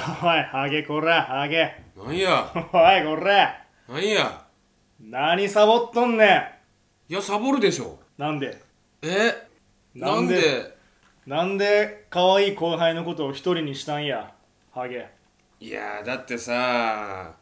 [0.00, 1.74] いハゲこらハゲ。
[1.96, 2.50] なんや？
[2.54, 3.64] おいこら。
[3.88, 4.44] なんや？
[5.00, 6.58] 何サボっとんね
[7.08, 7.84] いやサボるでしょ。
[7.84, 8.60] んなんで？
[9.02, 9.48] え？
[9.94, 10.76] ななんんでで？
[11.26, 14.32] なんで可愛い後輩のことを一人にしたんや？
[14.72, 15.08] ハゲ。
[15.60, 17.32] いやだってさ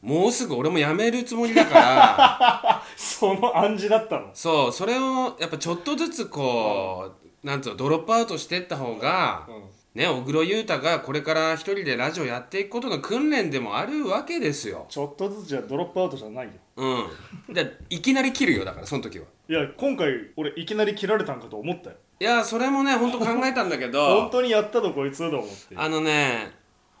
[0.00, 2.82] もうすぐ俺も辞めるつもりだから。
[2.96, 4.30] その暗示だったの？
[4.34, 7.12] そうそれをやっぱちょっとずつこ
[7.42, 14.86] う、なんつうのドロップアウトしてった方が、うんね小黒裕太がこれから一人でラジオやっていくことの訓練でもあるわけですよ。
[14.88, 16.52] ちょっとずつじゃドロップアウトじゃないよ。
[16.76, 17.54] うん。
[17.54, 19.24] でいきなり切るよだからその時は。
[19.48, 21.96] いや今回俺いきなり切られたんかと思ったよ。
[22.20, 25.74] いやそれもね本当考えたんだけ 本ど当にやったとこいつと思って。
[25.76, 26.52] あのね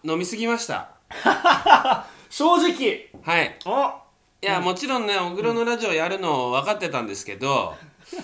[0.02, 0.90] 飲みすぎました。
[2.30, 3.10] 正直。
[3.22, 3.56] はい。
[3.66, 4.02] あ
[4.42, 7.74] いや、もちろんね小黒のラジオやるの分かってたんですけど、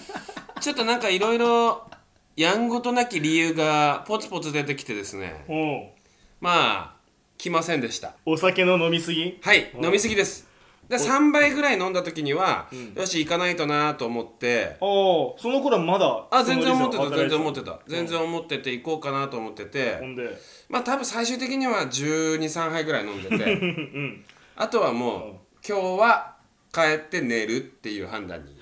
[0.61, 1.87] ちょっとなんかいろいろ
[2.37, 5.45] やんごとなき理由がポツポツ出てきてですね。
[5.49, 5.55] う。
[5.55, 5.89] ん
[6.41, 6.97] まあ
[7.39, 8.15] 来ませんでした。
[8.27, 9.39] お酒の飲みすぎ？
[9.43, 9.81] はいう。
[9.81, 10.47] ん飲みすぎです。
[10.89, 14.67] で3杯ぐらい飲んだ時には、よし行かないとなと思って。
[14.73, 17.73] ああその頃はまだあ全然思ってた全然思ってた。
[17.73, 20.39] た全然思ってて行こうかなと思ってて、ほんで？
[20.69, 23.37] まあ多分最終的には1 2 3杯ぐらい飲んでて。
[23.45, 24.25] うん。
[24.57, 26.37] あとはもう、今日は
[26.73, 28.57] 帰って寝るっていう判断に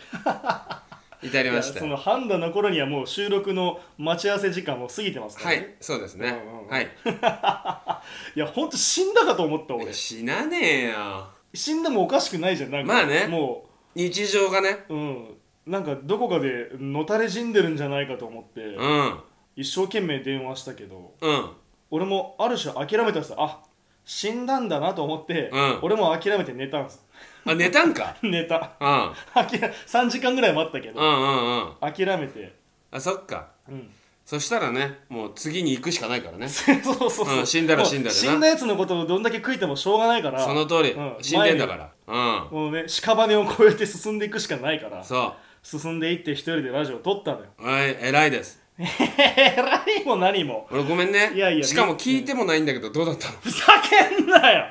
[1.24, 6.68] 至りましたその判断の頃にはもう収録の待ち合わせ時間も過ぎてますからね、はいそうですね、うんうんうん。
[6.68, 6.84] はい。
[8.36, 9.92] いやほんと死んだかと思った俺。
[9.92, 11.28] 死なねえよ。
[11.52, 12.92] 死んでもおかしくないじゃんなんか。
[12.92, 13.26] まあね。
[13.26, 14.84] も日常がね。
[14.88, 15.36] ううん。
[15.66, 19.20] なんかどこかでのたれ死んでるんじゃないかと思って、うん。
[19.56, 21.14] 一生懸命電話したけど。
[21.20, 21.50] うん。
[21.90, 23.36] 俺もある種諦めたんですよ。
[23.38, 23.62] あ
[24.04, 25.78] 死んだんだなと思って、うん。
[25.82, 27.04] 俺も諦めて寝たんです
[27.46, 28.16] あ寝たんか。
[28.22, 28.72] 寝た。
[28.80, 29.12] うん。
[29.34, 31.92] 諦3時間ぐらい待ったけど、うんうんうん。
[31.92, 32.54] 諦めて。
[32.90, 33.48] あそっか。
[33.68, 33.90] うん。
[34.24, 36.48] そしたらねもう次に行くしかないからね。
[36.48, 37.42] そうそうそう、う。
[37.42, 38.22] ん死んだら死んだでな。
[38.24, 40.42] もう死んだやつのことをどんだけ悔いてもしょうがないから。
[40.42, 41.16] その通り、うん。
[41.20, 41.90] 死んでんだから。
[42.06, 42.48] うん。
[42.50, 45.04] もうね屍を越えて進んでいくしかないから。
[45.04, 47.46] そ進んでいって一人でラジオ撮ったのよ。
[47.58, 48.62] うはい偉いです。
[48.78, 50.66] えらいも何も。
[50.70, 51.32] 俺ごめんね。
[51.34, 53.34] いやいやしかも聞いてもないんだけどどうだったの？
[53.40, 54.66] ふざけんなよ。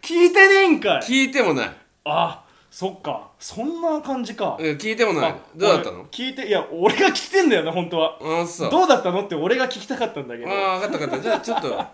[0.00, 1.00] 聞いてねえんかい。
[1.02, 1.70] 聞いてもない
[2.08, 3.30] あそっか。
[3.38, 4.56] そんな感じか。
[4.58, 5.30] うん聞いてもない。
[5.30, 6.00] あどうだったの？
[6.00, 8.18] 俺聞いていや俺が聞きてんだよね本当は。
[8.42, 8.70] あそう。
[8.70, 10.50] どうだったのって俺が聞きたかったんだけど。
[10.50, 11.22] ああ分かった分かった。
[11.22, 11.84] じゃあちょっと。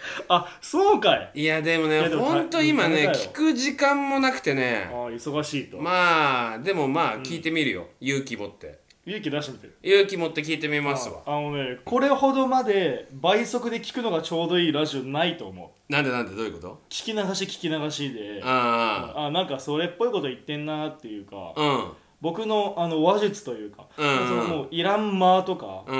[0.62, 1.30] そうかい。
[1.34, 3.24] いやでもねいやでもほんと今ね大変だよ。
[3.26, 4.88] 聞く時間もなくてね。
[4.90, 8.78] あ忙しいと、まあでもまあ聞いてみるよ、勇気持って
[9.10, 9.66] 勇気出してみて。
[9.66, 11.22] る勇気持って聞いてみますわ。
[11.26, 15.92] ああのねこれほどまで倍速で聞くのがちょうどいいラジオないと思う。
[15.92, 16.34] なんでなんで？
[16.34, 16.82] どういうこと？
[16.88, 18.40] 聞き流し聞き流しで。
[18.44, 19.30] ああ。
[19.30, 21.92] なんかそれっぽいこと言ってんなっていうかあうん。
[22.20, 24.28] 僕のあの話術というか、うんうん。
[24.28, 25.98] そのもういらん間とか、うん。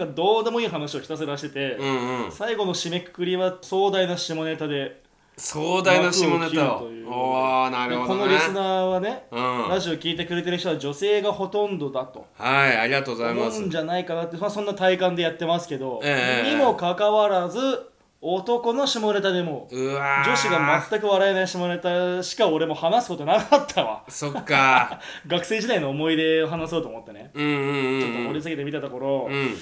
[0.00, 2.32] なんかどうでもいい話をひたすらしてて、うんうん。
[2.32, 5.02] 最後の締めくくりは壮大な下ネタで
[5.40, 6.90] 壮大な下ネタを。
[7.06, 8.20] おおなるほどね。
[8.20, 9.68] このリスナーはね、うん。
[9.70, 12.26] ラジオ聞いてくれてる人は女性がほとんどだと。
[12.34, 13.62] はいありがとうござい思ます。
[13.62, 17.58] うんじゃないかなって、まあ、そんな体感でやってますけど、ええにもかかわらず
[18.20, 24.04] 男の下ネタでも女子が全く笑えない下ネタしか俺も話すことなかったわ。
[24.08, 25.00] そっか。
[25.26, 29.56] 学生時代の思い出を話そうと思ってね、うんうんちょっとうん掘り下げてみたところ、うん。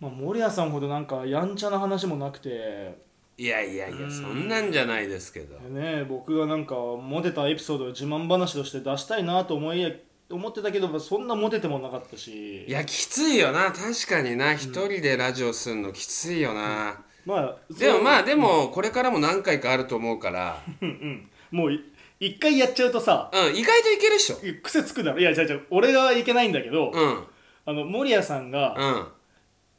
[0.00, 3.07] まあ、森谷さんほどなんかやんちゃな話もなくて
[3.40, 5.56] いやいやいやそんなんじゃないですけど。
[5.60, 9.96] でね僕がなんかモテたエピソードを自慢話として出したいなと思い
[10.28, 12.64] 思ってたけどそんなモテてもなかったし。
[12.66, 13.70] いやきついよな。
[13.70, 14.54] 確かにな。
[14.54, 17.00] 一人でラジオすんのきついよな。
[17.24, 20.60] まあでもまああでもこれからも何回かあると思うから。
[20.82, 21.30] うんうん。
[21.56, 21.80] もうい
[22.18, 24.36] 一回やっちゃうとさうん意外といけるっしょ。
[24.64, 25.20] 癖つくだろ。
[25.20, 27.24] いやじゃじゃ俺がいけないんだけど、うん。
[27.64, 29.17] あの守谷さんがうん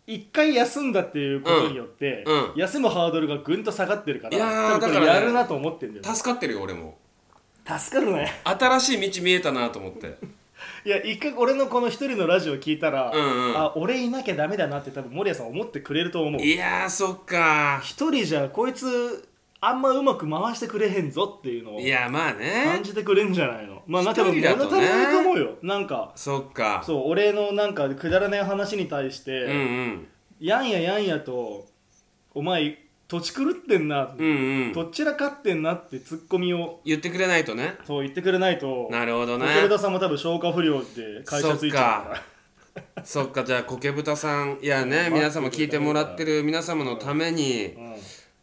[0.10, 2.52] 一回休んだっていうことによって、うんうん。
[2.56, 6.98] 休むハードルがぐんと下がってるからいやー多分これだからねやるなと思ってんだよ、助かってるよ俺も。
[7.66, 8.42] 助かるね。
[8.44, 10.18] 新しい道見えたなと思って。
[10.84, 13.58] いや一回俺のこの一人のラジオ聞いたら、うんうん。
[13.58, 16.42] あ俺いなきゃダメだなって多分守谷さん思ってくれると思う。
[16.42, 19.29] いやーそっか一人じゃこいつ
[19.62, 23.84] あんまうまく回してくれへんぞっていうのをいやまあ感ねじてくれんじゃないの。
[23.88, 25.58] まあなんか多分物足りないと思うよ。
[25.62, 26.82] なんかそっか。
[26.86, 30.08] そう俺のなんかくだらない話に対して、うんうん。
[30.40, 31.68] やんややんやと
[32.34, 32.78] お前
[33.10, 34.74] 土地狂ってんな、うんうん。
[34.74, 37.76] どっちらかってんなってツッコミを言ってくれないとね。
[37.86, 39.46] そう言ってくれないとなるほどね。
[39.46, 42.22] コケブタさんも多分消化不良で会社ついちゃうか
[42.96, 43.04] ら。
[43.04, 43.44] そっか。
[43.44, 44.60] じゃあコケブタさん。
[44.62, 47.96] いやね皆様聞いてもらってる皆様のためにうん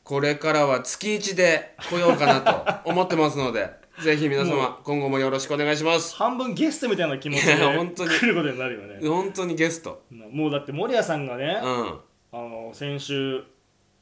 [0.06, 3.68] これからは月1で来ようかなと思ってますので
[4.04, 6.14] ぜひ皆様今後もよろしくお願いします。
[6.14, 8.10] 半分ゲストみたいな気持ちで本当に。
[8.10, 9.00] 来ることになるよね。
[9.08, 10.02] 本当にゲスト。
[10.30, 11.98] もうだって守谷さんがね、うん。
[12.32, 13.42] あの先週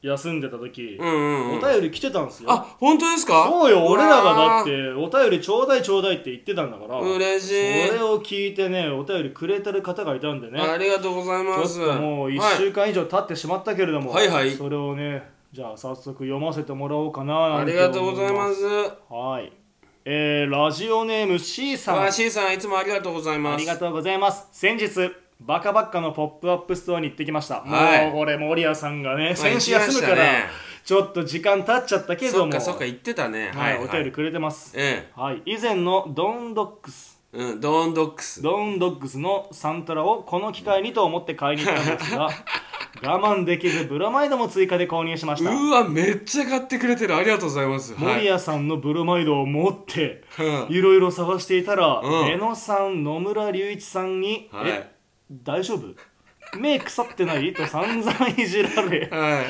[0.02, 1.58] 休んでた時、うんうんうん。
[1.58, 2.50] お便り来てたんですよ。
[2.52, 3.48] あ本当ですか？
[3.48, 7.00] そうよ俺らがだっわてお便りちょうだいちょうだいって言ってたんだから。
[7.00, 7.86] ー嬉しい。
[7.88, 10.60] それを聞いてねお便りくれてる方がいたんでね。
[10.60, 11.76] ありがとうございます。
[11.76, 14.50] ちょっともう1はい週間以上経ってしまったけれども、はいはい。
[14.50, 18.64] それをねじゃあ早速読ませてもらおうかなありがとうございます。
[19.08, 19.52] はい。
[20.04, 22.02] えー、ラジオネーム C さん。
[22.02, 23.54] あ C さんいつもありがとうございます。
[23.54, 24.48] ありがとうございます。
[24.50, 28.06] 先日バカバッカのポップアップストアに行ってきました、はい。
[28.06, 30.24] もうこれ守屋さんがねまあ先週休むから、
[30.84, 32.52] ちょっと時間経っちゃったけども。
[32.54, 33.52] そっかそっか言ってたね。
[33.54, 37.22] はい、お便りくれてます、えはい、以前のドンドックス。
[37.32, 38.42] えうんドーンドックス。
[38.42, 42.28] ドンドッグスのサントラをこの機会にと思って買いに行ったんですが
[43.02, 45.50] 我慢できずブロマイドも追加で購入しました。
[45.50, 47.16] うわめっちゃ買ってくれてる。
[47.16, 47.94] ありがとうございます。
[47.98, 50.74] 守谷さんのブロマイドを持ってうん。
[50.74, 52.28] いろいろ探していたらうん。
[52.28, 54.70] 江野さん野村隆一さんに「はい。
[54.70, 54.90] え
[55.32, 55.94] 大丈夫？
[56.58, 59.08] 目腐ってない?」と散々いじられ。
[59.10, 59.44] はい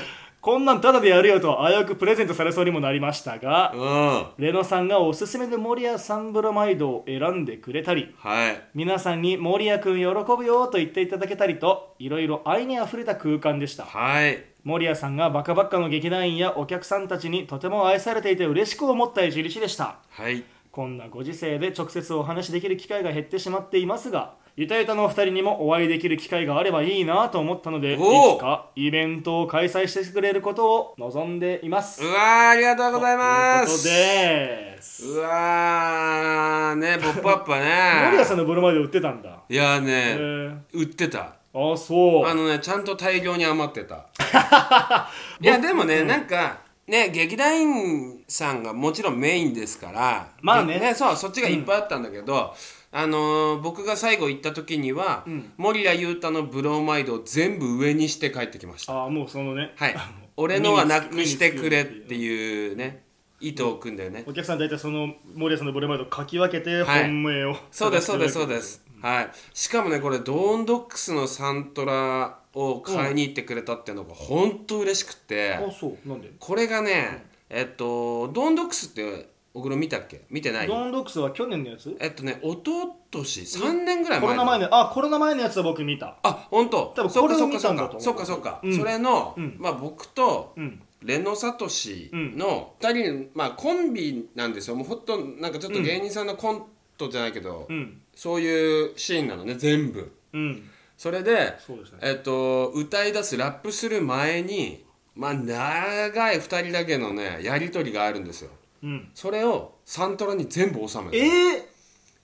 [0.45, 4.45] こんなんタダでやるよと危うくプレゼントされそうにもなりましたがうん。
[4.45, 8.63] レノさんがおすすめの守谷さんブロマイドを選んでくれたりはい。
[8.75, 10.05] 皆さんに守谷くん喜
[10.37, 13.85] ぶよと言っていただけたりといろいろ愛にあふれた空間でした。
[13.85, 14.45] はい。
[14.65, 19.97] 守谷さんがバカバッカの劇団員やお客さんたちにとても愛されていて嬉しく思った一日でした。
[20.11, 20.45] はい。
[20.71, 28.37] こんなご時世で直接お話しできる機会が減ってしまっていますがゆたゆたのお二人にもお会いできる機会があればいいなと思ったのでいお。
[28.37, 32.05] つかイベントを開催してくれることを望んでいます。
[32.05, 35.07] うわーありがとうございまということすです。
[35.09, 39.41] うわーねポップアップは守谷さねんのブロマイド売ってたんだ。
[39.49, 41.19] いやへねー売ってた。
[41.21, 42.25] あそう。
[42.25, 44.07] あのねちゃんと大量に余ってた。
[45.41, 50.29] いやでもね、なんかね劇団員さんがもちろんメインですから。
[50.43, 50.79] まあね。
[50.79, 52.55] でそうそっちがいっぱいあったんだけど、
[52.97, 55.27] あのー僕が最後行った時には、
[55.57, 59.05] 森谷裕太のブローマイドを全部上にして帰ってきました。
[59.07, 59.73] あもうそのね。
[59.75, 59.97] はい。
[60.37, 63.03] 俺のはなくしてくれっていうね
[63.41, 64.23] 意図を組んだよね。
[64.27, 67.03] お客さん大体その森谷さんのブロマイドを書き分けてはい。
[67.05, 68.07] 本命を、そうです。
[68.07, 68.85] そうですそうで探す。
[69.03, 69.31] はい。
[69.53, 76.09] しかもねこれドーンドックスのサントラを買いに行ってくれたっていうのが本当嬉しくて、あそう。
[76.09, 76.31] なんで？
[76.39, 80.25] これがねえっとドーンドックスって小黒見たっけ？
[80.31, 80.67] 見てない？
[80.67, 81.97] ドーンドックスは去年のやつ？
[82.01, 86.19] えっとね一昨年？3年ぐらい前コロナ前のあコロナ前のやつは僕見た。
[86.25, 86.93] あ本当？
[86.97, 88.03] 多分これを見たんだと思う。
[88.03, 88.45] そっかそっか。
[88.45, 88.77] そっか、うん。
[88.77, 89.57] それの、うん。
[89.61, 90.83] まあ僕と、うん。
[91.03, 94.75] レノサトシの2人、まあコンビなんですよ。
[94.75, 96.65] もうほんとなんかちょっと芸人さんのコン
[96.99, 98.01] トじゃないけど、うん。
[98.15, 100.13] そういうシーンなのね全部。
[100.33, 100.69] うん。
[100.97, 101.59] それでね。
[102.01, 104.85] えっと歌い出すラップする前に
[105.15, 108.51] まあ長い2人だけのねやり取りがあるんですよ
[108.85, 109.11] うん。
[109.15, 111.69] それをサントラに全部収めてええ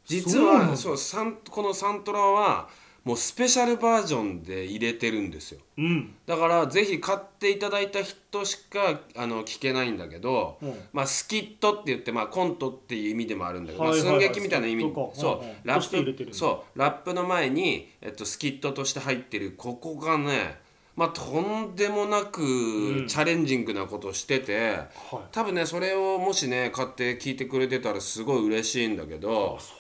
[0.05, 0.71] 実そうなの？
[0.71, 2.69] はそうサンこのサントラは
[3.03, 5.61] もうスペシャルバージョンで入れてるんですよ。
[5.79, 6.15] うん。
[6.27, 10.75] だからぜひ買っていただいた人しかあの聞けないんだけど、うん。
[10.93, 14.11] まあ、スキットって言って、まあ、コントっていう意味でもあるんだけど、はいはいはい。
[14.11, 14.83] まあ、寸劇みたいな意味。
[14.83, 15.17] スキットか。
[15.17, 15.57] そう、うんうん。
[15.65, 16.31] ラとして入れてるんだ。
[16.31, 16.79] ップそう。
[16.79, 20.61] ラップの前に、えっと、スキットとして入ってるここがね
[21.01, 23.07] まあとんでもなくん。
[23.09, 25.19] チャレンジングなことをしてて、はい。
[25.33, 29.75] 多分ねそれをもしね買って聞いてくれてたらすごい嬉しいんだけどそ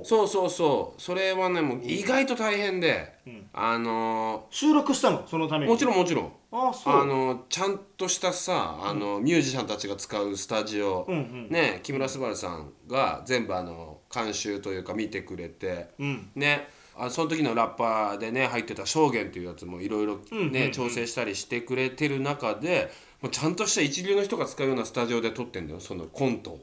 [0.00, 0.06] う。
[0.06, 1.02] そうそうそう。
[1.02, 3.12] それはねもう意外と大変で、
[3.52, 5.24] あの収録したの？
[5.26, 5.72] そのために？
[5.72, 6.32] ーもちろんもちろん。
[6.52, 11.48] あのちゃんとしたさあの、ミュージシャンたちが使うスタジオ、うんうん。
[11.50, 16.30] ね木村昴さんが全部あの監修というか見てくれて、うん。
[16.36, 16.68] ね
[17.00, 20.18] あその時のラッパーでね入ってた証言っていうやつもいろいろ
[20.50, 22.90] ね調整したりしてくれてる中で
[23.22, 26.60] もうちゃんとした一流の人が使うようなスタジオで撮ってんだよそのコントを。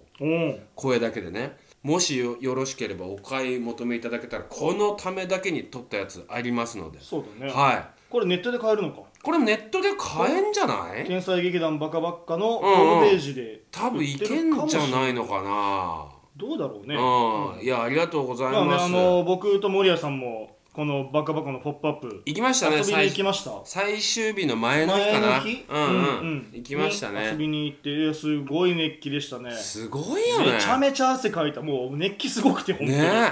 [0.76, 1.58] 声だけでね。
[1.84, 7.00] もしよよろしければお買い求めいただけたらこのためだけに撮ったやつありますので。
[7.00, 7.52] そうだね。
[7.52, 7.88] はい。
[8.10, 9.02] これネットで買えるのか？
[9.22, 11.06] これネットで買えんじゃない？
[11.06, 16.06] 天才劇団バカバッカのホうんうんームページで多分いけんじゃないのかな
[16.38, 16.96] どうだろうね。
[16.96, 22.78] うん、いやありがとうございます、あの僕と守屋さんもこのバカバカのポップアップ行きましたね。
[22.78, 23.52] 遊びに最行きました。
[23.66, 25.28] 最終日の前の日かな。
[25.28, 25.66] 前の日？
[25.68, 25.88] うんう
[26.36, 29.52] ん、行きましたに遊ねびに行ってすごい熱気でしたね。
[29.54, 30.54] すごいよね。
[30.54, 31.62] めちゃめちゃ汗かいた。
[31.62, 33.32] もう熱気すごくて本当に、ね。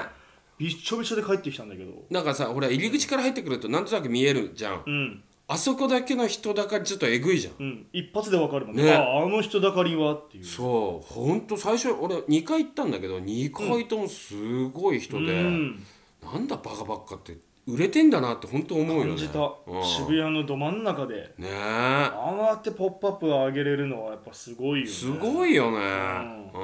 [0.57, 1.91] びっちょびちょで帰ってきたんだけど。
[2.09, 4.83] なんかさほら入り口から入ってくるとなんとなく見えるじゃん。
[4.83, 7.53] うんあそこだけの人だかりちょっとえぐいじゃん。
[7.63, 7.87] うん。
[7.93, 8.83] 一発でわかるもんね。
[8.83, 8.93] ね。
[8.93, 10.43] ああの人だかりはっていう。
[10.43, 15.83] そうほんと最初俺2回行ったんだけど2回ともすごい人で、うん。
[16.23, 17.37] なんだバカばっかって
[17.67, 19.09] 売れてんだなって本当思うよね。
[19.09, 19.83] 感じた、うん。
[19.83, 21.33] 渋谷のど真ん中で。
[21.37, 21.47] ね。
[21.47, 24.91] えああやってポップアップを上げれるのはやっぱすごいよね。
[24.91, 25.77] すごいよね。
[25.77, 26.51] ん。
[26.53, 26.59] う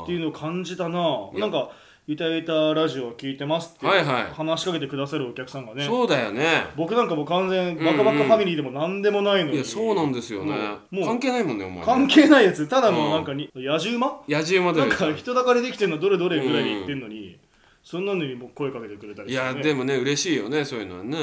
[0.00, 0.02] ん。
[0.04, 1.70] っていうのを感じたな、なんか
[2.04, 4.24] ゆたゆたラジオ聞いてますってはいはい。
[4.32, 6.64] 話しかけてくださるお客さんがねそうだよね。
[6.74, 10.52] 僕なんかもう完全バカバカファミリーでも何でもないのに、いやそうなんですよね。
[10.90, 12.66] もう関係ないもんねお前関係ないやつ。
[12.66, 14.20] ただのなんかに野獣馬？
[14.28, 17.38] 野獣までなんか人だかりできてんのどれどれぐらいに言ってんのに、
[17.84, 21.18] そんなのにも声かけてくれたりいして、ね、やでもね嬉しいよねそういうのはね。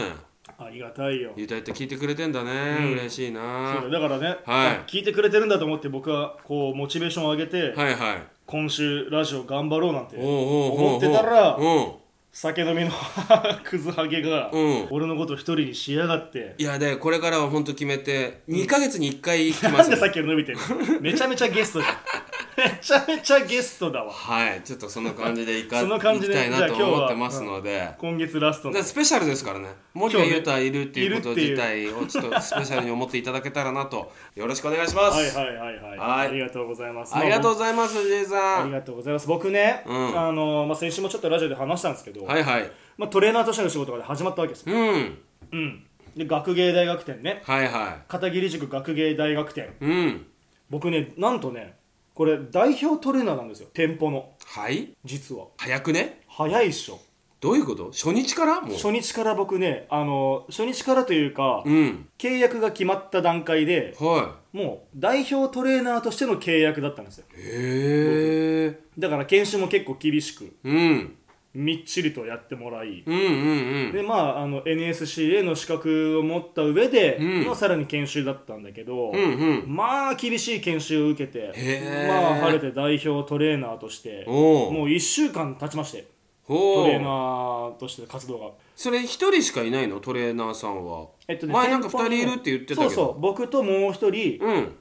[0.58, 1.34] ありがたいよ。
[1.36, 2.92] ゆうたいって聞いてくれてんだね、うん。
[2.94, 3.78] 嬉しいな。
[3.82, 4.90] そうだからね、はい。
[4.90, 11.92] 聞いてくれてるんだと思って僕はこうモチベーションを上げて、はいはい今週ラジオ頑張ろうなんて思ってたらうん。
[12.32, 12.92] 酒飲みの
[13.64, 14.88] クズハゲがうん。
[14.90, 16.56] 俺のこと一人にしやがって。
[16.58, 19.72] いやでこれからは本当決めて2ヶ月に1回来ますよ。
[19.78, 20.58] なんでさっきより伸びてる
[20.96, 21.00] の？
[21.02, 21.94] めちゃめちゃゲストじゃん
[22.60, 24.12] めちゃめちゃゲストだわ。
[24.12, 27.90] はいちょっとその感じでいか その感じでいきたいなと思ってますので。
[27.98, 28.74] 今月ラストの。
[28.74, 29.70] でスペシャルですからね。
[29.94, 34.12] 森田裕太いるっていうこと自体をちょっとスペシャルに思っていただけたらなと。
[34.36, 36.28] よろしくお願いします、はいはいはいはい、はい。
[36.28, 37.16] ありがとうございます。
[37.16, 39.28] ありがとううございますジェイさありんがとうございます。
[39.28, 40.20] 僕ね、うん。
[40.20, 42.72] あのまあ、先週もちょっとラジオで話したんですけど、はいはい。
[42.98, 45.18] まあ、トレーナーとしての仕事が始まったわけですよ、うん。
[45.52, 45.84] うん、
[46.16, 47.42] で学芸大学店ね。
[47.46, 49.66] はいは片桐塾学芸大学店。
[49.82, 50.26] いうん。
[50.70, 51.79] 僕ねなんとね
[52.20, 54.32] これ代表トレーナーなんですよ店舗の。
[54.46, 54.90] はい。
[55.06, 55.46] 実は。
[55.58, 56.20] 早くね？
[56.28, 57.00] 早いっしょ。
[57.40, 57.92] どういうこと？
[57.94, 58.60] 初日から？
[58.60, 58.74] もう。
[58.74, 62.10] 初日から僕ねあの初日からというか、うん。
[62.18, 67.26] 契約が決まった段階ではもう代表トレーナーとしての契約だったんですよ。
[67.38, 70.54] いへえだから研修も結構厳しく。
[70.66, 71.16] うん
[71.54, 73.92] みっちりとやってもらい、うんうんうん。
[73.92, 77.46] でまああの NSCA の資格を持った上でうん。
[77.46, 79.64] のさらに研修だったんだけど、うんうん。
[79.68, 86.08] まあ厳しい研修を受けてまあ晴れて代表トレーナーとしてもう1週間経ちまして
[86.44, 88.52] ほトレーナうーとして活動が。
[88.76, 90.00] それ一人しかいないの？
[90.00, 91.08] トレーナーさんは。
[91.28, 92.90] えっとね前なんか店舗の二人いるって言ってたけど。
[92.90, 94.76] そうそう僕ともう一人うん。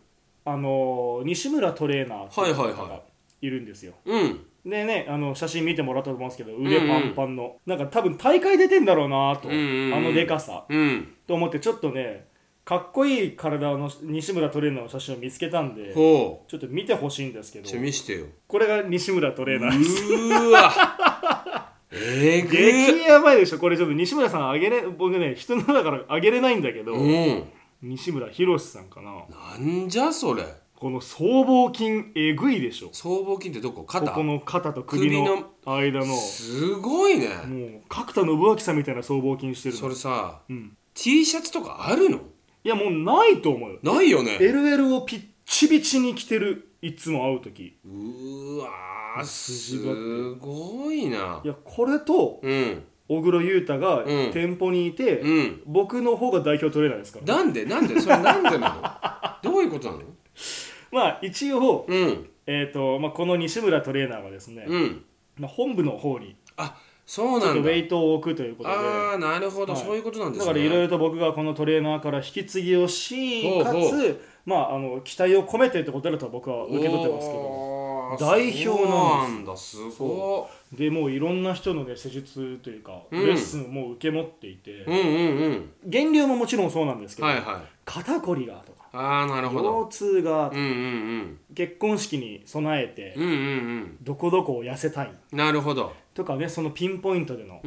[0.45, 3.01] あの西村トレーナーっていう方はいはいはが
[3.43, 3.93] いるんですよ。
[4.07, 10.65] うんでねあの写真見てもらったと思うんですけど腕パンパンの、なんか多分大会出てんだろうなと、あのでかさ。
[10.69, 11.15] うん。
[11.27, 12.27] と思ってちょっとね
[12.65, 17.79] かっこいい体の西村トレーナーの写真を見つけたんでほちょっと見てほしいんですけど。
[17.79, 18.27] 見してよ。
[18.47, 19.79] これが西村トレーナー。
[19.79, 21.73] ですうーわ。
[21.91, 22.50] えぐ。
[22.50, 23.59] 激やばいでしょ。
[23.59, 27.45] これちょっと西村さんあげれ僕ね人のだからあげれないんだけど、うん。
[27.81, 29.12] 西村博さんかな。
[29.57, 30.43] なんじゃそれ
[30.78, 32.90] この僧帽筋えぐいでしょ。
[32.92, 33.82] 僧帽筋ってどこ？
[33.82, 34.06] 肩？
[34.06, 36.14] ここの肩と首の間の。
[36.14, 37.26] すごいね。
[37.49, 39.80] もう角田信明さんみたいな僧帽筋してるの。
[39.80, 42.18] それさうん、T シャツとかあるの？
[42.62, 43.73] いやもうないと思う。
[43.73, 44.38] よないよね。
[44.40, 47.76] LL をピッチピチに着てるいつも会う時。
[47.85, 49.80] うーわす
[50.37, 51.40] ごいな。
[51.44, 52.85] いやこれとうん。
[53.08, 54.30] 小黒裕太がうん。
[54.32, 55.62] 店舗にいて、うん。
[55.66, 57.35] 僕の方が代表トレーナーですから。
[57.38, 57.64] なんで？
[57.64, 58.00] なんで？
[58.00, 59.42] それなんでなの？
[59.52, 60.02] どういうことなの？
[60.90, 62.28] まあ一応、うん。
[62.47, 65.04] えーとまあ、この西村トレーナーはですね、うん。
[65.38, 68.75] まあ、本部の方にあそうちょっとウェイトを置くということで。
[68.75, 69.83] ああなるほど、はい。
[69.83, 70.47] そういうことなんですね。
[70.47, 73.90] だからいろいろと僕がこのトレーナーから引き継ぎをしほうほう。
[73.90, 77.38] かつ、まあ、あの期待を込めてってことだと僕は受け取ってますけど。
[77.38, 79.92] おー代表なんですそうなんだ。
[79.92, 83.26] すごでもういろんな人のね施術というか、うん。
[83.26, 85.02] レッスンをもう受け持っていて、いうんうん
[85.45, 85.71] うん。
[85.85, 87.62] 減量ももちろんそうなんですけど、はいはい。
[87.85, 89.87] 肩こりがとかああなるほど。
[89.87, 90.50] 腰痛が
[91.54, 93.16] 結婚式に備えて、
[94.02, 95.09] どこどこを痩せたい。
[95.33, 95.92] うんなるほど。
[96.14, 97.61] とかねそのピンポイントでの、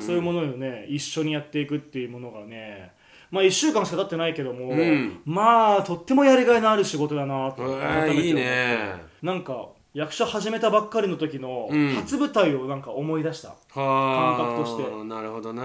[0.00, 2.92] そういうものをね一緒にやっていくっていうものがね
[3.30, 5.20] まあ1週間しか経ってないけども、うん。
[5.24, 8.94] まあとってもやりがいのある仕事だなとえー、改めて思っていいね。
[9.22, 11.94] なんか役者始めたばっかりの時のうん。
[11.94, 15.04] 初舞台をなんか思い出した、はあ感覚として。
[15.04, 15.62] なるほどね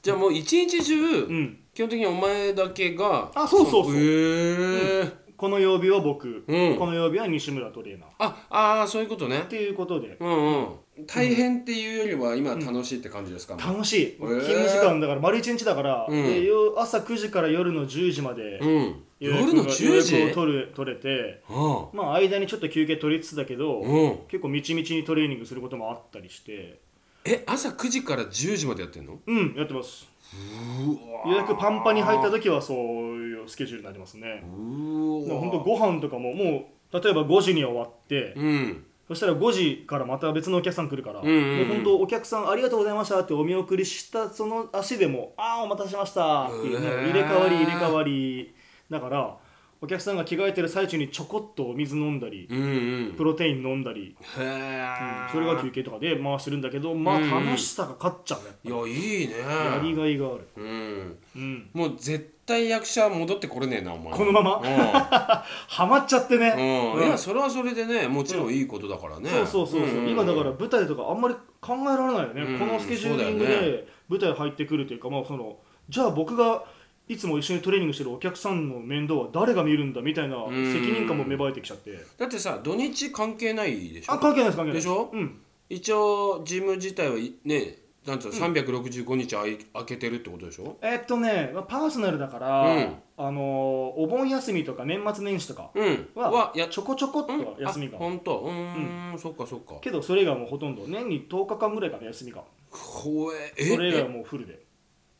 [0.00, 3.94] じゃあもう一日中、うん、基本的にお前だけがあそうそうそう。
[3.94, 6.76] へえこの曜日は僕、うん。
[6.76, 8.08] この曜日は西村トレーナー。
[8.08, 9.44] っああーそういうことね。
[9.48, 10.16] ていうことで。
[10.18, 11.06] うんうん。
[11.06, 16.24] 大変っていうよりは今楽しいって感じですか、楽しい、勤務時間だから丸一日だから、うん。
[16.24, 19.02] でよ朝9時から夜の10時までうん。
[19.20, 20.14] 予約が夜の10時？
[20.14, 21.88] 予約を取る取れてあ。
[21.92, 24.18] まあ間にちょっと休憩取りつつだけど、うん。
[24.26, 26.80] 結構みちみちにトレーニングすることもあったりして。
[27.24, 29.20] え朝9時から10時までやってんの？
[29.24, 30.08] うんやってます。
[30.17, 30.17] う
[31.26, 34.42] 予約パンパンに入った時はそういうスケジュールになりますね。
[34.44, 38.84] うわ本当ご飯とかももう例えば5時に終わって、うん。
[39.08, 41.58] そしたら5時からまた別のお客さん来るから、うんうんうん。
[41.58, 48.54] もう本当お客さんありがとうございましたってお見送りしたその足でもああお待たせしましたっていうね入れ替わり入れ替わり
[48.90, 49.36] だから
[49.80, 53.14] お客さんが着替えてる最中にちょこっとお水飲んだりうんうん。
[53.16, 54.86] プロテイン飲んだり、へえ、
[55.30, 59.34] それが休憩とかで回してるんだけどまあうんうん楽しさが勝っちゃうねいやいいね。
[59.38, 60.48] やりがいがある。
[60.56, 61.18] うん。
[61.36, 61.70] うん。
[61.72, 64.12] もう絶対役者戻ってこれねえなお前。
[64.12, 64.56] このまま？
[64.56, 64.62] う
[65.68, 66.50] ハマっちゃってね。
[66.50, 66.92] ん、うん。
[66.94, 67.06] うん。
[67.06, 75.58] いやそれはそれでねもちろんいいことだからね、そうそうそうそう、んん今だから舞台とかあんまり考えられないよね、うんこのスケジューリングで舞台入ってくるというか、まあ、その
[75.88, 76.64] じゃあ僕が
[77.08, 84.12] いつも一緒にトレーニングしてるお客さんの面倒は誰が見るんだみたいな責任感も芽生えてきちゃって、だってさ土日関係ないでしょ？
[84.12, 85.40] あ関係ないです関係ないでしょうん。
[85.70, 90.76] 一応ジム自体はいねなんつうの、365日あい開けてるってことでしょ？
[90.82, 92.94] えーっとねまあパーソナルだから、うん。
[93.16, 96.08] あのーお盆休みとか年末年始とかうん。
[96.14, 98.38] は、はやちょこちょこっとは休みが、あ本当？
[98.40, 99.74] うーん、そっかそっか。
[99.80, 103.54] けどそれ以外はもうほとんど年に10日間ぐらいかな休みがほえ。
[103.56, 103.64] え？
[103.74, 104.58] それ以外はえもうフルで。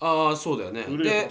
[0.01, 0.83] ああそうだよね。
[0.83, 1.29] フルで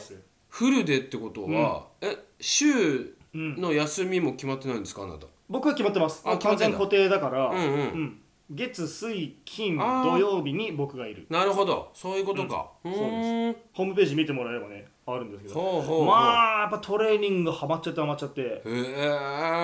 [0.49, 5.27] フルでってことは、え週うんの休みも決まってないんですかあなた？
[5.49, 6.21] 僕は決まってます。
[6.25, 6.77] あ決まってんだ。
[6.77, 7.63] 完全固定だから、うんうん。
[7.63, 7.63] う
[8.03, 8.19] ん。
[8.49, 10.11] 月水金あー。
[10.11, 11.27] 土曜日に僕がいる。
[11.29, 11.91] なるほど。
[11.93, 13.05] そういうことか、うそうです。
[13.05, 13.55] ーん。
[13.73, 15.55] ホームページ見てもらえばねあるんですけど。
[15.55, 16.05] ほうほうほう。
[16.05, 18.41] まあやっぱトレーニングハマっちゃってハマっちゃって。
[18.41, 19.09] へうえ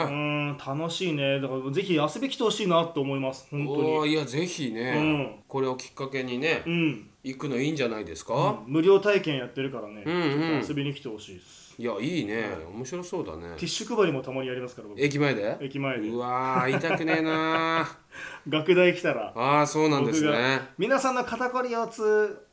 [0.06, 1.40] ーん楽しいね。
[1.40, 3.48] だからぜひ遊び来てほしいなと思います。
[3.50, 4.12] 本当に。
[4.12, 5.36] いやぜひね、うん。
[5.48, 10.32] これをきっかけにね、うん行くのいいんじゃないですか、無料体験やってるからね、うんうん。
[10.32, 11.64] ちょっと遊びに来てほしいです。
[11.80, 12.50] いやいいね。
[12.72, 13.56] 面白そうだね。
[13.56, 15.00] ティッシュ配りもたまにやりますから僕。
[15.00, 15.58] 駅前で？
[15.62, 16.10] 駅前で。
[16.10, 17.88] うわー会いたくねえな
[18.48, 22.46] 学大来たらああそうなんです僕がね皆さんの肩こりをつ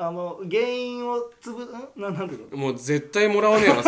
[0.00, 1.68] あの原因をつぶん？
[1.96, 2.56] ななんていうの？
[2.56, 3.82] もう絶対もらわねえわ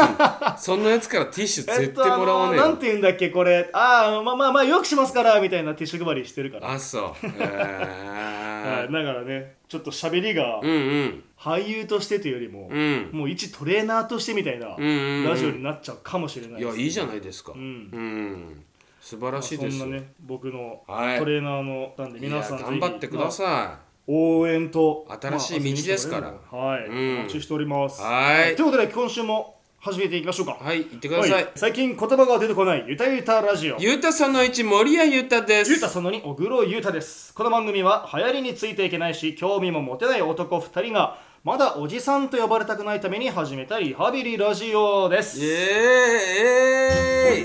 [0.56, 3.68] そん そんなやつからティッシュ絶対もらわねえわ、あのなんて言うんだっけこれ。
[3.72, 7.26] ああまあまあまあよくしますからみたいなティッシュ配りしてるから、あそう。
[7.40, 8.29] え
[8.60, 11.24] はい、だからねちょっと喋りがー、うんうん。
[11.38, 13.10] 俳優としてというよりも、うん。
[13.12, 14.90] もう一トレーナーとしてみたいなうんうん
[15.20, 15.24] うん。
[15.28, 16.76] ラジオになっちゃうかもしれないです。
[16.76, 17.52] いやいいじゃないですか。
[17.54, 17.60] うん。
[17.60, 17.64] う
[17.98, 18.64] ん。
[19.00, 21.18] 素晴らしいですそんなね僕のはい。
[21.18, 26.32] トレーナーのなんで皆さん頑張ってくださ応援と新しい道ですから。
[26.32, 27.18] まあはい、うん。
[27.20, 28.02] お待ちしております。
[28.02, 28.56] はい。
[28.56, 30.58] ということで今週も始めていきましょうか。
[30.60, 31.48] いはい行ってください、はい。
[31.54, 33.78] 最近言葉が出てこないゆたゆたラジオ。
[33.80, 35.70] ゆうたその1森谷ゆうたです。
[35.70, 37.32] ゆうたその2小黒ゆうたです。
[37.32, 45.40] この番組は流行りについていけないし興味も持てない男2人がまだおじさんと呼ばれたくないために始めたリハビリラジオです。
[45.40, 45.58] イエー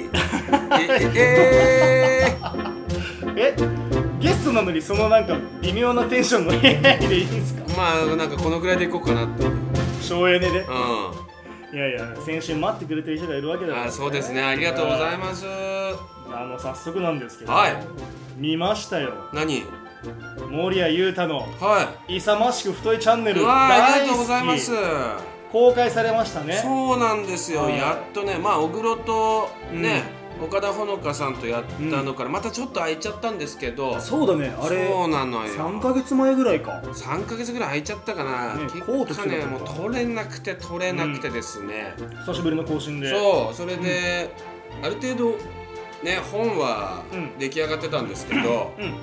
[0.03, 0.09] イ
[0.73, 1.11] えー。
[1.15, 3.39] えー。
[3.39, 3.55] え
[4.19, 7.63] ゲストなのにそのなんか微妙なテンションの部屋でいいんですか？
[7.77, 9.55] まあなんかこのぐらいでいこうかなってうん
[10.01, 10.65] 省エネで
[11.75, 14.41] いやいや先週待ってくれてる人がいるわけだから、あそうですね。
[14.41, 15.45] ありがとうございます。
[15.45, 17.75] あの早速なんですけど、はい。
[18.37, 19.11] 見ましたよ。
[19.33, 19.65] 何？
[20.49, 23.41] 守谷裕太のは勇ましく太いチャンネル。
[23.45, 24.71] あ大りがとうございます。
[25.51, 26.53] 公開されましたね。
[26.63, 27.77] そうなんですよ、はい。
[27.77, 30.03] やっとねまあ小黒とね、
[30.41, 34.53] 岡田ほのかさんとやったのからまたちょっと空いちゃったんですけど、そうだね。
[34.59, 35.53] あれそうなのよ。
[35.53, 36.81] 3ヶ月前ぐらいか。
[36.83, 41.93] 3ヶ月ぐらい空いちゃったかな、ね結コート着果ねもう取れなくて取れなくてですね、
[42.25, 43.09] 久しぶりの更新で。
[43.09, 44.35] そうそれで、
[44.83, 45.37] ある程度
[46.03, 48.93] ね本はうん出来上がってたんですけど、うん。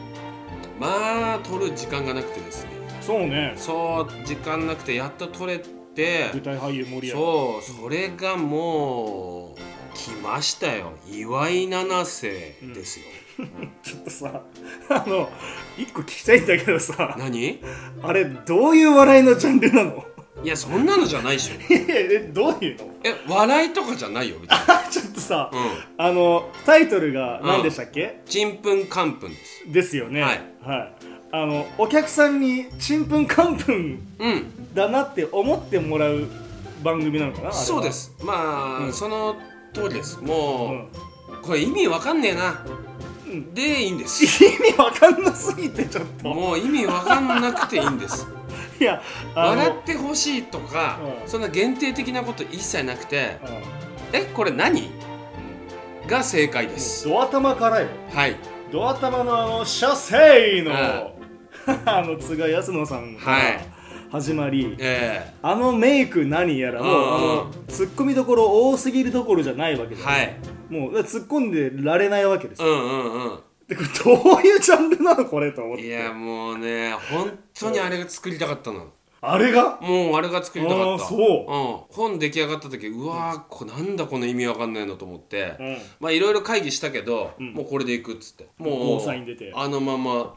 [0.78, 2.70] まあ取る時間がなくてですね。
[3.00, 3.54] そうね。
[3.56, 5.58] そう時間なくてやっと取れ
[5.94, 10.92] て舞台俳優森谷そうそれがもう来ましたよ。
[11.11, 13.07] 岩井七瀬ですよ、
[13.83, 14.42] ちょっとさ
[14.88, 15.31] あの
[15.76, 17.14] 一個聞きたいんだけどさ。
[17.18, 17.61] 何？
[18.02, 20.05] あれどういう笑いのジャンルなの？
[20.42, 21.55] いやそんなのじゃないでしょ。
[21.70, 22.90] えどういうの？
[23.05, 24.59] え笑いとかじゃないよ別に。
[24.90, 26.05] ちょっとさ、うん。
[26.05, 29.62] あのタイトルが何でしたっけ、ちんぷんかんぷんです。
[29.66, 30.22] ですよね。
[30.22, 30.94] はい、はい。
[31.35, 34.74] あのお客さんにちんぷんかんぷんうん。
[34.74, 36.26] だなって思ってもらう
[36.83, 38.14] 番組なのかなそうです。
[38.22, 38.92] まあ、うん。
[38.92, 39.37] その
[39.72, 40.18] 通りです。
[40.20, 40.35] うも
[40.72, 40.87] んう、
[41.42, 42.50] これ意味わかんねえな、
[43.32, 43.54] ん。
[43.54, 44.24] でいいんです。
[44.44, 46.28] 意味わかんなすぎてちょっと。
[46.28, 48.26] もう意味わかんなくていいんです。
[48.80, 49.00] いや
[49.35, 51.28] 笑ってほしいとか、うん。
[51.28, 53.50] そんな限定的なこと一切なくてう
[54.16, 54.18] ん。
[54.18, 54.90] えこれ何？
[56.06, 57.08] が正解です。
[57.08, 57.88] ドア玉からよ。
[58.12, 58.37] はい。
[58.72, 61.22] ドア玉のあの射精の、うん。
[61.87, 63.71] あの津賀康野さんからはい
[64.12, 66.98] 始まり、えあのメイク何やらもう、うん。
[66.98, 70.37] うんあのツッコミどころ多すぎるどころじゃないわけえです、はい。
[70.68, 73.40] もう突っ込んでられないわけですよ、うんうんうん。
[73.66, 75.87] でこれどういうジャンルなのこれと思って。
[75.87, 78.92] いやもうね本当にあれが作りたかったの。
[79.22, 79.81] あれが？
[79.81, 80.92] もうあれが作りたかった。
[80.92, 82.01] あーそう。
[82.01, 85.77] うん、本出来上がった時うわーこなんだこの意味わかんないのと思って、うん。
[86.01, 88.51] まあいろいろ会議したけど、もうこれでいくっつって。
[88.59, 89.51] もゴうーサイン出て。
[89.57, 90.35] あのまま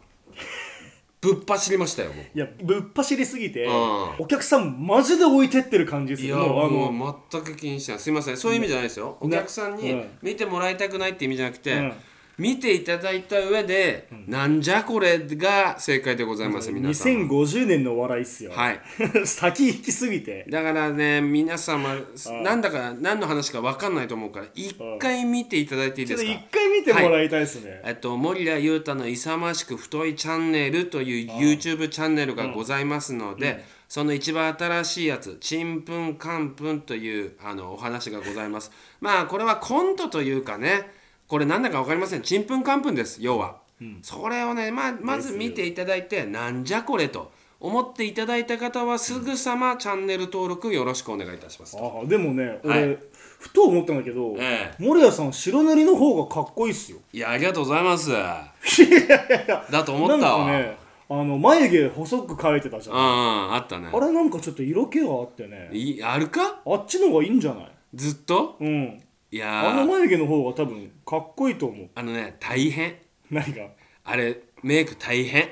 [1.34, 2.26] ぶっ走りましたよもう。
[2.34, 3.72] いやぶっ走りすぎて、うん。
[4.20, 8.02] お客さんマジで置いてってる感じですいやよもうあのもう全く気にしてない。
[8.02, 8.38] すいません。
[8.38, 10.10] そういう意味じゃないですよ、お客さんにうん。
[10.22, 11.94] 見てもらいたくないって意味じゃなくて、うん
[12.38, 17.12] 見ていただいた上で、なんじゃこれが正解でございます皆さん。
[17.14, 18.52] 2050年のお笑いっすよ。
[18.52, 18.82] はい。
[19.26, 20.46] 先行きすぎて。
[20.50, 21.96] だからね皆様
[22.44, 26.32] なんだか何の話か分かんないと思うから一回見ていただいていいですか？
[26.32, 38.72] 一回見てもらいたいですね、えっと、森谷裕太の勇ましく太いチャンネルという YouTube チャンネルがございますので、その一番新しいやつ「ちんぷんかんぷん」というあのお話がございます。
[39.00, 40.90] まあこれはコントというかね
[41.28, 42.22] これなんだか分かりません。
[42.22, 43.18] ちんぷんかんぷんです。
[43.22, 43.58] 要は、
[44.02, 51.78] それをねままず見ていただいてなんじゃこれと思っていただいた方はすぐさまチャンネル登録よろしくお願いいたします。
[51.78, 52.98] あでもね俺、はい。
[53.40, 54.84] ふと思ったんだけど、ええ。
[54.84, 57.00] 森谷さん白塗りの方がかっこいいっすよ。
[57.12, 58.12] いやありがとうございます。
[58.12, 60.46] だと思ったわ。
[60.46, 63.90] かねあの眉毛細く描いてたじゃん、うんあったね。
[63.94, 65.70] あれなんかちょっと色気があってね。
[65.72, 66.62] いあるか？
[66.66, 67.72] あっちの方がいいんじゃない？
[67.94, 68.58] ずっと？
[68.60, 69.70] うんいやー。
[69.70, 71.90] あの眉毛の方が多分かっこいいと思う。
[71.96, 72.96] あのね大変。
[73.32, 73.68] 何が？
[74.04, 75.50] あれメイク大変。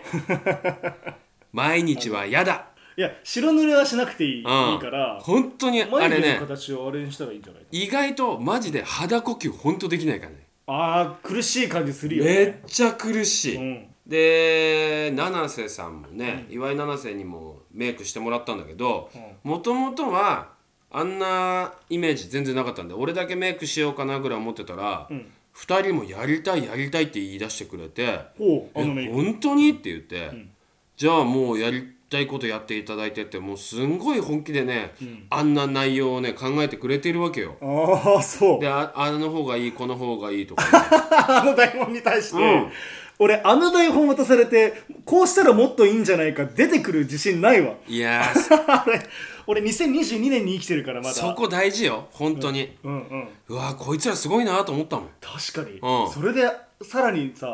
[1.52, 2.68] 毎日は嫌だ。
[2.96, 4.74] いや白塗りはしなくていい,、うん。
[4.74, 10.48] いいから本当にあ眉毛れねの形をあれにしたらいいんじゃない意外とマジで肌呼吸本当できないからね。
[10.68, 13.88] ああ苦しい感じするよめっねちゃ苦しい、うん。
[14.06, 19.10] で七瀬さんもね、岩井七瀬にもメイクしてもらったんだけど
[19.44, 20.52] もともとは
[20.94, 25.10] あんなイメージ全然なかったんで俺だけメイクしようかなぐらい思ってたら、
[25.54, 29.14] 二2人もやりたいやりたいって言い出してくれてほうあのえメイク。
[29.14, 29.70] 本当に？
[29.72, 30.32] って言って、
[30.96, 34.94] じゃあもうやりたいことやっていただいてってもうすんごい本気でね、
[35.32, 37.56] あんな内容をね考えてくれてるわけよ。
[37.62, 38.60] ああそう。
[38.60, 40.70] でああの方がいいこの方がいいとか、ね、
[41.28, 42.72] あの台本に対して、うん。
[43.20, 44.74] 俺あの台本渡されて
[45.06, 47.76] こうしたらもっといいんじゃないか出てくる自信ないわ。
[47.88, 49.08] いやー
[49.48, 51.14] 俺2022年に生きてるからまだ。
[51.14, 55.10] そこ大事よ本当に、うんうんうわこいつらすごいなと思ったもん。
[55.20, 56.12] 確かに、うん。
[56.12, 56.50] それで
[56.82, 57.48] さらにさ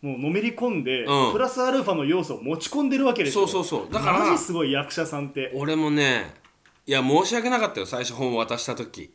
[0.00, 1.32] もうのめり込んで、うん。
[1.32, 3.46] プラスアルファの要素を持ち込んでるわけでしょ。
[3.46, 3.92] そうそうそう。
[3.92, 5.52] だからマジすごい役者さんって。
[5.54, 6.34] 俺もね
[6.86, 9.12] いや申し訳なかったよ最初本を渡した時、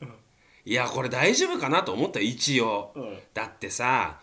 [0.63, 3.17] いやこれ大丈夫かなと思ったよ一応、うん。
[3.33, 4.19] だってさ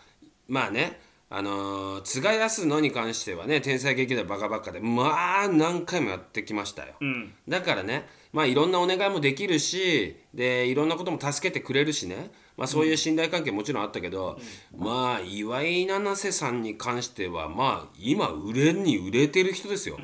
[0.47, 0.99] まあね
[1.37, 7.33] あのー、津賀康野に関してはね天才劇団バカバカでまあ何回もやってきましたよ、うん。
[7.45, 12.31] だからねまあいろんなお願いもできるしでいろんなことも助けてくれるしね。
[12.55, 14.39] まあそういう信頼関係もちろんあったけど、
[14.77, 19.97] まあ岩井七瀬さんに関してはまあ今売れに売れてる人ですよ、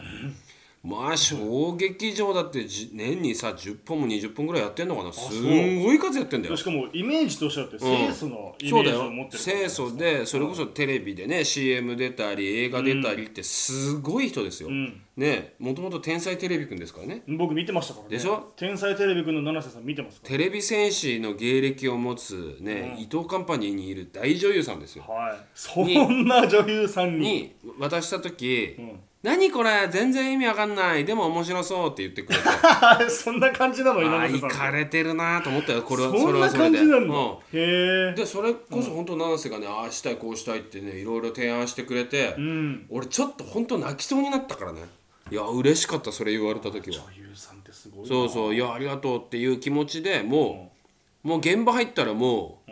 [0.83, 5.13] まあ小劇場だってじ年にさ10本も20本ぐらいやってんのかな？
[5.13, 6.57] すんごい数やってんだよ。
[6.57, 17.21] しかもイメージとしてはって清楚なイメージを持ってる清楚でそれこそテレビでね CM 出たり映画出たりってすごい人ですよ、ねもともと天才テレビくんですからね。
[17.27, 18.17] 僕見てましたからね。
[18.17, 18.51] でしょ？
[18.55, 25.03] 天才テレビくんの七瀬さん見てますかテレビ戦士の芸歴を持つね、伊藤カンパニーにいる大女優さんですよ。
[25.07, 25.37] はい。
[25.53, 27.31] そんな女優さんに。
[27.31, 28.75] に渡した時
[29.23, 29.87] 「何これ？
[29.91, 31.05] 全然意味わかんない。
[31.05, 32.45] でも面白そう」って言ってくれて。
[33.09, 33.99] そんな感じなの？
[33.99, 34.49] ああ稲瀬さん。
[34.49, 36.09] いかれてるなと思ったよこれは。
[36.09, 37.31] それはそれで感じなんだ、うん。
[37.31, 42.85] へえでそれこそ本当七瀬がね、ああしたいこうしたいってねいろいろ提案してくれて、うん。
[42.89, 44.81] 俺ちょっと本当泣きそうになったからね。
[45.29, 47.03] いや嬉しかったそれ言われた時は。
[47.15, 48.07] 女優さんってすごいな。
[48.07, 50.73] そうそういやありがとうっていう気持ちでも
[51.23, 52.71] う、もう現場入ったらもう、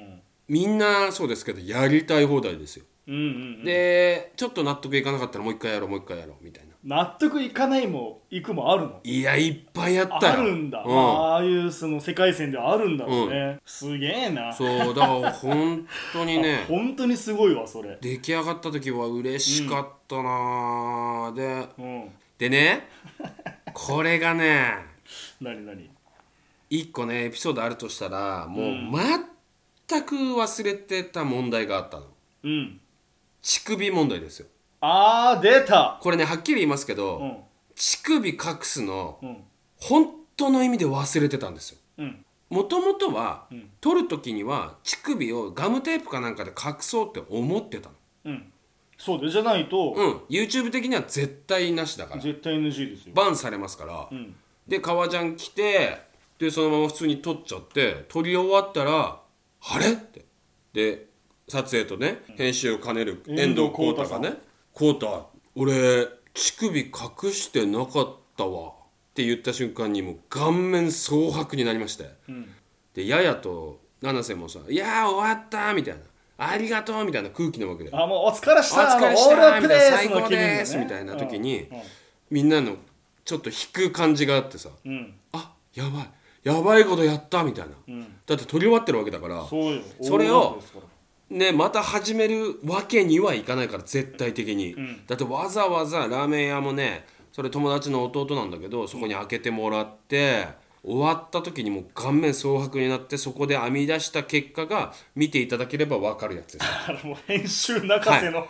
[0.49, 3.19] みんなそうですけどやりたい放題ですよ、うんう
[3.61, 6.69] んでちょっと納得いかなかったらもう一回やろうもう一回やろうみたいな。
[6.81, 8.99] 納得いかないもいくもあるの？
[9.03, 10.33] いやいっぱいやったよ。
[10.33, 10.97] あるんだ、うん。
[10.97, 14.53] ああいうその世界線ではあるんだろうね、すげえな。
[14.53, 16.65] そうだから本当にね。
[16.69, 17.97] 本当にすごいわそれ。
[17.99, 22.11] 出来上がった時は嬉しかったな、でうん。
[22.37, 22.87] でね
[23.73, 24.75] これがね
[25.41, 25.89] 何何？
[26.69, 29.01] 一個ねエピソードあるとしたらもう
[29.87, 32.05] 全く忘れてた問題があったの。
[32.43, 32.79] うん
[33.41, 34.47] 乳首問題ですよ。
[34.81, 35.99] あー出た。
[36.01, 37.37] これねはっきり言いますけど、うん。
[37.75, 39.43] 乳首隠すのうん。
[39.77, 41.77] 本当の意味で忘れてたんですよ。
[41.99, 42.25] うん。
[42.49, 43.69] もともとは、ん。
[43.81, 47.95] 取る時には乳首をガムテープかなんかで隠そうって思ってたの。
[48.25, 48.53] うん。
[48.97, 50.11] そうでじゃないと、うん。
[50.29, 52.21] YouTube 的には絶対なしだから。
[52.21, 53.13] 絶対 NG ですよ。
[53.15, 54.35] バンされますから、ん。
[54.67, 55.97] で革ジャン着て
[56.37, 59.19] でそのまま普通に撮っちゃって撮り終わったら
[59.61, 60.25] 「あれ?」って。
[60.73, 61.08] で
[61.49, 64.35] 撮影とね編集を兼ねる遠藤浩太がね
[64.73, 68.73] 「浩太俺乳首隠してなかったわ」っ
[69.15, 72.09] て言った瞬間にもう顔面蒼白になりまして、
[72.93, 76.01] でややと七瀬もさ「いやー終わった」みたいな
[76.37, 81.81] 「ありがとう」みたいな空気なわけであもうお疲れしおた疲れしたみたいな最高ですみたいな時にうん。
[82.29, 82.49] みん。
[82.49, 82.77] なの
[83.25, 86.11] ちょっと引く感じがあってさうんあやばい。
[86.43, 88.21] やばいことやったみたいな、ん。
[88.25, 90.61] だって撮り終わってるわけだからそれを
[91.29, 94.75] ねまた始めるわけにはいかないから絶対的に、
[95.07, 100.47] だってわざわざラーメン屋もねそれ友達の弟なんだけどそこに開けてもらって、
[100.83, 106.65] 終わった時にもう顔面蒼白になってそこで編み出した結果が見ていただければ分かるやつです。
[106.87, 108.47] あのもう編集泣かせの、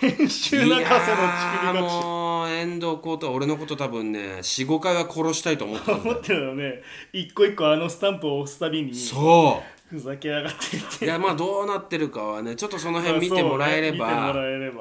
[0.00, 6.82] 編集泣かせの乳ー首隠しもう遠藤浩太は俺のこと多分ね45回は殺したいと思ってたんだ 思よってるのね。
[7.12, 11.04] 一個一個あのスタンプを押すたびにそうふざけやがっていて。
[11.04, 14.32] いやまあどうなってるかはねちょっとその辺見てもらえれば,、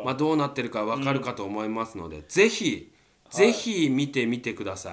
[0.06, 2.92] まあ、どうなってるかわかるかと思いますので、ぜひ
[3.32, 4.92] ぜひ見てみてくださ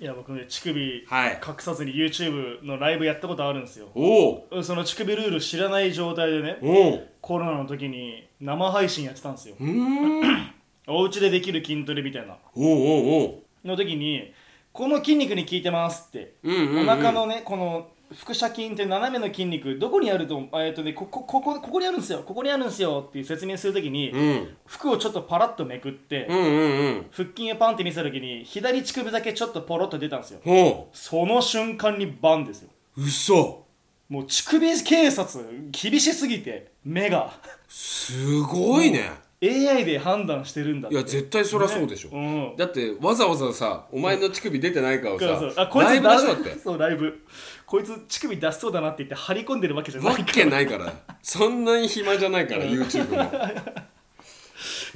[0.00, 1.40] い、いや僕ね乳首はい。
[1.46, 3.88] 隠さずに YouTube のライブやったことあるんですよ。
[3.94, 9.56] おおその乳首ルール知らない状態でねおおコロナの時に生配信やってたんですよ。
[9.58, 10.52] うーん。
[10.88, 12.36] お家でできる筋トレみたいな。
[12.54, 14.32] おおおの時に
[14.72, 16.88] この筋肉に効いてますって、うんうんうん。
[16.88, 22.22] お腹のねこの腹斜筋って斜めの筋肉どこにあるとえっとねここここここにあるんですよ。
[22.24, 23.04] ここにあるんですよ。
[23.08, 24.56] っていう説明する時に、おうん。
[24.66, 27.06] 服をちょっとパラッとめくって、うんうんうん。
[27.10, 30.40] 腹筋をパンって見せた時に左乳首だけちょっとポロッと出たんですよ。
[30.44, 32.70] ほその瞬間にバンですよ。
[32.96, 33.64] う嘘。
[34.08, 37.32] もう乳首警察厳しすぎて目が。
[37.68, 40.94] すごいね AI で判断してるんだって。
[40.94, 42.52] いや絶対そりゃそうでしょ、ね。
[42.52, 42.56] うん。
[42.56, 46.58] だってわざわざさお前の乳首出てないかをさ、そうそうあこいつライブでしょだって。
[46.58, 47.22] そうライブ。
[47.66, 53.30] こいつ乳首出しそうだなって言って張り込んでるわけじゃないわけないからそんなに暇じゃないから YouTube も。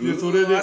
[0.00, 0.62] でそれでマ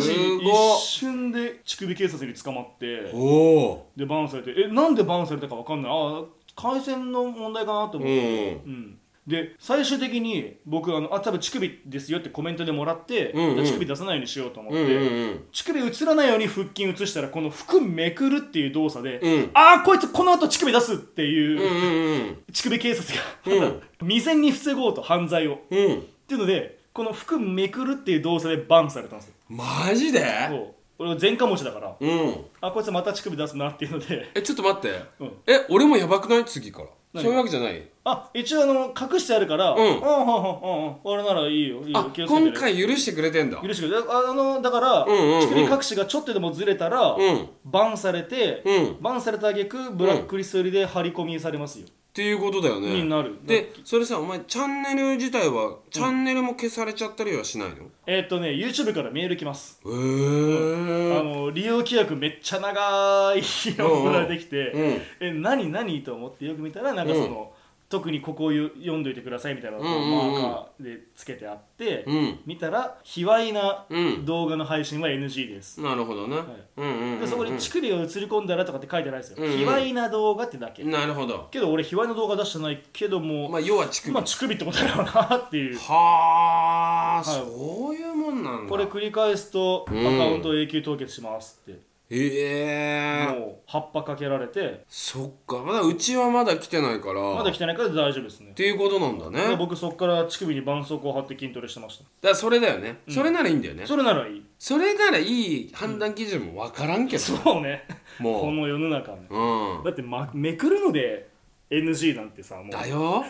[0.00, 0.14] ジっ。
[0.40, 3.10] 一瞬で乳首警察に捕まって。
[3.12, 5.92] おおでバンされてえなんでバンされたか分かんない。
[5.92, 6.24] あ
[6.56, 13.64] 回線の問題かなと思って、うんで最終的に僕あのあ多分乳首ですよってコメントでもらって、うんうん。
[13.64, 15.44] 乳首出さないようにしようと思って、うんうんうん。
[15.52, 19.50] 乳首映らないように腹筋映したらこの服めくるっていう動作で、うん。
[19.52, 22.38] ああこいつこの後乳首出すっていう、うんうんうん。
[22.50, 23.14] 乳首警察
[23.46, 23.82] が、うん。
[24.00, 25.56] 未然に防ごうと犯罪を。
[25.56, 26.02] っうん。
[26.26, 29.34] ていうのでこの服めくるっていう動作でバンされたんですよ。
[29.50, 30.24] マジで？
[30.48, 30.74] そう。
[31.00, 32.34] 俺前科持ちだからうん。
[32.62, 34.30] あこいつまた乳首出すなっていうので。
[34.34, 35.26] えちょっと待って、うん。
[35.46, 36.44] え俺もやばくない？
[36.46, 36.88] 次から。
[36.88, 37.82] 何そういうわけじゃない。
[38.04, 39.78] あ一応あの隠してあるからうん。
[39.78, 52.88] うんうんうんうん俺ならいいよいいよあ気をつけて今回許してくれてんだ許してくれああのだから、うんうんうん乳首隠しがちょっとでもずれたら、うんバンされて、うんバンされた挙句ブラックリスト入りで張り込みされますよ、っていうことだよね。
[53.02, 53.36] になる。
[53.44, 57.76] でそれさお前チャンネル自体はチャンネルも消されちゃったりはしないの？
[58.06, 59.80] えーっとね YouTube からメール来ます。
[59.86, 63.42] へあえの利用規約めっちゃ長い
[63.78, 66.02] のができて、うんえ何何？
[66.02, 67.52] と思ってよく見たらなんかその、
[67.88, 72.40] 特にここをよ読んどいてくださいみたいなのをマーカーでつけてあって、うん。
[72.44, 74.26] 見たら卑猥なうん。
[74.26, 76.36] 動画の配信は NG です、なるほどね、
[76.76, 77.20] うんうんうんうん。
[77.20, 79.56] でそこに乳首が映り込んだらとかって書いてないですよ、うんうん。
[79.56, 81.48] 卑猥な動画ってだけ、なるほど。
[81.50, 85.78] けど俺卑猥な動画出してないけども、まあ要は乳首まあ乳首ってことだろうなっていう。
[85.78, 87.24] はあ、はい。
[87.24, 88.70] そういうもんなんだ。
[88.70, 93.38] これ繰り返すとアカうんウント永久凍結しますって、ええ。
[93.38, 94.84] もう葉っぱかけられて。
[94.88, 95.58] そっか。
[95.58, 97.20] まだうちはまだ来てないから。
[97.20, 98.52] まだ来てないから大丈夫ですね。
[98.52, 99.32] っていうことなんだね。
[99.32, 102.28] でだか僕そこから乳首に絆創膏を貼って筋トレしてました。
[102.28, 103.86] らそれだよね、それならいいんだよね。
[103.86, 104.42] それならいい。
[104.58, 107.84] それならいい判断基準も分からんけど、そうね。
[108.18, 108.40] もう。
[108.40, 109.26] この世の中ね。
[109.28, 109.84] うん。
[109.84, 111.28] だって、ま、めくるので
[111.70, 112.70] NG なんてさもう。
[112.70, 113.22] だよ。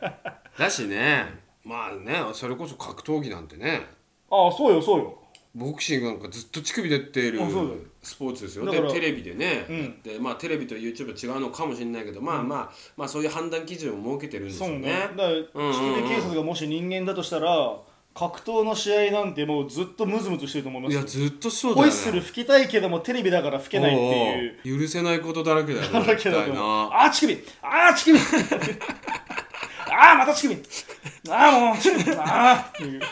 [0.58, 1.42] だしね。
[1.64, 3.86] まあねそれこそ格闘技なんてね。
[4.30, 5.18] ああそうよそうよ。
[5.54, 7.42] ボクシングなんかずっと乳首出てる。
[7.42, 8.68] あそうだよスポーツですよ。
[8.68, 9.80] でテレビでね、うん。
[9.82, 14.74] やってまあテレビと YouTube は違うのかもしれないけど、まあまあまあそういう判断基準を設けてるんですそうね。
[14.74, 17.76] よねだからうんうんうん乳首警察がもし人間だとしたら
[18.14, 21.00] 格闘の試合なんてもうずっとムズムズしてると思いますよ。
[21.00, 21.92] いやずっとそうだよね。
[21.92, 24.80] ホイッスル吹きたいけどもテレビだから吹けないっていう。
[24.80, 27.44] 許せないことだらけだよねだけだとあー乳首。
[27.62, 28.18] あー乳首。
[29.94, 30.62] あーまた乳首。
[31.30, 32.16] あーもう乳首。
[32.16, 33.00] あーっていう。
[33.00, 33.02] い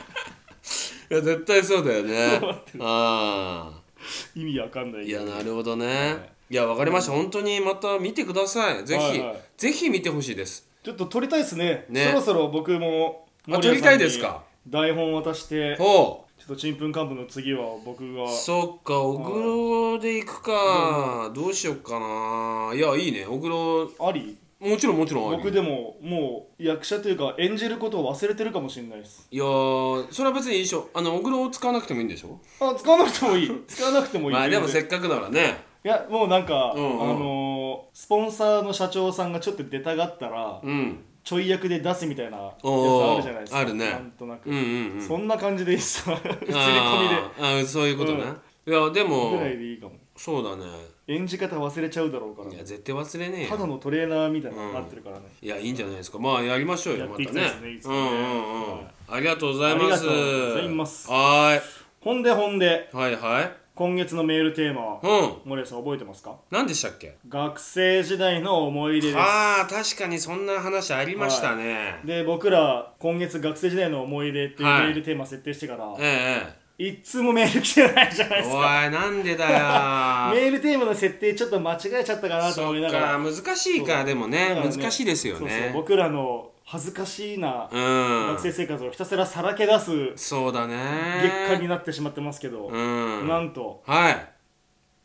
[1.15, 2.41] や絶対そうだよね。
[2.81, 3.80] ああ
[4.35, 5.05] 意味わかんない。
[5.07, 6.17] いやなるほどね。
[6.51, 6.55] い。
[6.55, 7.13] やわかりました。
[7.13, 8.85] 本当にまた見てください。
[8.85, 9.41] ぜひ、はいはい。
[9.57, 10.69] ぜひ見てほしいです。
[10.83, 11.85] ちょっと撮りたいですね。
[11.89, 12.07] ね。
[12.07, 14.43] そろそろ僕もあ撮りたいですか？
[14.67, 18.25] 台本渡してちょほっとちんぷんかんぷんの次は僕が。
[18.25, 21.31] うそっか小黒で行くか。
[21.35, 22.73] どうしよっかな。
[22.75, 23.25] いやいいね。
[23.27, 24.37] 小黒あり？
[24.61, 29.27] もちろんもちろん僕でももう役者というか演じることを忘れてるかもしれないです。
[29.31, 32.39] いやーそれは別に一緒あの小黒を使わなくてもいいんでしょ？
[32.61, 33.51] あ使わなくてもいい。
[33.67, 34.37] 使わなくてもいい。
[34.37, 35.65] まあでもせっかくならね。
[35.83, 37.03] いやもうなんか、うんうん。
[37.03, 41.05] あのースポンサーの社長さんがちょっと出たがったら、うん。
[41.25, 43.59] ちょい役で出すみたいなやつあるじゃないですか。
[43.61, 43.91] あるね。
[43.91, 45.01] なんとなく、うんうんうん。
[45.07, 46.55] そんな感じでいいっす普通に込みで。
[46.55, 48.25] あーあーそういうことね、
[48.67, 49.93] いやでぐもらいでいいかも。
[50.17, 50.65] そうだね
[51.11, 53.49] 演じ方忘れちゃうだろうからいや絶対忘れねえよ。
[53.51, 56.19] ただのトレーナーみたいになってるからね、いやいいんじゃないですか。
[56.19, 57.07] まあやりましょうよ。
[57.07, 57.99] やっていきまたねたいですねいつかね。
[57.99, 58.73] うんうんうん。
[58.77, 58.85] はい。
[59.09, 59.85] ありがとうございます。
[59.85, 61.11] ありがとうございます。
[61.11, 61.61] は
[62.01, 63.53] ほんでほんでーいはいはい。
[63.73, 65.33] 今月のメールテーマうん。
[65.47, 66.37] 森谷さん覚えてますか？
[66.51, 67.17] 何でしたっけ？
[67.29, 69.19] 学生時代の思い出です。
[69.19, 74.91] ああ確かにそんな話ありましたね、で僕ら今月学生時代の思い出っていうメはい。
[74.91, 78.87] ールテーマ設定してから、ええ一通もメール来てないじゃないですか。
[78.87, 79.51] いなんでだよ。
[80.35, 84.03] メールテーマの設定ちょっと間違えちゃったかなと思いながから難しいか。
[84.03, 88.27] でもねね難しいですよそうそうね僕らの恥ずかしいなうん。
[88.29, 90.75] 学生生活をひたすらさらけ出すそうだね。
[91.23, 93.29] 月間になってしまってますけど、うん。
[93.29, 94.29] なんとはい。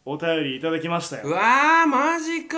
[0.06, 1.24] お便りいただきましたよ。
[1.26, 2.58] うわーマジいか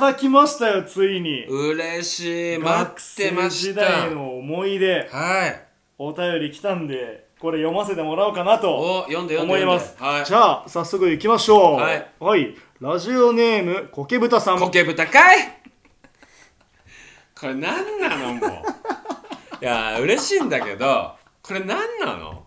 [0.00, 1.44] だきましたよついに。
[1.44, 2.58] 嬉しい。
[2.58, 5.08] 待学ってま生時した代の思い出。
[5.08, 5.62] はい。
[5.98, 10.26] お便り来たんでこれ読ませてもらおうかなとお読んで読んで思います、はい。
[10.26, 11.80] じゃあ早速行きましょう。
[12.22, 14.58] はい、ラジオネームコケブタさん。
[14.58, 15.38] コケ豚かい？
[17.40, 19.64] これ何なのもう？
[19.64, 22.44] いや嬉しいんだけどこれ何なの？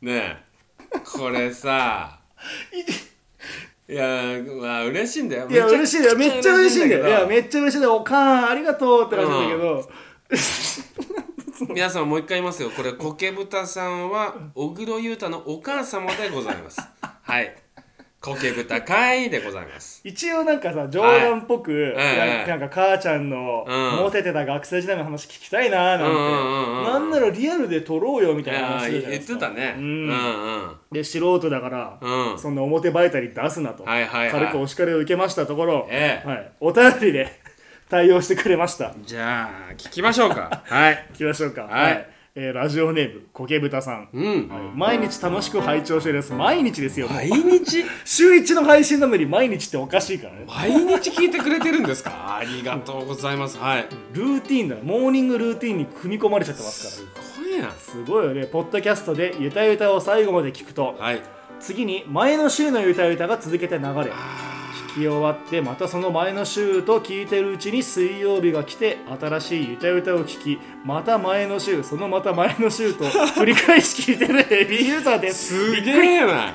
[0.00, 0.38] ね
[0.92, 0.98] え。
[1.04, 2.20] これさ。
[3.88, 4.04] いや
[4.60, 5.48] まあ嬉しいんだよ。
[5.48, 6.16] いや嬉しいよ。
[6.16, 7.08] めっちゃ嬉しいんだよ。
[7.08, 7.96] いやめめっちゃ嬉しいんだよ。
[7.96, 9.90] おかんありがとうって感じだけど、
[11.68, 12.70] 皆さんもう一回言いますよ。
[12.70, 16.80] これコケブタさんは小黒裕太のお母様でございます。
[17.22, 17.54] はい。
[18.20, 20.00] コケブタ会でございます。
[20.04, 24.02] 一応なんかさ冗談っぽく、ええなんか母ちゃんのうん。
[24.02, 26.20] モテてた学生時代の話聞きたいなーなんて、う
[26.82, 29.76] んなんならリアルで撮ろうよみいたいなや話じゃ言ってたね。
[29.78, 30.76] ううんんうん。
[30.90, 32.38] で素人だから、うん。
[32.38, 34.30] そんな表ばえたり出すなと、はいはいはい。
[34.32, 36.28] 軽くお叱りを受けましたところ、ええ。
[36.28, 37.45] はい、お便りで
[37.88, 38.94] 対応してくれました。
[39.04, 40.62] じゃあ 聞きましょうか。
[40.66, 41.06] はい。
[41.14, 41.62] いきましょうか。
[41.62, 42.08] はい。
[42.38, 44.26] えーラジオネームコケブタさん、うん。
[44.26, 44.98] はい。
[44.98, 47.82] 毎日楽しく拝聴してです毎日ですよ、毎日？
[48.04, 50.44] 週1の配信なのに毎日っておかしいからね。
[50.46, 50.70] 毎
[51.00, 52.10] 日聞いてくれてるんですか？
[52.38, 53.56] ありがとうございます。
[53.56, 53.86] はい。
[54.12, 57.22] ルーティーンだモーニングルーティーンに組み込まれちゃってますから。
[57.22, 57.70] すごいな。
[57.70, 58.44] すごいよね。
[58.46, 61.20] ポッドキャストでゆたゆたを最後まで聞くとはい。
[61.58, 64.10] 次に前の週のゆたゆたが続けて流れ聞
[64.96, 75.74] き終わってまたその前の週と聞いてるうちに水曜日が来て新しいゆたゆたを聞きまた前の週そのまた前の週と繰り返し聞いてるヘビーユーザーです。
[75.76, 76.54] すげえな。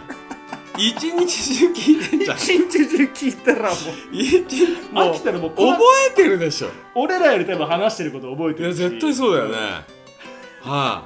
[0.78, 3.72] 一日中聞いてんじゃん一日中聞いたらもう
[4.14, 5.74] 飽きたらもう覚
[6.12, 6.70] えてるでしょ。
[6.96, 9.58] 俺らより多分話してること覚えていやるし絶対そうだよね。
[10.62, 11.06] は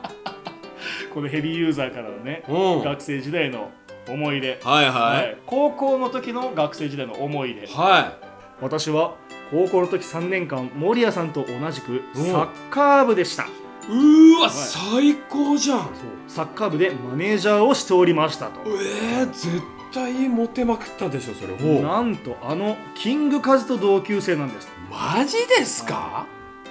[1.13, 2.83] このヘビーユーザーからのねいうん。
[2.83, 3.71] 学生時代の
[4.07, 4.59] 思い出。
[4.63, 5.31] はいははい。
[5.33, 7.67] い高校の時の学生時代の思い出。
[7.67, 8.13] は
[8.61, 9.15] 私は
[9.51, 12.23] 高校の時3年間守谷さんと同じくうん。
[12.25, 13.43] サッカー部でした。
[13.43, 13.47] い
[13.87, 15.89] うーわ最高じゃん。
[16.27, 18.61] サッカー部でマネージャーをしておりましたと。
[18.65, 19.61] えー、絶
[19.93, 21.81] 対モテまくったでしょそれ。
[21.81, 24.69] なんとあのキングカズと同級生なんです。
[24.89, 26.25] マジですか？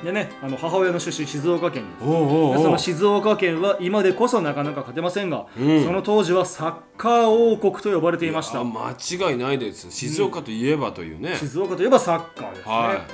[0.04, 1.84] でねあの母親の出身静岡県。
[1.98, 5.84] でその静岡県は今でこそなかなか勝てませんが、うん。
[5.84, 8.60] その当時はサッカー王国と呼ばれていました。
[8.60, 8.90] あ間
[9.30, 9.90] 違いないです。
[9.90, 13.04] 静岡といえばというね、静岡といえばサッカーですね、は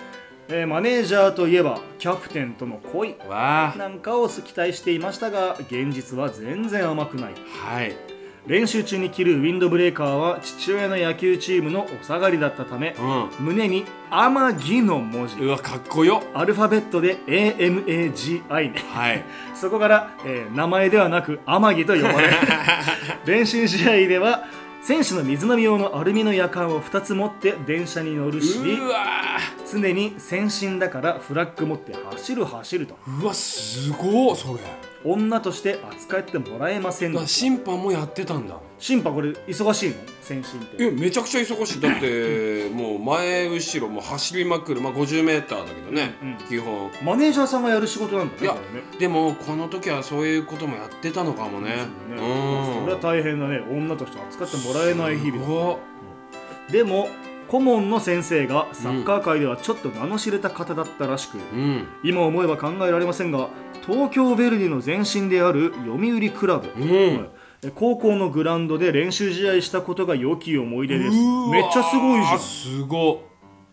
[0.49, 7.35] えーマネージャーといえばキャプテンとの恋なんかを期待していましたが現実は全然甘くない。
[7.49, 8.10] はい
[8.47, 15.37] 練習中に着るウィンドブレーカーは父親の野球チームのお下がりだったためう胸に「天城」の文字。
[15.37, 16.23] んうわかっこよ。
[16.35, 19.25] アルファベットで AMAGI ねはい。
[19.55, 22.29] そこから、えー名前ではなく天城と呼ばれ
[23.25, 24.45] 練習試合では
[24.83, 29.05] 選手の水飲み用のアルミの夜間を2つ持って電車に乗るしうわ
[29.71, 32.97] 常に先進だからフラッグ持って走る走ると。
[33.23, 34.61] うわすごっそれ
[35.05, 38.57] 女として扱ってもらえませんだ審判もやってたんだ。
[38.79, 39.97] 審判これ忙しいの？
[40.23, 40.85] 先進って。
[40.85, 41.81] えめちゃくちゃ忙しい。
[41.81, 46.37] だってもう前後ろもう走りまくるまあ 50m だけどね、うん。
[46.49, 46.91] 基本。
[47.03, 48.61] マネージャーさんがやる仕事なんだねいやね。
[48.99, 51.71] でもこの時はそういうこともやってたのかもね。
[51.71, 51.77] ね。
[52.11, 52.17] うん。
[52.83, 53.61] それは大変なね。
[53.71, 55.79] 女として扱ってもらえない日々だ
[56.71, 57.09] でも
[57.51, 61.87] 顧問の先生がサッカー界ではちょっと名の知れた方だったらしく、うん。
[62.05, 63.49] 今思えば考えられませんが
[63.87, 67.19] 東京ヴェルディの前身である読売クラブ、うん。
[67.19, 67.31] はい
[67.75, 71.17] 高校のグラウンドで練習試合したことが良き思い出です。
[71.51, 72.39] めっちゃすごいじゃん。
[72.39, 73.19] すごっ。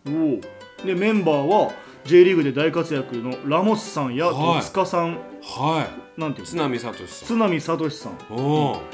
[0.06, 0.40] おお
[0.84, 1.72] でメンバーは
[2.04, 4.60] J リーグで大活躍のラモスさんやはい。
[4.60, 6.20] 戸塚さん、はい。
[6.20, 6.50] なんていうの？
[6.50, 7.06] 津波聡さん。
[7.06, 8.12] 津波聡さん。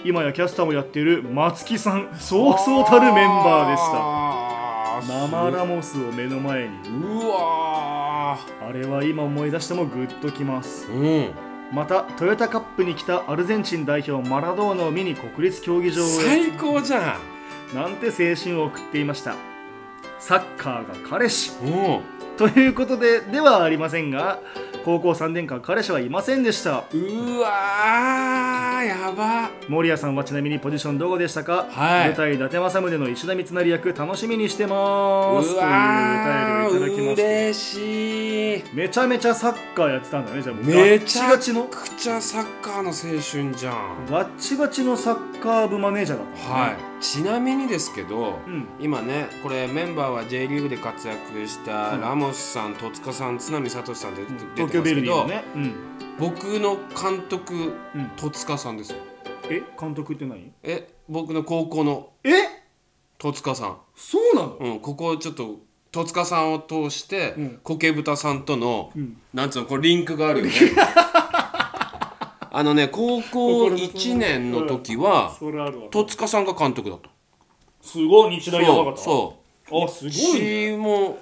[0.04, 2.16] 今やキャスターもやっている松木さん。
[2.16, 4.63] そうそうたるメンバーでした
[5.00, 6.76] た生ラモスを目の前に。
[6.88, 10.86] うわあれは今思い出してもグッときます。
[10.88, 11.34] ーうん。
[11.72, 16.06] またトヨタカップに来たアルゼンチン代表マラドーナを見に国立競技場へ。
[16.06, 17.18] 最高じゃ
[17.72, 17.74] ん。
[17.74, 19.36] なんて青春を送っていました。
[20.18, 21.52] サッカーが彼氏。
[22.36, 24.40] ということでではありませんが
[24.84, 26.84] 高校3年間彼氏はいませんでした。
[26.92, 29.48] うわーやば。
[29.68, 32.08] 守屋さんはちなみにポジションどこでしたか、はい。
[32.08, 35.52] 舞台伊達政宗の石田三成役楽しみにしてます。
[35.52, 40.64] うというわお便りをいただきまーして嬉しいめちゃめちゃサッカーやってたんだねじゃあもう。
[40.66, 41.64] めちゃチガチの？
[41.64, 44.06] くちゃサッカーの青春じゃん。
[44.10, 46.44] ガッチガチのサッカー部マネージャーだったね。
[46.44, 48.66] はいちなみにですけど、うん。
[48.80, 52.00] 今ねこれメンバーは J リーグで活躍したうん。
[52.00, 54.22] ラモスさん戸塚さん津波聡さんで
[54.56, 55.74] 出てますけど、ね、うん。
[56.18, 58.98] 僕の監督うん、戸塚さんですよ。
[59.50, 60.50] え監督って何？
[60.62, 62.30] え僕の高校のえ？
[63.18, 63.76] 戸塚さん。
[63.94, 64.56] そうなの？
[64.58, 65.58] うん、ここちょっと
[65.92, 67.60] 戸塚さんを通して、うん。
[67.62, 69.18] 苔豚さんとの、ん。
[69.34, 70.52] なんつうのこれリンクがあるよね
[72.56, 75.36] あのね高校1年の時は
[75.90, 77.10] 戸塚さんが監督だった。
[77.82, 79.00] すごい日大やばかった。
[79.00, 79.36] そ
[79.72, 79.84] う。
[79.84, 80.74] あすごいね。
[80.74, 81.18] しもう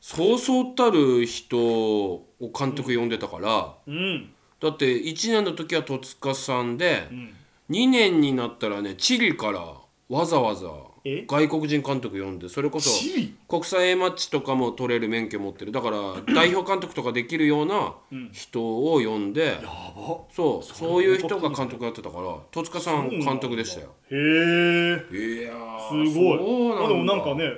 [0.00, 2.26] そうそうたる人を
[2.58, 4.32] 監督呼んでたから、うん。
[4.60, 7.34] だって1年の時は戸塚さんで、ん。
[7.68, 9.60] 2年になったらねチリから
[10.08, 10.70] わざわざえ
[11.04, 12.90] 外国人監督呼んでそれこそ
[13.48, 15.72] 国際 A マッチとかも取れる免許持ってる。
[15.72, 15.98] だから
[16.34, 17.94] 代表監督とかできるような
[18.32, 19.52] 人を呼んで、や
[19.96, 20.18] ば。
[20.30, 23.88] そうそういう人が監督やってたから戸塚さん監督でしたよ。
[24.10, 24.18] へえ。
[24.18, 26.38] いやーすごい。
[26.38, 27.52] そうなんでもなんかね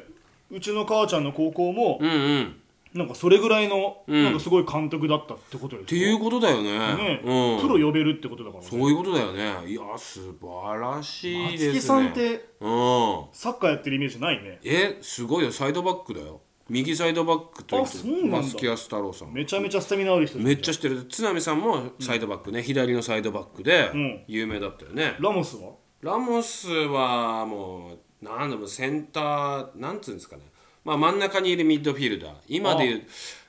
[0.51, 2.57] うちの母ちゃんの高校もうんうん
[2.95, 4.25] なんかそれぐらいのん。
[4.25, 6.79] なんかすごい監督だったってことでっていうことだよね。
[6.79, 8.71] ね、うん、プロ呼べるってことだからね。
[8.71, 9.69] そういうことだよね。
[9.69, 11.73] いや素晴らしいですね。
[11.73, 13.25] 松木さんってうん。
[13.33, 14.61] サッカーやってるイメージないね。
[14.65, 15.51] えすごいよ。
[15.51, 16.41] サイドバックだよ。
[16.69, 18.37] 右サイドバックと言ってあそうなんだ。
[18.39, 19.33] マスキアス太郎さん。
[19.35, 21.05] めちゃめちゃスタミナある人めっちゃ知ってる。
[21.05, 24.25] 津波さんもサイドバックね、左のサイドバックでん。
[24.29, 25.73] 有名だったよね、ラモスは？
[26.01, 30.43] ラモスはもうなんだろうセンターなんつうんですかね
[30.85, 32.35] まあ真ん中にいるミッドフィルダー。
[32.49, 33.03] 今でいう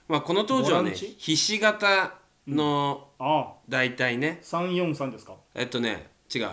[0.08, 2.14] まあこの当時はねひし形
[2.48, 5.36] のあ大体ね、343ですか？
[5.54, 6.50] えっとね違う。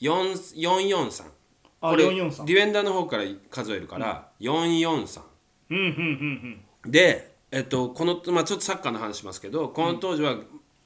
[0.00, 1.24] 4 443
[1.82, 5.22] あこれ443ディフェンダーの方から数えるから、443
[5.70, 10.36] うんうんうんで、えっと、この、まあ、ちょっとサッカーの話しますけどこの当時は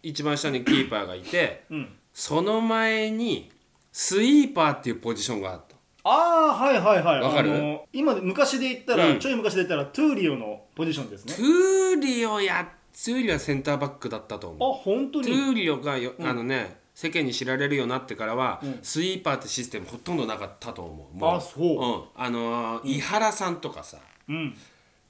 [0.03, 1.89] 一番下にキーパーがいて、うん。
[2.13, 3.51] その前に
[3.91, 5.64] スイーパーっていうポジションが
[6.05, 7.21] あああはいはいはい。
[7.21, 7.55] わかる。
[7.55, 9.19] あの今昔で言ったら、うん。
[9.19, 11.35] ちょい昔で言ったらトゥーリオのポジションですね。
[11.35, 14.73] トゥーリオやトゥーリオはセンターバックだったとあ思う。
[14.75, 15.29] 本当に？
[15.29, 21.17] トゥーリオがよ、あのね世間に知られるようになってからは、スイーパーってシステムほとんどなかったと思う。
[21.17, 21.37] もう。
[21.39, 21.63] あそう。
[21.63, 23.99] うん、あのー井原さんとかさ
[24.29, 24.55] うん。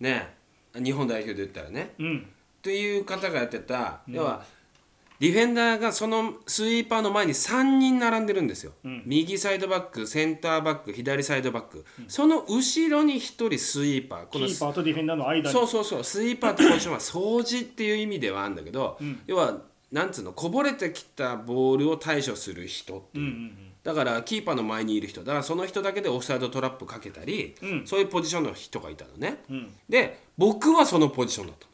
[0.00, 0.34] ね
[0.74, 1.92] 日本代表で言ったらね。
[1.98, 2.18] うん。
[2.18, 4.42] っていう方がやってた、要は
[5.20, 8.72] ディフェンダーがそのスイーパーの前に3人並んでるんですよ、
[9.04, 14.26] 右サイドバックセンターバック左サイドバック、その後ろに1人スイーパー。
[14.26, 15.52] このキーパーとディフェンダーの間に。
[15.52, 16.04] そうそうそう。
[16.04, 19.58] スイーパーってポジションは掃除っていう意味ではあるんだけど、要は
[19.92, 23.24] なんつうのこぼれてきたボールを対処する人っていう。
[23.24, 25.20] うんうんだからキーパーの前にいる人。
[25.20, 27.86] だからその人だけでオフサイドトラップかけたり、うん。
[27.86, 29.74] そういうポジションの人がいたのね、うん。
[29.90, 31.66] で僕はそのポジションだった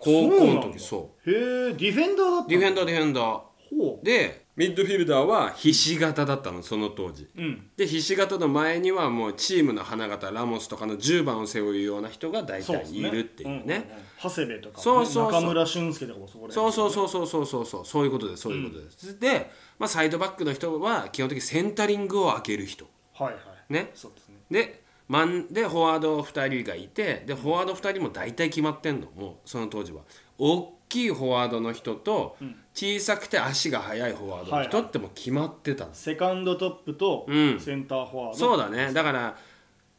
[0.00, 3.40] 高校の時そうへえディフェンダーだったディフェンダーディフェンダー。
[3.68, 7.28] ほでミッドフィルダーはひし形だったのその当時。
[7.36, 7.70] ううん。
[7.76, 13.60] でひし形の前にはもうチームの花形ラモスとかの10番を背負うような人が大体いるっていうね。
[13.60, 13.84] んんん
[14.22, 15.32] 長谷部とか、ね、そうそうそう。
[15.32, 23.38] 中村俊輔とかもそこらそう辺そうそうそうそうそうそうそういうことですそういうことです、で、まあ、サイドバックの人は基本的にセンタリングを開ける人はいは
[23.68, 29.08] いねそうですねでマンでフォワード2人がいてでフォワード2人も大体決まってんの。
[29.16, 30.02] もうその当時は。
[30.38, 32.36] 大きいフォワードの人と
[32.74, 37.60] 小さくて足が速いフォワードの人ってもう決まってたんです、セカンドトップとうん。
[37.60, 38.92] センターフォワード、そうだね。
[38.92, 39.36] だから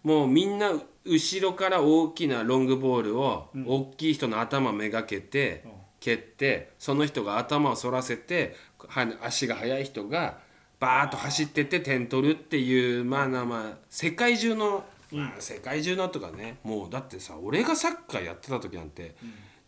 [0.03, 0.71] もうみんな
[1.05, 5.71] 後ろから大きなロングボールを大きい人の頭めがけてうん。
[5.99, 8.55] 蹴ってその人が頭を反らせて
[8.87, 10.37] は足が速い人が
[10.79, 19.15] バーッと走ってって点取るっていうまあまあまあ世界中の、まあ、世界中のとかねもうだってさ俺がサッカーやってた時なんて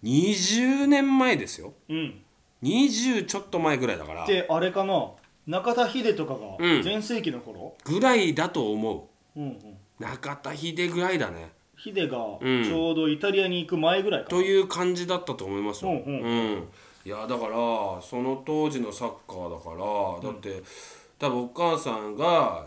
[0.04, 1.74] 20年前ですよ。
[1.90, 2.22] うん。
[2.64, 4.26] 20ちょっと前ぐらいだから。
[4.26, 5.12] であれかな
[5.48, 6.84] 中田秀とかがうん。
[6.84, 9.40] 全盛期の頃、ぐらいだと思う。
[9.40, 9.58] んうん、う
[10.00, 11.52] 中田秀ぐらいだね。
[11.78, 12.64] 秀がうん。
[12.64, 16.68] ちょうどイタリアに行く前ぐらいかな、という感じだったと思いますよ、うんうんうん。
[17.06, 20.62] いやだからその当時のサッカーだからだって
[21.18, 22.66] 多分お母さんが、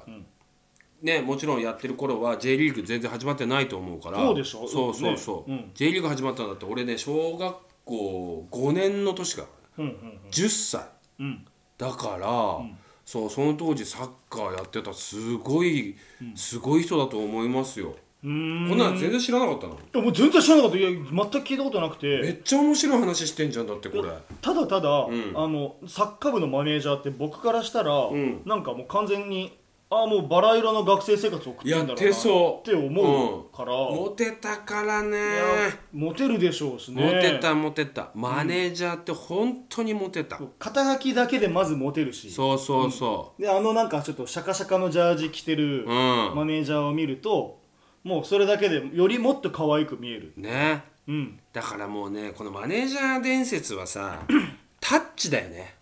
[1.03, 4.19] ねもちろんやってる頃は J リーグ全然始まってないと思うから。
[4.19, 4.67] そうでしょ？
[4.69, 5.71] そうそうそう、ねうん。
[5.75, 9.49] J リーグ始まったんだって俺ね小学校5年の年から。
[9.79, 10.87] うんうん10歳。
[11.19, 11.45] うん。
[11.79, 12.61] だから、
[13.05, 15.97] そうその当時サッカーやってたすごい、
[16.37, 17.97] すごい人だと思いますよ。
[18.23, 19.75] こんなの全然知らなかったの？
[19.75, 20.77] いやもう全然知らなかった。
[20.79, 24.11] いや全く聞いたことなくめてっちゃ面白い話してんじゃんだってこれ。
[24.41, 25.11] ただただ、ん。
[25.35, 28.43] あのサッカー部のマネージャーって僕からしたら、ん。
[28.45, 29.59] なんかもう完全に
[29.95, 31.91] ああもうバラ色の学生生活を送ってんだろうな。
[31.93, 35.19] やってそうって思うから、モテたからね。
[35.19, 35.45] いや
[35.93, 37.05] モテるでしょうしね。
[37.05, 38.11] モテたモテた。
[38.15, 42.31] マネージャーって本当にモテた、肩書きだけでまずモテるし。
[42.31, 46.33] そうそうそであのなんかちょっとシャカシャカのジャージ着てるううん。
[46.37, 47.61] マネージャーを見ると
[48.03, 50.33] もうそれだけでよりもっと可愛く見える。
[50.39, 50.85] ね。
[51.07, 51.39] うん。
[51.53, 54.23] だからもうねこのマネージャー伝説はさ
[54.81, 55.75] タッチだよね。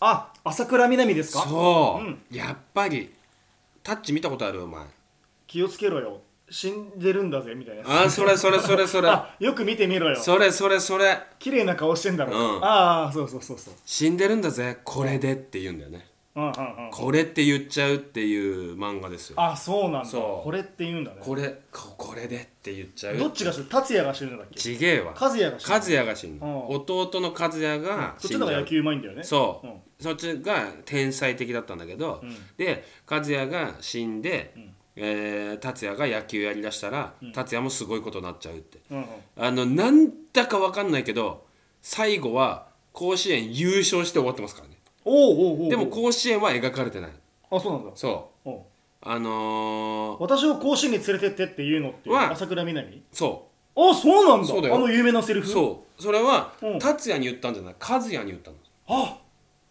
[0.00, 1.40] あ朝倉みなみですか？
[1.46, 2.22] そう、うん。
[2.30, 3.12] やっぱり
[3.84, 4.82] タッチ見たことあるお前。
[5.46, 6.22] 気をつけろよ。
[6.48, 8.04] 死んでるんだぜみたいな。
[8.04, 9.08] あそれそれそれそれ。
[9.12, 10.16] あよく見てみろよ。
[10.16, 11.18] それそれそれ。
[11.38, 12.64] 綺麗な顔してんだろ、うん。
[12.64, 13.74] ああそうそうそうそう。
[13.84, 16.06] 死んでるんだぜこれでって言うんだよね
[16.36, 16.90] うんうんうん。
[16.90, 18.36] これって言っちゃうってい
[18.70, 19.40] う漫画ですよ。
[19.40, 20.04] あそうなんだ。
[20.04, 20.44] そう。
[20.44, 21.18] これって言うんだね。
[21.20, 24.58] これここれでって言っちゃうどっちが知る達也が知るんだっけ？
[24.58, 25.14] ちげえわ。
[25.18, 26.46] 和也が知る和也が死んだ。
[26.46, 26.66] うん。
[26.68, 28.14] 弟の和也が死んじゃう。
[28.18, 29.22] そっちの方が野球うまいんだよね。
[29.22, 29.74] そう、うん。
[30.00, 32.34] そっちが天才的だったんだけど、ん。
[32.56, 34.54] で和也が死んで、
[34.96, 38.80] えー達也が野球やりだしたら、達也もすごいことになっちゃうって。
[38.90, 39.06] うんうん。
[39.36, 41.46] あのなんだか分かんないけど
[41.80, 44.73] 最後は甲子園優勝して終わってますからね
[45.04, 47.10] おうおうおうでも甲子園は描かれてない。
[47.50, 47.90] あそうなんだ。
[47.94, 48.48] そう。
[48.48, 48.60] おう。
[49.02, 54.46] あのー、私を甲子園に連れてってっていうのっては朝倉みなみそあそうなんだ。
[54.46, 54.76] そうだよ。
[54.76, 55.48] あの有名なセリうフ？
[55.48, 56.02] そう。
[56.02, 56.78] それは、うん。
[56.78, 57.74] 達也に言ったんじゃない？
[57.78, 58.56] 和也に言ったの。
[58.88, 59.18] あ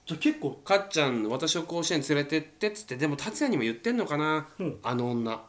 [0.06, 0.52] じゃあ結構。
[0.64, 4.78] かっちゃん私を甲子園連れてってっつってでも達也にも言ってんのかな、うん。
[4.84, 5.42] あの女。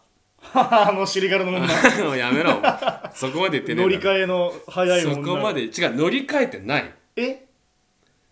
[0.54, 1.66] あの尻柄の女。
[2.16, 3.10] やめろお前。
[3.12, 6.94] そこまで言ってねえ 乗り換えの早いそ女こまで違う乗り換えてない。
[7.16, 7.46] え？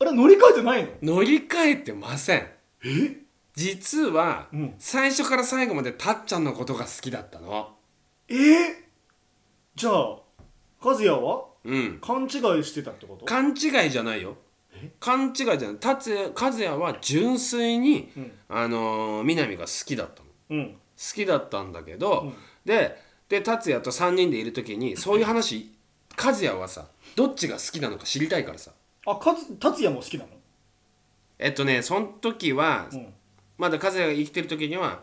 [0.02, 1.16] あれ乗り換えてないの？
[1.16, 2.46] 乗り換えてません。
[2.84, 3.16] え？
[3.54, 4.74] 実は、うん。
[4.78, 7.76] 最初から最後までたっちゃんのことが好きだったの。
[8.28, 8.34] え？
[9.74, 10.18] じゃあ
[10.80, 11.44] 和也は？
[11.64, 11.98] うん。
[12.00, 12.26] 勘違
[12.60, 13.24] いしてたってこと？
[13.24, 14.36] 勘違いじゃないよ。
[14.98, 15.76] 勘違いじゃない。
[15.76, 18.32] 達也和也は純粋に、うん。
[18.48, 20.28] あのー南が好きだったの。
[20.50, 20.72] うん。
[20.72, 20.78] 好
[21.14, 22.32] きだったんだけど、
[22.64, 22.96] で
[23.28, 25.72] で達也と3人でいる時にそういう話
[26.22, 26.86] 和也はさ
[27.16, 28.72] どっちが好きなのか知りたいからさ
[29.06, 30.30] あかつ達也も好きなの？
[31.38, 33.14] えっとねその時は、うん。
[33.58, 35.00] まだ和也が生きてる時には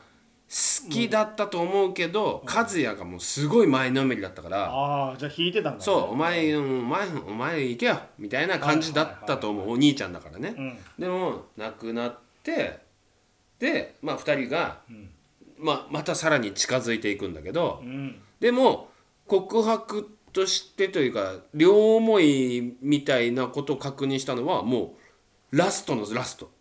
[0.50, 5.84] 好きだったと思うけど、和也がもうすごい前のめりだったから、ああじゃあ引いてたんだね。
[5.86, 10.78] そうお前うんお前お前行けよみたいな感じだったと思うお兄ちゃんだからね、うん。
[10.98, 12.80] でも亡くなって
[13.60, 14.82] でまあ2人が、
[15.58, 18.20] まあ、またさらに近づいていくんだけど、うん。
[18.40, 18.90] でも
[19.28, 24.96] 告白としてというか両思いみたいなことを確認したのはも
[25.52, 26.52] うラストのラスト。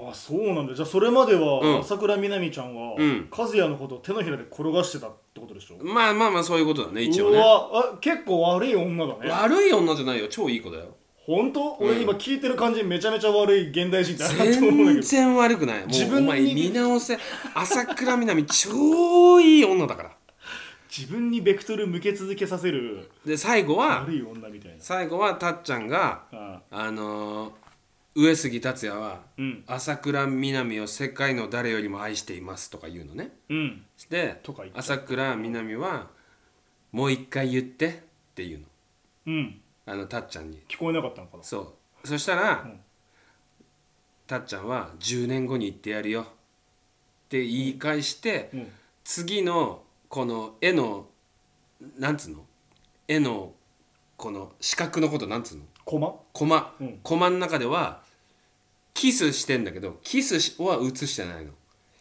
[0.00, 0.74] あそうなんだ。
[0.74, 1.80] じゃあそれまでは、うん。
[1.80, 3.28] 朝倉みなみちゃんは、うん。
[3.36, 5.84] 和也のことを手のひらで転がしてたってことでしょ？
[5.84, 9.28] まあまあまあそういうことだね一応うねわあ結構悪い女だね。
[9.28, 10.94] 悪い女じゃないよ超いい子だよ。
[11.16, 15.80] 本当、俺今聞いてる感じめちゃめちゃ悪い現代人だなと思うんだ全然悪くない。
[15.80, 17.18] も自分にうお前見直せ。
[17.54, 20.16] 朝倉みなみ超いい女だから
[20.94, 24.76] 自分にベクトル向け続けさせるで最後は悪い女みたいな。
[24.80, 26.90] 最後はたっちゃんがああ。
[26.90, 27.52] のー
[28.14, 29.64] 上杉達也はうん。
[29.68, 33.30] 朝倉みなみを世界の誰よりも愛していますとか言うのね。
[33.48, 33.84] うん。
[34.10, 36.08] でとか言っちゃう朝倉みなみは
[36.90, 37.92] もう一回言ってっ
[38.34, 38.64] ていうの。
[39.26, 39.60] うん。
[39.86, 40.60] あのたっちゃんに。
[40.68, 41.44] 聞こえなかったのかな。
[41.44, 42.08] そう。
[42.08, 42.80] そしたら、うん。
[44.26, 46.22] たっちゃんは10年後に言ってやるよ。
[46.22, 46.24] っ
[47.28, 48.66] て言い返して、うん。
[49.04, 51.06] 次のこの絵の
[51.98, 52.44] なんつうの？
[53.06, 53.52] 絵の
[54.16, 55.64] この四角のことなんつうの？
[55.84, 56.14] コマ？
[56.32, 56.98] コマ、うん。
[57.02, 58.02] コマの中では
[58.94, 61.52] キスしてんだけどキスは映してないの。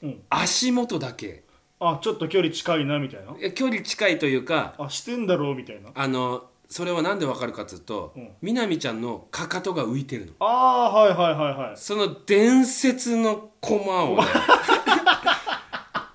[0.04, 0.22] うん。
[0.30, 1.44] 足元だけ。
[1.80, 3.36] あちょっと距離近いなみたいな？
[3.42, 5.90] え距離近いというかあしてんだろうみたいな？
[5.94, 8.30] あのそれはなんでわかるかっつうと、うん。
[8.42, 10.32] みなみちゃんのかかとが浮いてるの。
[10.40, 11.78] ああはいはいはいはい。
[11.78, 14.24] その伝説のコマをね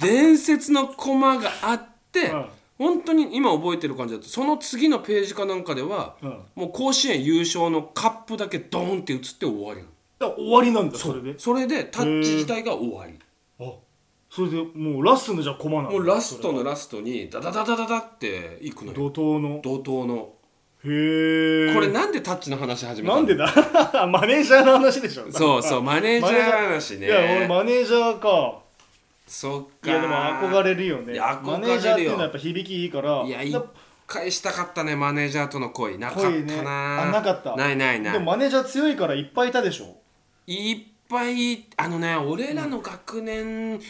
[0.03, 1.83] 伝説のコマがあっ
[2.13, 2.47] て、うん。
[2.79, 6.41] 本当に今覚えてる感じだとその次のページかなんかでは、うん。
[6.57, 9.89] もう甲子園優勝のカップだけドーンって映って終わりなの。
[10.19, 11.39] だ終わりなんだそれで？
[11.39, 13.15] それでタッチ自体が終わり。
[13.61, 13.73] あ
[14.31, 15.91] それでもうラストのじゃあコマなの？
[15.93, 19.11] もうラストのラストにダダダダダダっていくのよ。
[19.11, 19.61] 怒涛の？
[19.63, 20.33] 怒涛の。
[20.85, 23.21] へえこれなんでタッチの話始めたの？
[23.21, 23.47] なんでだ？
[24.09, 25.31] マネージャーの話でしょ。
[25.31, 27.07] そうそうマネージャー話ね。
[27.07, 28.62] いや俺マネージャーか
[29.33, 31.19] そっかいやでも憧れるよね。
[31.19, 33.25] マネージャーっていうのはやっぱ響きいいから。
[33.25, 33.65] いや一だ
[34.07, 35.97] 回したかったねマネージャーとの恋。
[35.99, 36.61] なかったな、恋ね。
[36.67, 37.57] あなかった。
[37.57, 38.13] ないないない。
[38.13, 39.97] でもマネージャー強いからいっぱいいたでしょ。
[40.47, 40.79] いっ
[41.09, 43.81] ぱいあのね俺らの学年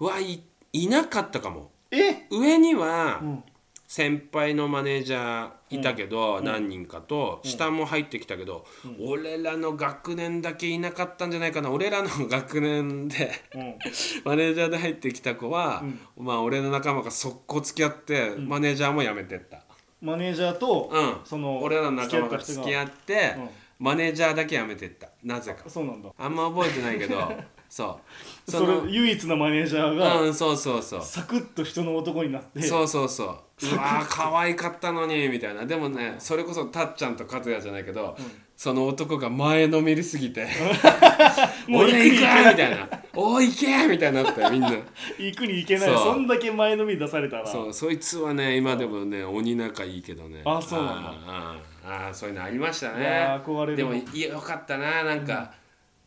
[0.00, 0.42] はい,、
[0.72, 1.70] いなかったかも。
[1.92, 2.26] え？
[2.32, 3.44] 上にはん。
[3.86, 8.64] 先輩のマネージャーいたけど、何人かと下も入ってきたけど、
[9.00, 11.70] 俺らの学年だけいなかったんじゃないかな。
[11.70, 13.74] 俺らの学年でうん。
[14.24, 15.82] マネージャーで入ってきた子は、
[16.16, 19.62] まあ俺の仲間が速攻付き合って、マネージャーも辞めてった、
[20.00, 23.48] マネージャーと、うん、その俺らの仲間が付き合って、うん。
[23.78, 25.08] マネージャーだけ辞めてった。
[25.22, 25.68] なぜか。
[25.68, 26.10] そうなんだ。
[26.18, 27.16] あんま覚えてないけど
[27.68, 28.00] そ
[28.48, 28.50] う。
[28.50, 31.02] それ唯一のマネージャーが、うんそうそうそう。
[31.02, 33.28] サクッと人の男になってそうそうそう。
[33.60, 35.66] うわー可愛かったのにみたいな。
[35.66, 38.16] でもねそれこそたっちゃんと和也じゃないけど、
[38.56, 40.46] その男が前のめりすぎて
[41.66, 44.70] 「もう俺行く!」みたいな「おい行け!」みたいになってみんな。
[45.18, 45.88] 行くに行けない。
[45.88, 47.46] そんだけ前のめり出されたら。
[47.46, 50.42] そうそいつはね今でもね鬼仲いいけどね。
[50.44, 51.12] あそうなんだ。
[51.26, 53.04] あーあーそういうのありましたね。
[53.04, 55.50] ー憧れるでもよかったななんか、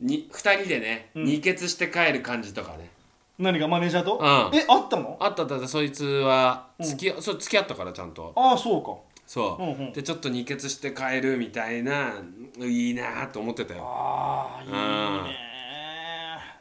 [0.02, 2.90] に2人でね、二血して帰る感じとかね。
[3.40, 4.58] 何がマネージャーと、うん。
[4.58, 5.18] えあったの？
[5.20, 5.56] あったあった。
[5.56, 8.34] あったそいつは付き,、そう付き合ったからちゃんと。
[8.36, 8.96] ああそうか。
[9.26, 9.94] そう、うんうん。
[9.94, 12.14] でちょっと二血して帰るみたいな
[12.60, 13.84] いいなと思ってたよ。
[13.84, 14.78] ああいいね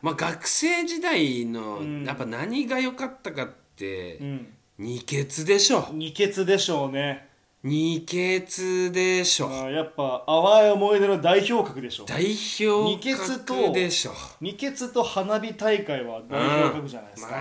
[0.02, 2.04] まあ学生時代の、ん。
[2.04, 4.46] やっぱ何が良かったかって、うん。
[4.78, 5.88] 二血でしょ。
[5.92, 7.29] 二血でしょうね
[7.62, 9.50] 二血でしょ。
[9.70, 12.06] やっぱ淡い思い出の代表格でしょ。
[12.06, 14.12] 代表二血と格でしょ。
[14.40, 17.36] 二血と花火大会は代表格じゃないですか、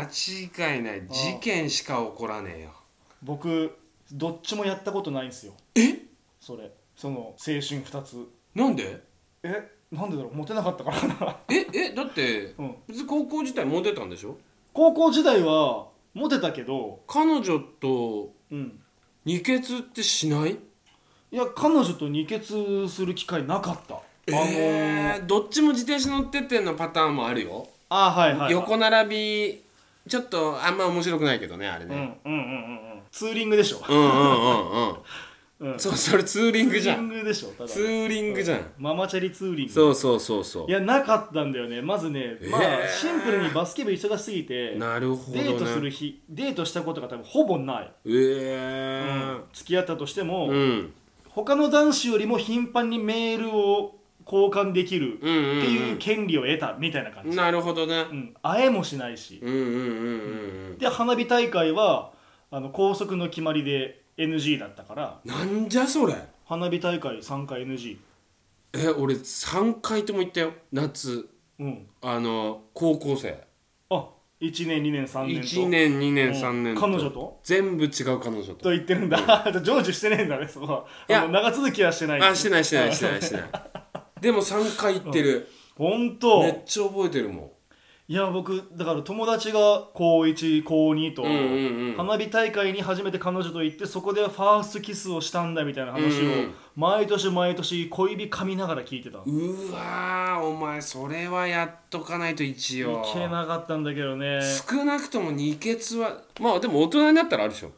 [0.60, 1.08] 間違いない。
[1.08, 2.72] 事件しか起こらねえよ。
[3.24, 3.78] 僕
[4.12, 5.54] どっちもやったことないんですよ。
[5.76, 6.00] え？
[6.42, 6.70] それ。
[6.98, 8.28] その青春2つ。
[8.54, 9.02] なんで？
[9.44, 10.36] えなんでだろう？
[10.36, 11.38] モテなかったからかな。
[11.50, 11.66] え？
[11.74, 11.96] え？
[11.96, 12.76] だって、うん。
[12.90, 14.38] 別に高校時代モテたんでしょ？
[14.74, 18.79] 高校時代はモテたけど彼女とうん
[19.30, 20.58] 二血ってしない？
[21.32, 23.94] いや彼女と二血する機会なかった。
[23.96, 24.00] あ
[24.32, 29.62] のーえー、どっちも自転車乗ってってのパターンもあるよ、あはいはい、はい、横並び
[30.10, 32.42] ちょっとあんま面白くないけどねあれうんうんね、うんうんう
[32.96, 33.02] ん。
[33.12, 34.96] ツーリングでしょ、うん、うんうんうん
[35.60, 37.10] うん、そうそれツーリングじゃん。
[37.10, 38.72] ツーリングでしょただツーリングじゃん。
[38.78, 39.74] ママチャリツーリング。
[39.74, 41.82] そうそうそうそいやなかったんだよね。
[41.82, 45.44] まずね、まあえーシンプルにバスケ部忙しすぎてうなるほどね。
[45.44, 50.94] デートする日デートしたことが多分ほぼない、え付き合ったとしても、ー、うん。
[51.28, 53.96] 他の男子よりも頻繁にメールを
[54.26, 55.66] 交換できるってうんうんうん。
[55.66, 58.06] いう権利を得たみたいな感じ、なるほどね。
[58.10, 59.70] うん、会えもしないし、うんうんうん
[60.72, 60.78] うん。
[60.78, 62.14] で花火大会は
[62.50, 65.20] あの高速の決まりで NG だったから。
[65.24, 66.14] うんなんじゃそれ。
[66.46, 67.98] 花火大会3回 NG
[68.74, 70.54] え俺3回とも行ったよ。
[70.72, 71.30] 夏。
[71.60, 71.88] うん。
[72.02, 73.44] あの高校生。
[73.90, 74.10] あ
[74.42, 75.48] 1年2年3年と。
[75.48, 76.34] 1年2年うん。
[76.34, 77.40] 3年彼女と？
[77.44, 78.54] 全部違う彼女と。
[78.56, 79.18] と言ってるんだ。
[79.52, 81.24] 成就してねえんだねそこはいや。
[81.24, 82.22] あの長続きはしてない。
[82.22, 83.50] あしてないしてないしてないしてない。
[84.22, 85.48] でも3回行ってる。
[85.78, 86.44] 本当。
[86.44, 87.52] めっちゃ覚えてるもん
[88.10, 89.60] いや僕だから友達が
[89.94, 91.96] 高1高2とうんうんうん。
[91.96, 99.20] 花火大会に初めて彼女と行ってそこでファーストキスをしたんだみたいな話を毎年毎年小指噛みながら聞いてた。
[99.20, 99.22] う
[99.72, 103.06] わーお前それはやっとかないと一応。
[103.14, 104.40] けなかったんだけどね。
[104.68, 107.70] 少なくとも二血はまあでも大人になったらあるでしょ。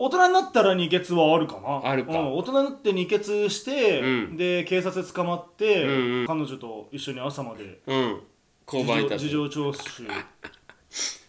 [0.00, 1.88] 大人になったら二血はあるかな。
[1.88, 2.12] あるか。
[2.12, 4.36] うん大人になって二血して、うん。
[4.36, 6.26] で警察捕まって、うんうん。
[6.26, 8.20] 彼女と一緒に朝までうん
[8.72, 10.08] 交番いた事情聴取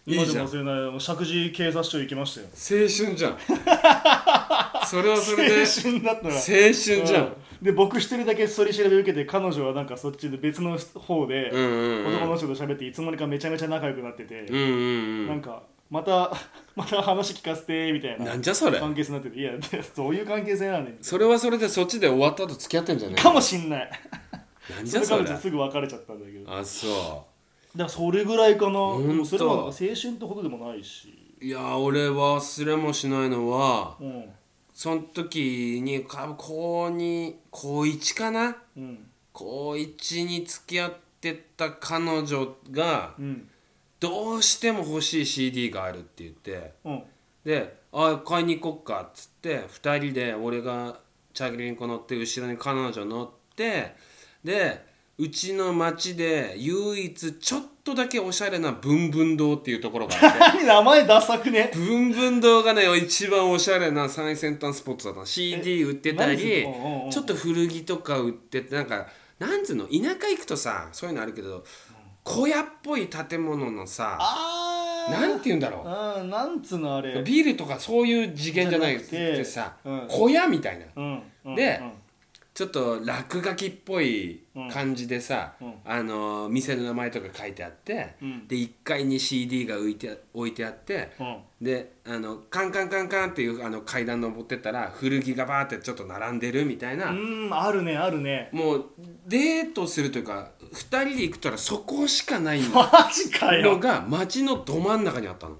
[0.04, 0.48] いいじゃん。
[0.48, 2.46] 今でも忘れない石神井警察署行きましたよ。
[2.50, 3.38] 青春じゃん。
[4.86, 7.24] それはそれで青青春だったら春じゃん。
[7.24, 7.32] うん。
[7.62, 12.14] で僕一人だけ取り調べ受けて彼女はなんかそっちで別の方で、うんうんうん。
[12.16, 16.32] 男の人と喋っていつの間にかめちゃめちゃ仲良くなってて、うんうんなんかまた
[16.74, 18.80] また話聞かせてみたいうんななんじゃそれ？
[18.80, 19.58] 関係性になってていやで
[19.94, 23.90] どういう関係性なんねんそれはそれでそっちで終わった後付き合ってんじゃねえかもしんない。
[24.74, 25.02] なんじそれ？
[25.02, 26.50] ゃそれ彼女すぐ別れちゃったんだけど
[27.74, 28.72] だからそれぐらいかな。
[28.72, 28.78] で
[29.14, 31.08] もそれは青春ってほどでもないし。
[31.40, 34.24] ういや俺忘れもしないのはうん。
[34.74, 38.56] その時にか高2高1かな？
[38.76, 39.06] うん。
[39.32, 43.48] 高1に付き合ってた彼女がうん。
[44.00, 47.02] どうしても欲しい CD があるって言ってうん。
[47.44, 50.98] で「あ買いに行こっか」っつって2人で俺が
[51.34, 53.94] チャリンコ乗って後ろに彼女乗って
[54.44, 54.91] で
[55.22, 60.38] うちの町で唯一ちょっとだけおしゃれなブンブン堂っていうところがあって。
[60.58, 61.70] 何名前ダサくね？
[61.72, 65.26] ブンブン堂がね一番おしゃれな最先端スポットだったの。
[65.26, 66.66] CD 売ってた何り
[67.08, 69.06] ちょっと古着とか売っててなんか
[69.38, 71.64] なんつうの田舎行くとさそういうのあるけど
[72.24, 74.18] 小屋っぽい建物のさ
[75.08, 75.84] なんて言うんだろ
[76.20, 76.24] う。
[76.24, 77.14] んなんつうのあれ？
[77.14, 79.36] うビルとかそういう次元じゃないじゃなくて。
[79.38, 80.06] てさうん。
[80.08, 80.86] 小屋みたいな。
[80.96, 82.01] うんうんでうん
[82.54, 85.74] ちょっと落書きっぽい感じでさ、うん。
[85.86, 88.46] あの店の名前とか書いてあって、うん。
[88.46, 91.36] で1階に CD が置いて置いてあって、うん。
[91.62, 98.50] であのカンカンカンカンっていうあの階段登ってったら古着がバーってちょっと並んでるみたいな、うんあるねあるね。
[98.52, 98.84] もう
[99.26, 105.56] デートするというか2人で行くとらそこしかないのが街のど真ん中にあったの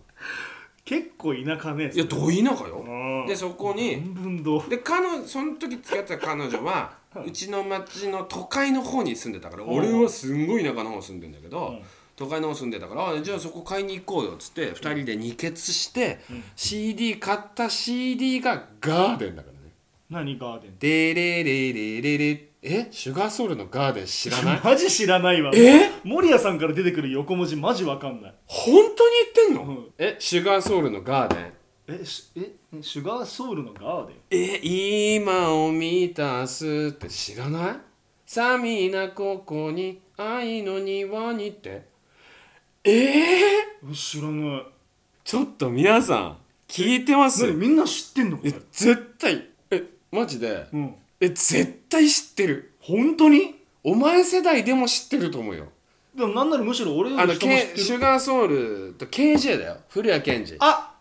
[0.85, 2.85] 結構田舎ねいやど田舎よ。
[2.87, 3.27] うん。
[3.27, 4.03] でそこに
[4.69, 6.93] で彼女その時付き合ってた彼女は
[7.25, 11.83] うちの町の都会の方に住んでたから俺はすんごい田舎の方住んでんだけど、うん。
[12.15, 16.21] 都会の方住んでたからあじゃあそこ買いに行こうよっつって2人で二血して、
[16.57, 19.73] CD 買った CD がガーデンだからね。
[20.11, 20.77] 何ガーデン？
[20.79, 22.87] デレレレレレえ？
[22.93, 24.61] シュガーソウルのガーデン知らない？
[24.65, 25.51] マジ知らないわ。
[25.55, 25.91] え？
[26.05, 28.35] 守屋さんから出てくる横文字マジわかんない。
[28.47, 29.91] 本当に言ってんの、うん。
[29.99, 30.17] え？
[30.21, 31.53] シュガーソウルのガーデン。
[31.89, 32.53] えしえ？
[32.81, 34.17] シュガーソウルのガーデン？
[34.31, 34.61] え？
[34.63, 37.77] 今を満たすって知らない？
[38.27, 41.87] さみなここに愛の庭にって。
[42.85, 42.91] え？
[42.91, 44.67] ー、え知らない。
[45.25, 46.37] ちょっと皆さん
[46.69, 47.45] 聞いてます？
[47.47, 47.57] 何？
[47.57, 49.49] みんな知ってんのこえれ絶対。
[49.73, 49.83] え
[50.13, 50.69] マジで？
[50.73, 52.73] うんえ絶対知ってる。
[52.81, 53.55] 本当に？
[53.85, 55.69] お前世代でも知ってると思うよ。
[56.15, 57.79] でもなんならむしろ俺よあのり人も知っ K てる。
[57.79, 59.77] シュガーソウルと KJ だよ。
[59.89, 60.57] 古谷健二。
[60.59, 60.95] あ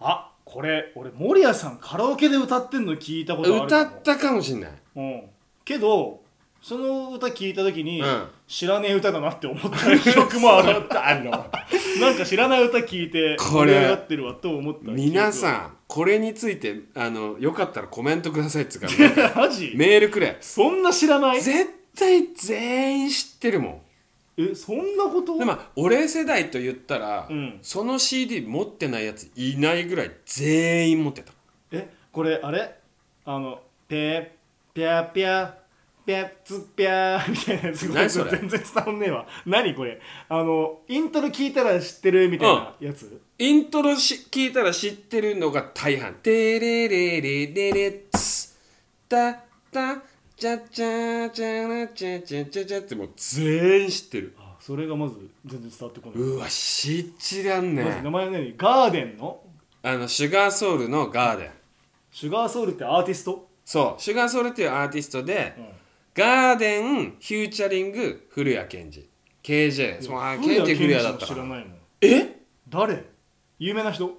[0.00, 3.84] あこれ俺守屋さんカラオケで歌ってんの聞いたことあるかも。
[3.84, 4.70] 歌ったかもしんない。
[4.96, 5.22] うん。
[5.64, 6.20] けど
[6.60, 8.28] その歌聞いた時に、うん。
[8.46, 10.86] 知らねえ歌だなって思った記憶もある。
[12.00, 19.72] なんか知らない歌聞いてこれ盛り上がってるわと思った皆さんこれについてあのよかったらコメントくださいっつうからん マジ？
[19.74, 20.36] メールくれ。
[20.40, 21.42] そんな知らない？
[21.42, 21.68] 絶
[21.98, 23.80] 対全員知ってるもん。
[24.36, 25.36] えそんなこと？
[25.36, 27.58] でも俺世代と言ったら、うん。
[27.62, 31.32] その CD 持ってないやついないぐらい全員持ってた。
[31.72, 32.72] えこれあれ？
[33.24, 35.52] あのペーピャーピャー
[36.06, 37.82] ピャッツピャーみたいなやつ。
[37.88, 38.30] 何それ？
[38.30, 39.26] 全然伝わんねえわ。
[39.44, 40.00] 何これ？
[40.28, 48.54] あのイントロ聞いたら知ってるみたいなやつ、イントロし聞いたら知ってるのが大半「テレレレレレッツ
[49.08, 49.32] タ
[49.72, 50.02] タ
[50.36, 54.34] チャチャチャラチャチャチャチャ」ってもう全員知ってる。
[54.38, 55.14] あそれがまず
[55.46, 56.20] 全然伝わってこない。
[56.20, 59.40] うわ知っらんね名前は何ガーデンの？
[59.84, 61.50] あのシュガーソウルのガーデン。
[62.10, 64.02] シュガーソウルってアーティスト、そう。
[64.02, 65.68] シュガーソウルっていうアーティストで、うん。
[66.12, 69.08] ガーデンフューチャリング古谷健二。
[69.42, 71.78] KJ そうあ KJ 古谷だったから知らないもん。
[72.02, 72.36] え？
[72.68, 73.02] 誰？
[73.60, 74.18] 有名な人。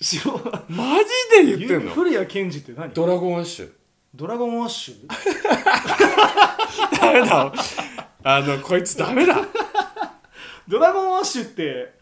[0.00, 0.32] 知ら
[0.66, 1.92] マジで言ってんの？
[1.92, 2.90] 降谷建志って何？
[2.94, 3.72] ドラゴンアッシュ。
[4.14, 5.06] ドラゴンアッシュ？
[6.98, 7.52] ダメだ。
[8.24, 9.36] あのこいつダメだ。
[10.66, 11.92] ドラゴンアッシュって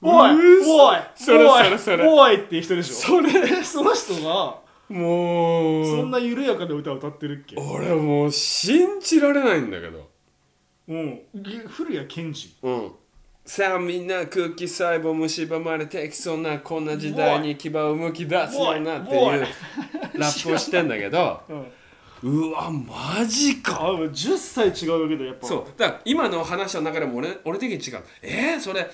[0.00, 2.08] おいおいそれそれそれ。
[2.08, 2.94] おいっていう人でしょ？
[2.94, 3.30] それ。
[3.58, 5.84] えその人がもう。
[5.84, 7.56] そんな緩やかな歌を歌ってるっけ？
[7.56, 10.08] 俺もう信じられないんだけど。
[10.86, 11.22] うん。
[11.34, 12.54] ぎ古谷健二？
[12.62, 12.92] うん
[13.44, 19.40] さあみんな空気細胞蝕まれてきそうなこんな時代に牙をむき出すようなっておいう
[20.16, 21.40] ラップをしてんだけど。
[22.22, 23.80] うわマジか。
[23.80, 25.48] あ10歳違うけどやっぱ。
[25.48, 25.64] そう。
[25.76, 28.04] だから今の話の中でも俺俺的に違う。
[28.22, 28.88] えー、それ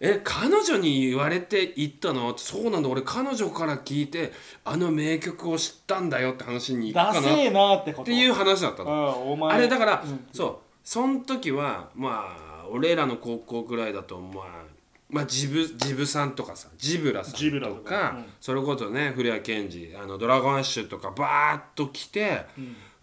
[0.00, 2.36] え彼女に言われて言ったの？
[2.38, 4.32] そうなんだ俺彼女から聞いて
[4.64, 8.04] あの名曲を知ったんだよって話に行くダセかなっえなってこと？
[8.06, 10.26] ていう話だったうのあれだから、うん。
[10.32, 10.56] そう。
[10.82, 14.64] その時はまあ俺らの高校ぐらいだとまあ
[15.08, 18.10] まあジブジブさんとかさジブラさんとか。
[18.16, 18.24] うん。
[18.40, 22.46] それこそね古谷健二あのドラゴンアッシュとかバーッと来て、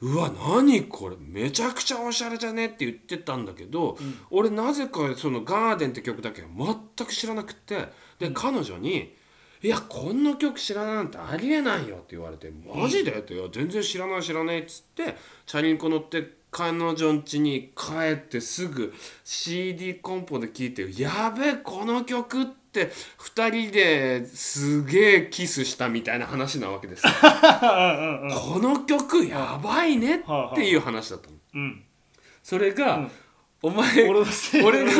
[0.01, 3.97] うわ何これめちゃくちゃおしゃれじゃねって言ってたんだけど、
[4.29, 7.89] 俺なぜかその「ガーデン」って曲だけは全く知らなくて
[8.19, 9.13] で、彼女に
[9.63, 18.91] 「いやこんな曲知らないなんてありえないよ」って言われて「マジで?」って「いや全然知らない知らない」っつってチャリンコ乗って彼女ん家に帰ってすぐ
[19.23, 31.35] CD コンポで聴いて「やべえこの曲って2人ですげえキスしたみたいな話なわけです この曲やばいねっていう話だったの。
[31.53, 31.83] うん。
[32.41, 33.11] それが、うん
[33.61, 34.91] お前俺のせい俺の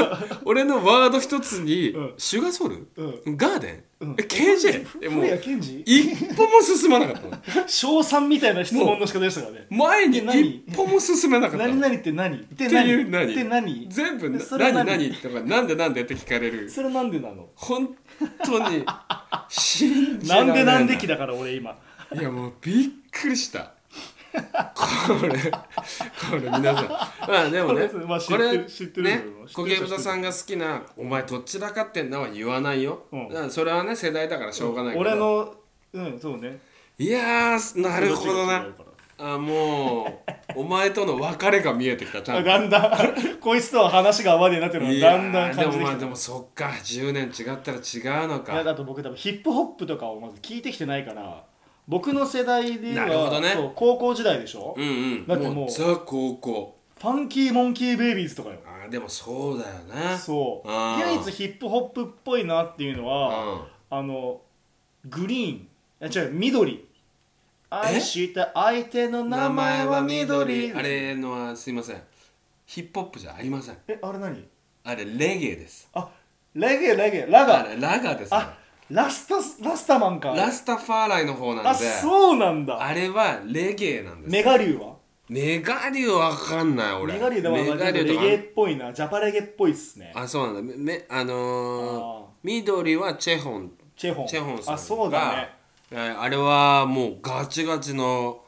[0.44, 2.14] 俺のワード一つに、うん。
[2.18, 3.38] シュガーソウル、うん。
[3.38, 4.12] ガーデン、うん。
[4.18, 5.82] え KJ えもう古谷健二？
[5.82, 7.28] 一歩も進まなかった
[7.62, 7.68] の。
[7.68, 9.68] 小3みたいな質問の仕方でしたからね。
[9.70, 11.76] 前に一歩も進めなかったの。
[11.76, 12.36] 何々って何？
[12.36, 13.32] ってっていう何？
[13.32, 13.88] って何？
[13.90, 14.88] 全部なそれ何？
[14.88, 15.10] 何？
[15.10, 15.16] 何？
[15.18, 16.68] とかなんでなんでって聞かれる。
[16.70, 17.50] それなんでなの？
[17.56, 17.96] 本
[18.44, 18.84] 当に
[19.50, 21.78] 信じられないなんでなんできだから俺今。
[22.14, 23.74] いやもうびっくりした
[24.34, 26.88] これこれ皆さん。
[26.88, 29.24] まあでもねこれまあ知ってこれる知ってるね
[29.54, 33.30] 小ゲブタさんが好きな「お前どちらかってんな」は言わないよ、うん。
[33.30, 35.56] だからそれはね世代だからしょうがないけど、俺の
[35.94, 36.60] うんそうね。
[36.98, 38.68] いやーなるほどな。
[39.20, 40.24] あも
[40.56, 42.50] うお前との別れが見えてきたちゃんと。
[42.50, 43.38] だんだん。
[43.40, 46.66] こいつとは話が合わねえなっていうのいやがだんだんーでも感じてまあでもそっか。
[46.66, 51.46] 10年違ったら違うのいやかだと僕多分ヒップホップとかをまず聞いてきてないから
[51.88, 53.52] 僕の世代ではなるほどね。
[53.54, 55.28] そう高校時代でしょ、うんうん。
[55.28, 56.78] だってもうザ高校。
[57.00, 58.56] ファンキーモンキーベイビーズとかよ。
[58.66, 59.76] あーでもそうだよ
[60.12, 60.18] ね。
[60.18, 60.68] そう。
[60.70, 61.14] あー。
[61.14, 63.62] 唯一ヒップホップっぽいなっていうのは、うん。
[63.90, 64.42] あの
[65.06, 65.68] グリーン。
[66.02, 66.86] あ違う緑。
[67.70, 70.74] 愛した相手の名前は緑。
[70.74, 72.02] あれのはすいません。
[72.66, 73.78] ヒップホップじゃありません。
[73.88, 74.44] えあれ何？
[74.84, 75.90] あれレゲエです。
[75.94, 76.10] あ
[76.56, 78.32] レゲエレゲエラあガれラガです。
[78.32, 78.57] ねあ
[78.90, 79.36] ラスタ
[79.68, 80.30] ラスタマンか。
[80.30, 81.70] ラスタファーライの方なんで。
[81.70, 82.82] あそうなんだ。
[82.82, 84.32] あれはレゲエなんです。
[84.32, 84.96] メガリュウは？
[85.30, 87.14] メガリュウわかんない俺。
[87.16, 88.94] メガリュウでもレゲエっぽいな。
[88.94, 90.14] ジャパレゲっぽいっすね。
[90.16, 90.74] あそうなんだ。
[90.76, 93.72] めめあのーあ緑はチェホン。
[93.98, 94.28] チェホン。
[94.28, 95.50] チェホンさんあそうだ
[95.92, 96.14] ね。
[96.18, 98.42] あれはもうガチガチの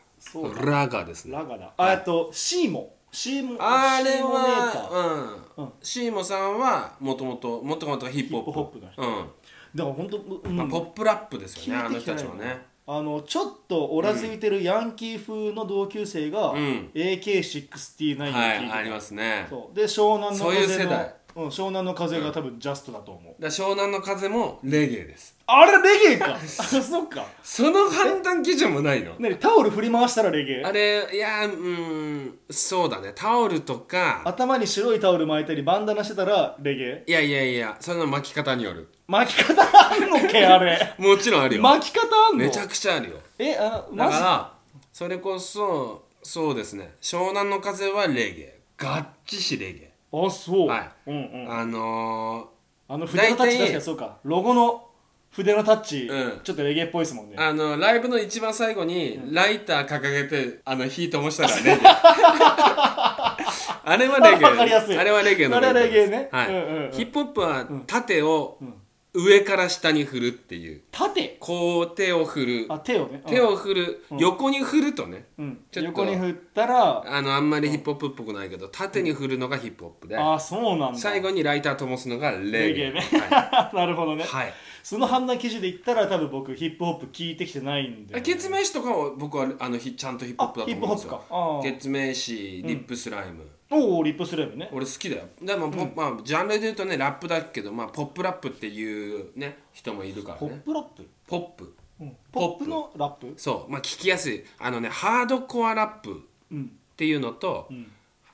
[0.64, 1.34] ラガですね。
[1.36, 1.74] ラガだ。
[1.76, 2.94] あとシーモ。
[3.12, 5.36] シーモあれは
[5.82, 6.60] シーモさん。
[6.60, 8.52] はもともともともとヒップホップ。
[8.52, 9.02] ヒップホップの人。
[9.02, 9.30] うん
[9.76, 10.55] だから本当、うん。
[10.55, 12.67] まあ、ポップラップですよねあの人たちはね。
[12.88, 16.89] あのちょっとおらついてるヤンキー風の同級生が、うん。
[16.93, 18.76] AK69 をはい聞いてた。
[18.76, 19.47] ありますね。
[19.74, 21.15] で湘南のそういう風の世代。
[21.36, 26.36] うん、湘南の風が多分ジャストだと思う、だから湘南の風もレゲエですあれレゲエか。
[26.38, 27.26] あそっか。
[27.41, 29.16] その判断基準もないの？
[29.20, 29.36] 何？
[29.38, 30.64] タオル振り回したらレゲエ？
[30.64, 33.12] あれいやうんそうだね。
[33.16, 34.22] タオルとか。
[34.26, 37.04] 頭に白いタオル巻いたりバンダナしてたらレゲエ？
[37.08, 38.88] いやいやいやその巻き方による。
[39.08, 40.93] 巻き方あんのけあれ。
[41.00, 41.62] もちろんあるよ。
[41.64, 42.45] 巻き方あんの？
[42.45, 43.18] めちゃくちゃあるよ。
[43.39, 44.18] えあだマジ？
[44.18, 44.54] から
[44.93, 46.95] それこそそうですね。
[47.02, 48.60] 湘南の風はレゲエ。
[48.78, 50.91] ガッチしレゲあそう、はい。
[51.08, 51.22] うんうん。
[51.43, 52.50] エあの
[52.88, 54.18] あの筆のタッチ大体確かにそうか。
[54.24, 54.89] ロゴの
[55.32, 56.40] 筆のタッチ、うん。
[56.44, 57.36] ちょっとレゲエっぽいですもんね。
[57.38, 61.80] ー、あのライブの一番最後にライター掲げてあの火灯したらレゲエ
[63.90, 64.50] あれはレゲエ。
[64.50, 64.98] わかりやすい。
[64.98, 66.30] あれはレゲエのあれはレゲエね。
[66.32, 66.48] はい。
[66.48, 66.92] うんうんうん。
[66.92, 68.58] ヒップホップは縦を
[69.14, 70.82] 上から下に振るっていう。
[70.91, 71.38] 縦。
[71.39, 72.66] こう手を振る。
[72.70, 73.24] あ手をね。
[73.26, 75.26] 手を振る、横に振るとね。
[75.38, 75.89] うん、うんちょっと。
[75.89, 77.03] 横に振ったら。
[77.05, 80.99] あのあんまりヒップホップっぽくないけど縦に振るのがヒップホップで、あそうなんだ。
[80.99, 82.93] 最後にライター灯すのがレゲエレゲエ
[83.74, 84.53] なるほどね、い、はい。
[84.84, 88.22] その判断基準で言ったら多分僕ヒップホップ聞いてきてないんで。
[88.22, 91.36] ケツメイシとかは僕はあのひちゃんとヒップホップだと思うんですあヒップホッよプか。
[91.36, 91.74] あー。
[91.74, 94.70] ケツメイシリップスライム、おおリップスレームね。
[94.74, 95.24] 俺好きだよ。
[95.41, 101.74] でもポップ、まあ、ジャンルで言うとねラップだけど、まあ、ポップラップっていうね人もいるからポッねプラップ、ポップ。
[102.01, 102.67] うん、ポップ。
[102.67, 103.34] のラップ？
[103.38, 103.72] そう。
[103.72, 104.43] まあ聞きやすい。
[104.57, 106.63] あのねハードコアラップうん。
[106.63, 107.86] っていうのと、ん。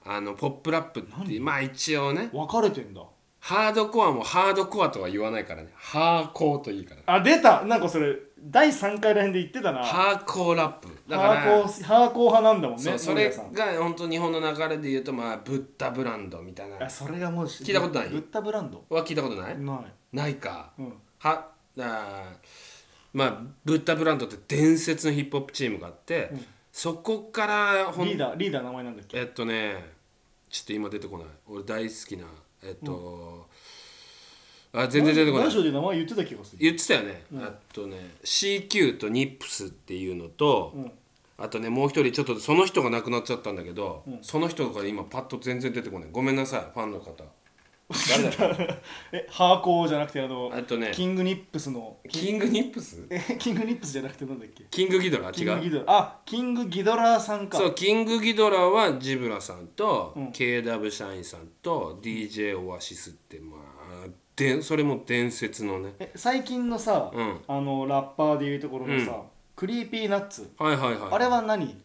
[0.05, 3.01] あのポップラップっていうまあ一応ね分かれてんだ。
[3.39, 5.69] ハードコアもハードコアとは言わないからね。
[5.75, 7.01] ハーコーといいから。
[7.15, 7.63] あ出た。
[7.65, 8.15] なんかそれ
[8.47, 9.83] 第3回らへんで言ってたな。
[9.83, 10.87] ハハーコーラップ。
[11.09, 16.85] だからーコーハーコー派なんだもんねそうそれが本当日本の流れで言うとまあブッダブランドみたいな。
[16.85, 18.09] あそれがもう聞いたことない？
[18.09, 18.85] ブッダブランド？
[18.89, 19.57] は聞いたことない？
[19.57, 19.85] ない。
[20.13, 20.71] ないか。
[20.77, 20.93] うん。
[21.17, 21.47] は
[21.79, 22.23] あー
[23.13, 26.31] まあブッダブランドって伝説のヒップホップチームがあって、
[26.71, 29.17] そこからほんリーダーリーダー名前なんだっけ？
[29.17, 29.93] えっとね
[30.49, 31.27] ちょっと今出てこない。
[31.47, 32.25] 俺大好きな
[32.63, 33.47] えっと、
[34.75, 35.45] あ全然出てこない。
[35.47, 36.57] ラジオで名前言ってた気がする。
[36.61, 40.91] 言ってたよね、あとね CQ とニップスっていうのと、うん。
[41.37, 46.09] あとねもう一人ちょっとその人が亡くなっちゃったんだけど、その人が今パッと全然出てこない。
[46.11, 47.11] ごめんなさいファンの方。
[48.09, 48.77] 誰だ
[49.13, 51.97] えハーコーじゃなくてあのあとねキングニップスの。
[52.09, 53.05] キングニップス？
[53.11, 54.63] えキングニップスじゃなくてなんだっけ？
[54.71, 55.83] キングギドラキング違うギドラ。
[55.87, 57.59] あキングギドラさんか。
[57.59, 60.27] そうキングギドラはジブラさんと、うん。
[60.29, 63.74] KW 社員さんと DJ オアシスってまあ
[64.35, 65.93] でそれも伝説のね。
[65.99, 67.39] え最近のさ、うん。
[67.47, 69.21] あのラッパーでいうところのさ、
[69.55, 70.51] クリーピーナッツ。
[70.57, 71.81] はいはいはいあれは何？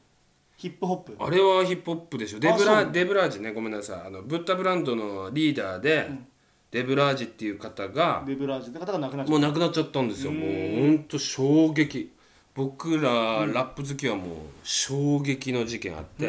[0.57, 1.17] ヒップホップ？
[1.19, 2.41] あれはヒップホップでしょ。
[2.41, 3.53] デブラデブラージね。
[3.53, 4.07] ごめんなさい。
[4.07, 6.11] あのブッダブランドのリーダーで、
[6.71, 10.33] デブラージっていう方がデブラージって方が亡くなっちゃっもう亡くなっちゃったんですよ。
[10.33, 12.13] もうほんと衝撃。
[12.53, 14.27] 僕らラップ好きはもう
[14.65, 16.27] 衝撃の事件あって、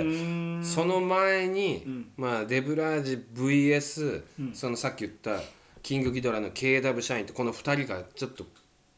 [0.63, 2.11] その前に、ん。
[2.15, 4.21] まあ、デブラージ VS、
[4.53, 5.41] そのさっき言った
[5.83, 8.45] キングギドラの KW 社員ってこの2人がちょっと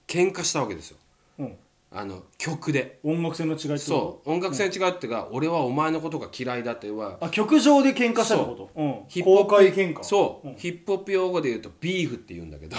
[0.07, 0.97] 喧嘩したわけですよ。
[1.39, 1.55] うん。
[1.95, 2.99] あの曲で。
[3.03, 4.29] 音楽性の違いそう。
[4.29, 8.69] 音楽性違うっていうか、俺はお前のことが嫌いだってはあ曲上で喧嘩したってこと？
[8.75, 8.83] う。
[8.83, 8.95] ん。
[9.07, 10.03] ヒップホッ公開喧嘩？
[10.03, 10.55] そう、ん。
[10.55, 12.75] ヒップホップ用語で言うとビーフって言うんだけど。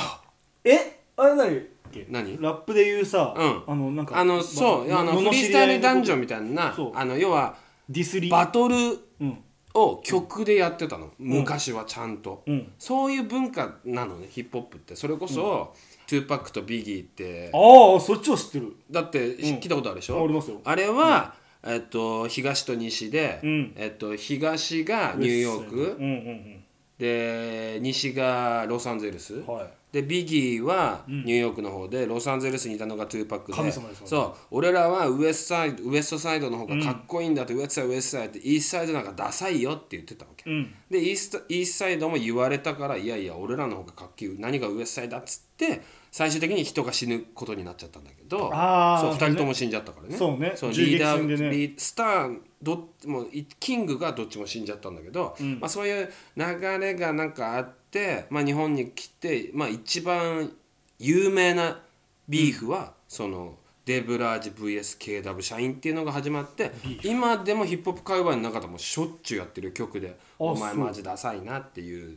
[0.64, 1.00] え？
[1.16, 1.68] あれ何？
[2.10, 2.42] 何？
[2.42, 3.62] ラップで言うさ、うん。
[3.66, 4.92] あのなんかあのそう。
[4.92, 6.92] あのフリースタイルダンジョンみたいなそう。
[6.94, 7.56] あの要は
[7.88, 8.74] ディスリバトル
[9.20, 9.38] うん
[9.74, 12.72] を曲でやってたの、昔はちゃんと、うん。
[12.78, 14.96] そういう文化なのねヒップホップって。
[14.96, 15.74] それこそ、
[16.06, 17.50] トゥーパックとビギーって。
[17.52, 18.76] ああそっちを知ってる。
[18.90, 20.20] だって、聞いたことあるでしょ？
[20.20, 20.60] あありますよ。
[20.64, 23.72] あれは、えっと、東と西で、うん。
[23.76, 26.64] えっと、東がニューヨークうんうん
[26.96, 33.72] で西がロサンゼルス、うんはいでビギーはニューヨークの方で、ロサンゼルスにいたのがトゥーパックで。
[34.04, 34.46] そう。
[34.50, 40.74] 俺らはウエストサイドウエストサイドの方がかっこいいんだって、ウエストサイドウエストサイドってイーストサイドなんかダサいよって言ってたわけ、うん。
[40.90, 45.80] でイーストイーストサイドも言われたからいやいや俺らの方がかっこいい何がウエストサイドだっつって
[46.10, 50.16] 最終的に人が死ぬことになっちゃったんだけどそう2人とも死んじゃったからね。
[50.16, 50.54] そうね。
[50.56, 53.26] そうリーダースターどっも
[53.60, 56.44] キングがどっちも死んじゃったんだけど、まあ、そういう流
[56.78, 57.83] れがなんかあって、
[58.30, 60.52] まあ、日本に来て、まあ、一番
[60.98, 61.80] 有名な
[62.28, 66.72] ビーフは、そのデブラージ VSKW 社員っていうのが始まって
[67.02, 72.16] 今でもヒップホップ界隈の中でもしょっちゅうやってる曲で「お前マジダサいな」っていう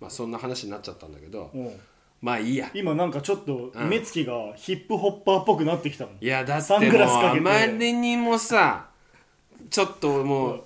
[0.00, 1.58] まあ、そんな話になっちゃったんだけどう。
[1.58, 1.70] ん
[2.20, 2.70] まあいいや。
[2.74, 6.16] 今なんかちょっと目つきがヒップホッパーっぽくなってきたもん。
[6.20, 7.48] いやだってサンもうグラスかけて。
[7.48, 8.88] あまりにもさ
[9.70, 10.64] ちょっともう、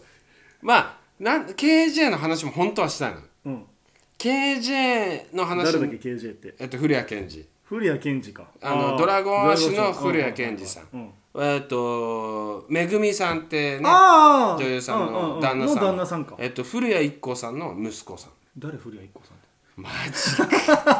[0.62, 3.20] まあなん KJ の話も本当はしたいの。
[3.46, 3.66] うん、
[4.20, 6.54] KJ の話誰だっけ KJ って？
[6.58, 7.46] えっと古谷健二。
[7.64, 8.48] 古谷健二か。
[8.60, 8.98] あのー。
[8.98, 10.88] ドラゴンアッシュの古谷健二さん。
[10.92, 16.34] うんえっとめぐみさんってね女優さんの旦那さんの旦那さんか。
[16.38, 18.32] えっと古谷一行さんの息子さん。
[18.58, 19.39] 誰古谷一行さん？
[19.80, 19.90] マ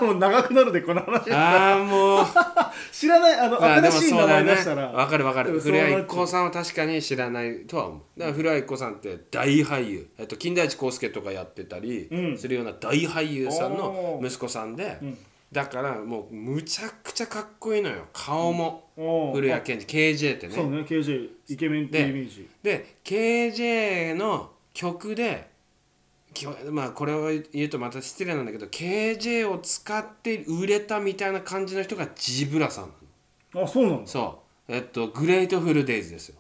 [0.01, 1.31] ジ もう長くなるでこの話。
[1.33, 2.27] ああもう。
[2.93, 4.89] 知らないあのまあで新しい名前出したら。
[4.89, 5.55] わかるわかる。
[5.55, 8.01] うん古谷一行さんは確かに知らないとは思う。
[8.19, 12.39] だから古谷一行さんって大俳優、えっと、金田一耕助とかやってたりうん。
[12.39, 15.17] するような大俳優さんの息子さんで、ん。
[15.53, 18.07] だからもうむちゃくちゃかっこいいのよ。
[18.13, 19.35] 顔も、おー。
[19.35, 19.85] 古谷健二。
[19.85, 20.55] KJ ってね。
[20.55, 22.49] そうね KJ イケメンってイメージ。
[22.63, 25.50] で KJ の曲で
[26.71, 32.93] まあこれを言うとまた失礼なんだけど KJ を使って売れたみたいな感じの人がジブラさん
[33.57, 34.07] あそうなんだ。
[34.07, 34.73] そう。
[34.73, 36.37] えっとグレートフルデイズですよ。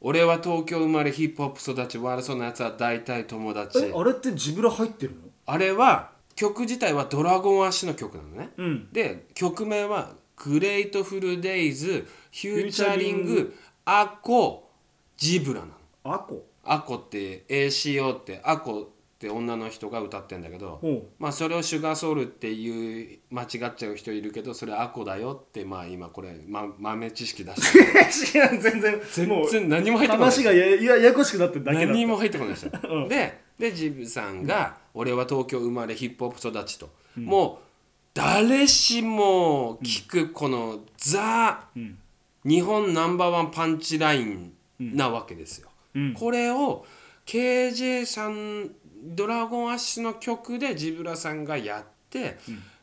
[0.00, 3.78] 俺は東京生まれヒップホップ育ち悪そうなやつは大体友達。
[3.80, 5.20] えあれってジブラ入ってるの？
[5.46, 8.88] あれは曲自体はドラゴンアッシュの曲なのね、うん。
[8.92, 13.54] で曲名は「グレートフルデイズフューチャリング。
[13.84, 14.70] アコ
[15.16, 15.72] ジブラ」なの。
[16.04, 16.44] アコ？
[16.68, 20.80] アコって ACO ってアコって女の人が歌ってんだけど
[21.18, 30.30] まあそれをシュガーソウルっていう間違っちゃう人いるけどそれアコだよってまあ今これ、ま、豆知識出して全然全然何も入ってこない。
[30.30, 33.08] 話がややややこしくなってるだけだ何も入ってこないで うん。
[33.08, 37.66] ででジブさんが「俺は東京生まれヒップホップ育ちと」もう
[38.12, 41.98] 誰しも聞くこのザ、ん。
[42.44, 46.14] 日本ナンバーワンパンチラインなわけですよ、うん。
[46.14, 46.84] これを
[47.24, 48.70] KJ さん
[49.02, 52.38] ドラゴンアッシュの曲でジブラさんがやって、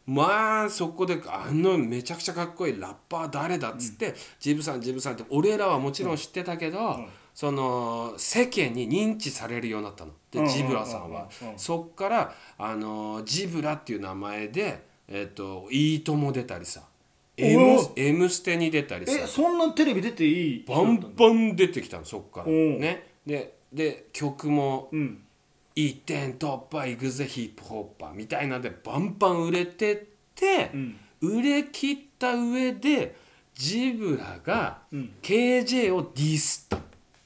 [0.05, 6.99] まあそこであのめちゃくちゃかっこいいラッパー誰だっつって、ジブさんジブさんって俺らはもちろん知ってたけど、
[7.33, 10.11] その世間に認知されるようになったの。
[10.31, 10.47] で、うん。
[10.47, 11.47] ジブラさんは、うん。
[11.47, 11.53] うん。
[11.53, 11.59] うん。
[11.59, 16.92] そっからあのジブラっていう名前で「えっといいとも」出たりさ「お
[17.37, 22.47] M お M ステ」に出たりさえそんなテレビ出ていいバンバン出てきたのそっから。
[22.47, 23.07] ね。
[23.25, 25.19] でで曲もうん。
[25.75, 30.05] 一点突破いくぜヒップホッパーみたいなんでバンバン売れてっ
[30.35, 30.95] てう、ん。
[31.21, 33.15] 売れ切った上で
[33.55, 35.13] ジブラがうん。
[35.23, 36.77] KJ をディスった。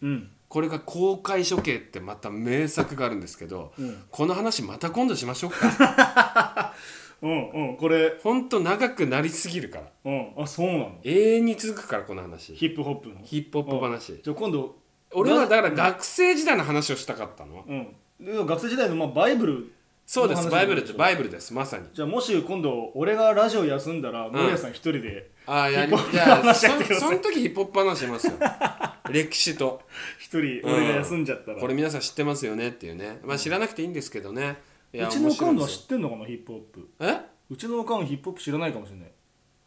[0.01, 0.29] うん。
[0.47, 4.03] これが公開処刑ってまた名作があるんですけど、うん。
[4.09, 6.73] この話また今度しましょうか
[7.21, 8.17] うんうんこれ。
[8.21, 9.85] ほんと長くなりすぎるから。
[10.05, 10.33] うん。
[10.37, 10.99] あそうなの？
[11.03, 12.55] 永遠に続くからこの話。
[12.55, 13.15] ヒップホップの？
[13.23, 14.21] ヒップホップ話。
[14.21, 14.75] じゃあ今度
[15.13, 17.63] 俺はだから学生時代の話をしたかったの。
[17.67, 17.95] うん。
[18.19, 19.71] で学生時代のまあバイブル
[20.05, 20.49] そうです。
[20.49, 20.93] バイブルです。
[20.93, 21.53] バイブルです。
[21.53, 21.83] まさに。
[21.93, 28.33] じゃあもし今度俺がラジオ休んだら森谷さん一人でああやりヒップホップじゃあそその時ヒップホップ話しますよ。
[29.11, 29.81] 歴史と。
[30.17, 31.59] 一人俺が休んじゃったら。
[31.59, 33.19] これ皆さん知ってますよねっていうね。
[33.23, 34.41] まあ知らなくていいんですけどね。
[34.41, 36.89] いうやちのおかんは知ってんのかなヒップホップ。
[36.99, 37.19] え？
[37.49, 39.11] うちのおかんヒップホップ知らないかもしれない。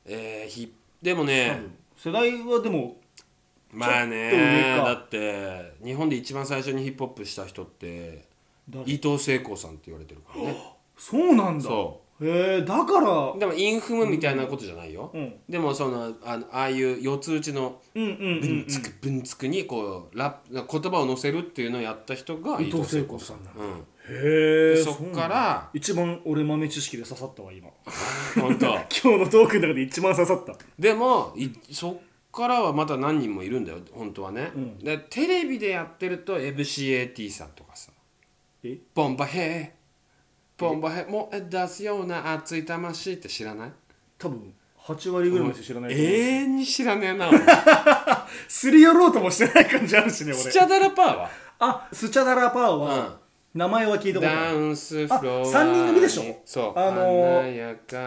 [0.06, 0.72] えー、ひ
[1.02, 1.72] でも多ね分。
[1.96, 2.96] 世代はでも
[3.72, 4.36] まあちょっと上か。
[4.36, 8.24] ねだって日本で一番最初にヒップホップした人って
[8.68, 8.90] 誰？
[8.92, 10.56] 伊藤聖子さんって言われてるからね。
[10.96, 11.64] そうなんだ。
[11.64, 13.34] そへえだから。
[13.38, 15.34] でもインフムみたいなことじゃないよ、うん。
[15.48, 23.64] でもそのあのああいう四つ打ちのうんうんうん文つく文つくにこうラップ言葉を載せるっていうのをやった人が伊藤聖子さんなんだ。
[23.64, 27.68] うんへえそっから一番俺豆知識で刺さったわ今。
[28.40, 28.66] 本当。
[29.02, 30.54] 今日のトークの中で一番刺さった。
[30.78, 31.96] でもいそっ
[32.32, 34.78] からはまた何人もいるんだよ本当はね、うん。
[34.78, 37.92] でテレビでやってると MCAT さんとかさ。
[38.64, 40.60] え「ボンバヘー。
[40.62, 41.08] ボンバヘー。
[41.10, 43.72] もう出すような熱い魂」って知らない？
[44.18, 44.52] 多分
[44.82, 47.28] 8割ぐらいの人知らない永遠に知らねえな。
[47.28, 47.38] 俺
[48.48, 50.34] すり寄ろうともしてない感じあるしね俺。
[50.40, 51.30] スチャダラパーは？
[51.58, 53.19] あスチャダラパーは、
[53.52, 56.40] 名前は聞いたことダンスフロアあ三人組でしょ？
[56.44, 56.78] そう。
[56.78, 57.42] あの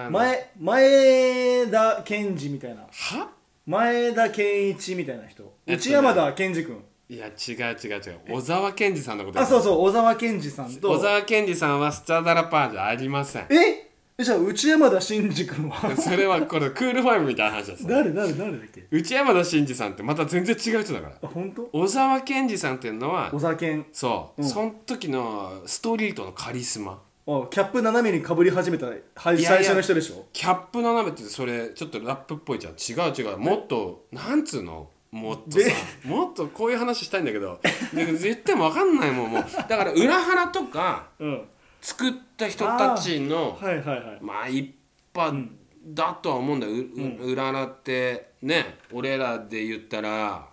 [0.10, 2.84] 前前田健二みたいな。
[2.90, 3.30] は？
[3.66, 5.54] 前田健一みたいな人。
[5.68, 6.82] 内山田健二君。
[7.10, 8.20] いや違う違う違う。
[8.30, 10.90] 小沢健二さんのことあそうそう小沢健二さんと。
[10.90, 13.44] 小沢健二さんはスチャダラパーじゃありません。
[13.50, 13.92] え？
[14.20, 15.96] じゃあ内山田真二君は？
[15.98, 18.86] それはこれクールファイブみたいな話です誰誰誰だっけ？
[18.92, 21.16] 内山田真二さんってまた全然違う人だから。
[21.24, 21.64] あ本当？
[21.74, 23.86] 小沢健二さんっていうのは小沢健。
[23.92, 24.48] そう、うん。
[24.48, 27.02] その時のストリートのカリスマ。
[27.26, 30.26] あキャップ斜めにかぶり始めた最初の人でしょ？
[30.32, 32.74] キャップ斜めってそれちょっとラップっぽいじゃん。
[32.74, 33.38] 違う違う。
[33.40, 34.90] もっとなんつうの？
[35.10, 35.74] もっとさで？
[36.08, 37.60] もっとこういう話したいんだけど。
[37.96, 39.44] で絶対わかんないもんもう。
[39.68, 41.42] だから裏腹とか うん
[41.84, 44.18] 作った人たちのはいはいはい。
[44.22, 44.74] まあ一
[45.14, 45.50] 派
[45.86, 50.48] だとは思うんだよ、うう裏腹ってね俺らで言ったら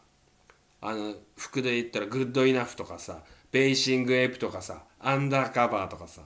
[0.80, 3.20] あの服で言ったらグッドイナフとかさ
[3.52, 6.22] ベーシングエイプとかさアンダーカバーとかさ。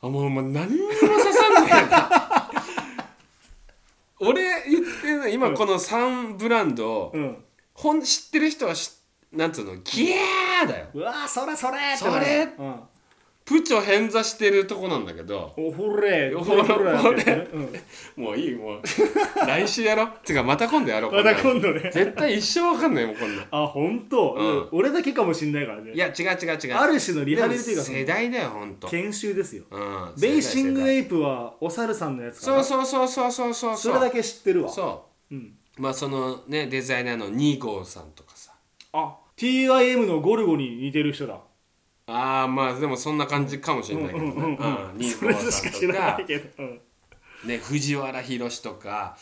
[0.00, 2.50] あもうもう何にも刺さんねえな。
[4.20, 7.44] 俺言ってるの今この3ブランド、うん。
[7.74, 8.92] ほん知ってる人はし
[9.32, 10.86] なんつうのギャーだよ。
[10.94, 12.80] うわーそれそれってそれうん
[13.46, 15.54] プチョ偏座してるとこなんだけど。
[15.56, 16.34] おほれ。
[16.34, 16.62] おほれ。
[16.64, 17.48] ほれ。
[18.16, 18.22] うん。
[18.24, 18.82] もういいもう。
[19.46, 20.08] 来週やろう。
[20.24, 21.12] てかまた今度やろう。
[21.12, 21.88] また今度ね。
[21.94, 24.46] 絶対一生わかんないもんこんなんあ本当、うん。
[24.46, 24.68] うん。
[24.72, 25.92] 俺だけかもしんないからね。
[25.92, 26.74] いや違う違う違う。
[26.74, 28.88] ある種のリハビリというか世代だよほんと。
[28.88, 29.62] 研修ですよ。
[29.70, 32.64] うんベーシングエイプはお猿さんのやつかな。
[32.64, 33.76] そうそうそうそうそうそう。
[33.76, 34.68] それだけ知ってるわ。
[34.68, 35.34] そう。
[35.36, 35.52] うん。
[35.78, 38.52] まあそのねデザイナーの2号さんとかさ。
[38.92, 41.38] あ TIM のゴルゴに似てる人だ
[42.06, 44.30] ああまあでもそんな感じかもしれないけどね。
[44.32, 44.56] うんうんうんうん。
[44.96, 46.80] 2それしか知らなかいけど、うん
[47.44, 49.16] ね藤原宏とか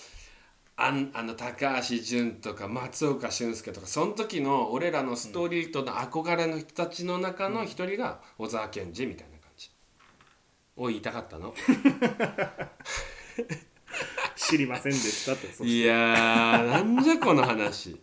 [0.76, 9.70] あんあの高橋純とか松岡俊介とかその時の俺らのストリートの憧れの人たちの中の一人が小沢健二みたいな感じ。
[10.76, 11.55] を言いたかったの？
[14.37, 18.01] 知りませんでしたってそいやーなんじゃこの話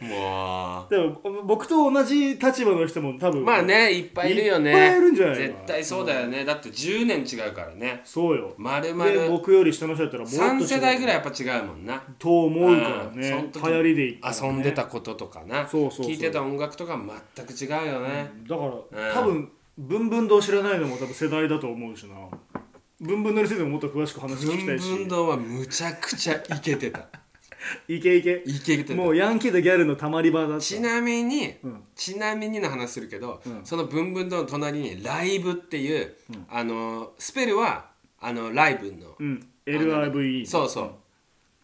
[0.00, 4.70] もでも僕と同じ立場の人も多分うまあねいっぱいいるよね。
[4.70, 8.00] いっぱいいるんじゃないか絶対そうだよね、だって10年違うからね。
[8.04, 8.54] そうよ。
[8.58, 10.42] 丸で々僕より下の人だったらもっと違う。
[10.62, 12.02] 3世代ぐらいやっぱ違うもんな。
[12.18, 13.20] と思うからうん。
[13.20, 15.66] ね流行りでい遊んでたこととかな。
[15.66, 16.06] そうそうそう。
[16.06, 16.98] 聞いてた音楽とか
[17.34, 19.14] 全く違うよね、だから、うん。
[19.14, 22.14] 多分ブンブン堂知らないのも多分世代だと思うしな。
[23.00, 24.90] ブンブン堂についてももっと詳しく話ブン聞きたいし。
[24.90, 27.06] ブン堂はむちゃくちゃイケてた
[27.88, 30.60] いけいけイケてたもうヤンキーとギャルのたまり場だった。
[30.60, 31.84] ちなみに、うん。
[31.94, 33.60] ちなみにの話するけど、うん。
[33.64, 36.14] そのブンブン堂の隣にライブっていう、
[36.48, 37.90] あのスペルは
[38.20, 39.46] あのライブの、うん。
[39.66, 40.94] LIVE そうそう、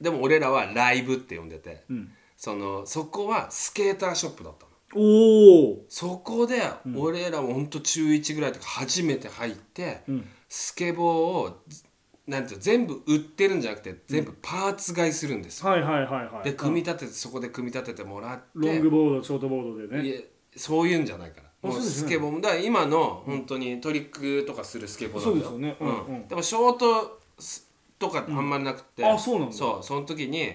[0.01, 2.13] でも俺らはライブって呼んでて、うん。
[2.37, 4.71] そのそこはスケーターショップだったの。
[4.97, 6.63] おおそこで
[6.95, 10.29] 俺らもほんと中1ぐらいとか初めて入って、うん。
[10.49, 11.85] スケボーをず
[12.27, 16.45] なんて全部売ってるんじゃなくて全部パーツ買いするんですよ、はいはいはいはい。
[16.45, 18.45] で組み立ててそこで組み立ててもらって。
[18.55, 20.09] ロングボードショートボードでね。
[20.09, 21.43] いえそういうんじゃないから。
[21.63, 22.09] もうあそうですね。
[22.09, 25.51] スケボーもだから今の本当にトリックとかするスケボーなんだよ。
[25.51, 25.99] そうですよね。
[26.09, 26.29] うんうん。
[26.29, 27.69] でもショートス
[27.99, 29.55] とかあんまりなくて、あそうなんだ。
[29.55, 30.53] そうその時に。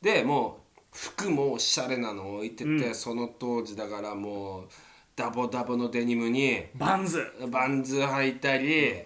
[0.00, 4.68] でもう服もおしゃれなの置いてて、その当時だからもう
[5.14, 7.22] ダボダボのデニムにバンズ。
[7.50, 9.02] バンズ履いたり、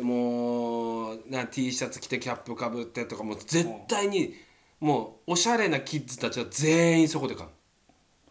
[0.00, 4.34] もうな T シャツ着てキャップかぶってとかもう絶対に
[4.80, 7.48] もうおしゃれなキッズたちは全員そこで買う。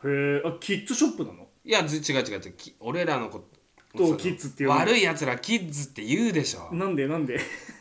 [0.07, 1.47] へえあキッズショップなの？
[1.65, 2.51] いやず違う違う違う。
[2.53, 3.57] き俺らのこと
[3.97, 6.73] とキッズって悪いやつらキッズって言うでしょ。
[6.73, 7.07] なんで？
[7.07, 7.39] なんで？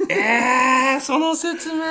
[0.09, 1.83] えー、その説明。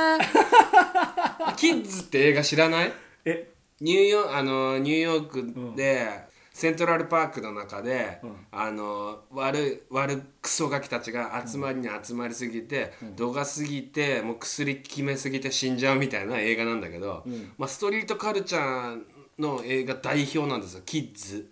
[1.57, 2.93] キッズって映画知らない？
[3.25, 3.51] え？
[3.81, 6.24] ニューヨーあのニューヨークで、
[6.55, 8.35] セントラルパークの中で、うん。
[8.49, 17.25] あの悪い悪クソガキたちが集まりに集まりすぎて、度が過ぎてもう薬決めすぎて死んじゃうみたいな映画なんだけど、
[17.57, 19.01] まあ、ストリートカルチャー
[19.37, 21.49] の映画代表なんですよキッズ。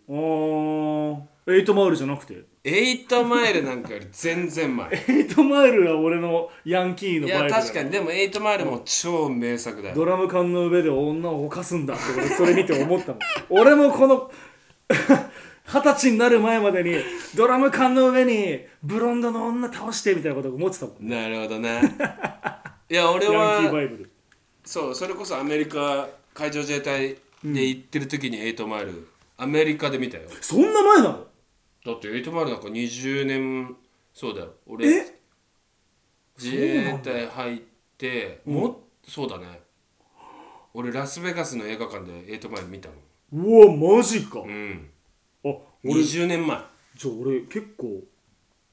[1.45, 2.45] エイトマイルじゃなくて？
[2.63, 4.89] エイトマイルなんかより全然前。
[5.09, 7.55] エイトマイルは俺のヤンキーのいバイブだよ。
[7.55, 7.89] や確かに。
[7.89, 9.95] でもエイトマイルも超名作だよ。
[9.95, 13.19] ドラム缶の上で女を犯すんだって俺それ見て思ったもん。
[13.49, 14.31] 俺もこの
[15.65, 16.95] 二十歳になる前までに
[17.35, 21.81] ドラム缶の上にブロンドの女倒してみたいなこと思ってたもんなるほどね。
[22.89, 24.09] いや 俺はイブル。
[24.65, 29.07] そうそれこそアメリカ海上自衛隊で行ってる時にエイトマイル、
[29.37, 30.23] アメリカで見たよ。
[30.41, 31.27] そんな前なの？
[31.85, 33.75] だってエイトマイルなんか20年
[34.13, 34.53] そうだよ。
[34.67, 35.19] 俺え？
[36.37, 37.57] 自衛隊入っ
[37.97, 38.77] てもっ
[39.07, 39.61] そうだね。
[40.73, 42.95] 俺ラスベガスの映画館でエイトマイル見たの
[43.33, 44.89] うわマジか、うん。
[45.43, 45.49] あ
[45.83, 46.57] 俺20年前。
[46.95, 48.03] じゃあ俺結構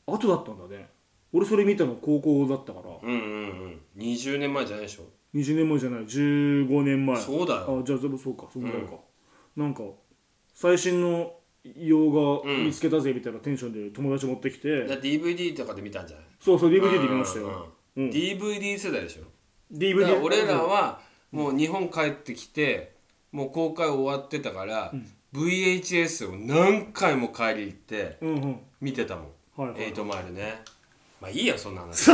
[0.06, 0.88] 後だったんだね。
[1.32, 2.90] 俺それ見たの高校だったから。
[3.02, 3.20] うんうん
[3.60, 3.80] うん。
[3.96, 5.04] 20年前じゃないでしょ。
[5.34, 6.00] 20年前じゃない。
[6.02, 7.16] 15年前。
[7.16, 7.80] そうだよ。
[7.80, 8.46] あじゃあ全部そうか。
[8.52, 8.96] そんぐらいか、
[9.56, 9.82] なんか
[10.52, 11.32] 最新の
[11.64, 17.46] 洋画見つけたぜみたいなテンションで友達持ってきて、だ DVD とかで見たんじゃないそうそう DVD で見ましたよ、
[17.96, 18.10] うんうんうん。
[18.10, 19.24] DVD 世代でしょ。
[19.72, 21.00] DVD ら俺らは
[21.30, 22.89] もう日本帰ってきて
[23.32, 24.92] もう公開終わってたから、
[25.32, 28.60] VHS を何回も帰り行ってうんうん。
[28.80, 29.24] 見てたもん、
[29.56, 30.62] はいはいエイトマイルね。
[31.20, 32.04] まあいいよそんな話。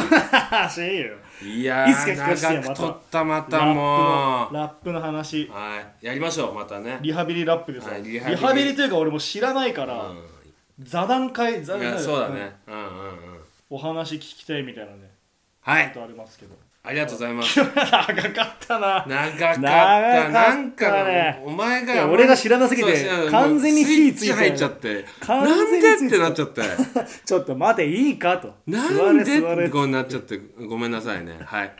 [0.75, 1.15] しいよ。
[1.43, 5.43] いやー長く撮ったまラたもップのラップの話。
[5.45, 6.07] うはい。
[6.07, 6.99] やりましょうまたね。
[7.03, 8.21] リハビリラップですよ、はいリリ。
[8.21, 10.17] ハビリというか俺も知らないから、う
[10.83, 12.57] 座談会座談会そうだね。
[12.67, 12.87] うんうんうん。
[13.71, 15.11] お話聞きたいみたいなね。
[15.61, 15.85] はい。
[15.85, 16.57] ありますけど
[16.87, 17.59] ありがとうございます。
[17.59, 18.15] 長かっ
[18.61, 19.05] たな。
[19.09, 19.61] 長かった。
[19.61, 25.05] なんかお前が俺が知らなすぎて完全に火ついて入っちゃって。
[25.19, 26.63] 完なんでってなっちゃって。
[27.27, 28.55] ちょっと待ていいかと。
[28.69, 29.69] なんで座れ座れ。
[29.69, 30.41] こうなっちゃって。
[30.69, 31.41] ごめんなさいね。
[31.45, 31.73] はい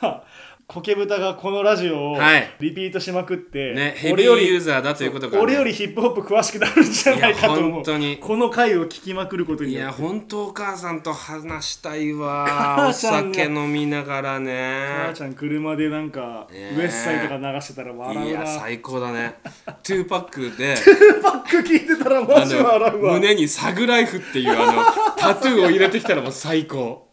[0.72, 2.48] 苔豚がこのラジオをはい。
[2.60, 8.18] リピートしまくって、ねヘビー俺よりユーザーだということがね俺よりヒップホップ詳しくなるんじゃないかといや思う本当に。
[8.18, 12.86] この回を聞きまくることにいや本当お母さんと話したいわ。
[12.88, 16.74] お酒飲みながら母ねちゃん車でなんか、ね。
[16.78, 19.34] ウエッサイとか流してたら笑いうやな最高だね。
[19.82, 20.76] 2パックで。
[21.22, 23.14] バック聞いてたらマあジ笑のうわ。
[23.14, 24.84] 胸にサグライフっていうあの
[25.16, 27.08] タトゥーを入れてきたらもう最高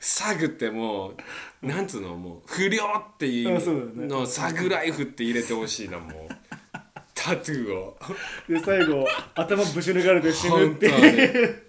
[0.00, 1.12] サグっても
[1.62, 6.12] うなんつうのもう不良っていうのサグライフって入れてほしいなもう。
[7.14, 7.98] タトゥーを。
[8.48, 11.62] で最後頭ぶち抜かれて死ぬっていう。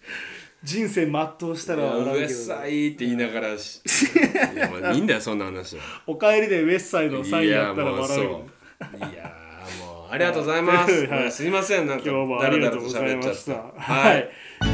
[0.63, 9.35] 人生全うしたら笑ウエッうけどサイって言いながらしいやまあいいんだよそんな話はお帰りでウエッサイのサインやったら笑ういやもうそういや
[9.83, 11.31] もうありがとうございます、はい。
[11.31, 14.29] すいませんなんかダラダラと喋っちゃったはい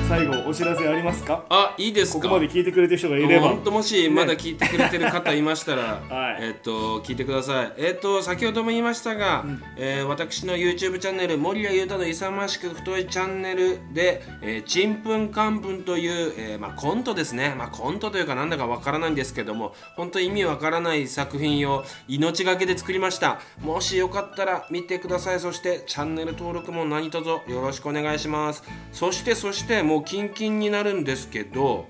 [0.08, 1.44] 最後お知らせありますか？
[1.50, 2.20] あいいですか？
[2.24, 3.50] ここまで聞いてくれてる人がいれば。
[3.50, 6.38] 本当もしまだ聞いてくれてる方いましたら、 はい。
[6.40, 7.74] えっと聞いてください。
[7.78, 9.44] えっと先ほども言いましたが、
[9.76, 23.40] えー私の YouTube チャンネル森谷裕太の勇ましく太いチャンネルで「えーちんぷんかんぷん」という、えーまあ、コントですね、まあ、コントというかなんだかわからないんですけども本当意味わからない作品を命がけで作りました。
[23.62, 25.40] もしよかったら見てください。
[25.42, 28.64] そしてチャンネル登録も何卒よろしくお願いします。
[28.94, 31.88] そしてそしてもうキンキンになるんですけど、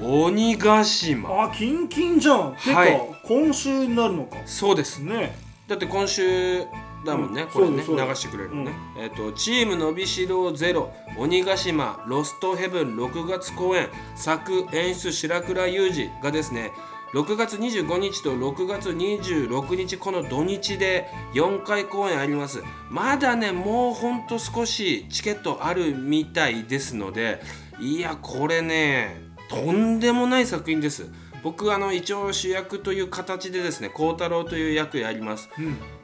[0.00, 1.44] 鬼ヶ島。
[1.44, 3.00] あキンキンじゃん、てかはい。
[3.24, 4.36] 今週になるのか。
[4.46, 4.98] そうです。
[4.98, 5.36] ね。
[5.68, 6.64] だって今週
[7.04, 7.48] だもんね、うん。
[7.48, 16.72] これね流してくれるのね、えっ、とチームのびしろゼロ鬼ヶ島ロストヘブン6月公演作演出白倉裕二がですね
[17.12, 22.62] 6月25日と6月26日この土日で4回公演あります。
[22.88, 27.42] まだねもうほんと少しチケットあるみたいですので
[27.78, 29.20] いやこれね
[29.50, 31.06] とんでもない作品です。
[31.42, 35.50] 僕あの一応主役という形でですね孝太郎という役やります、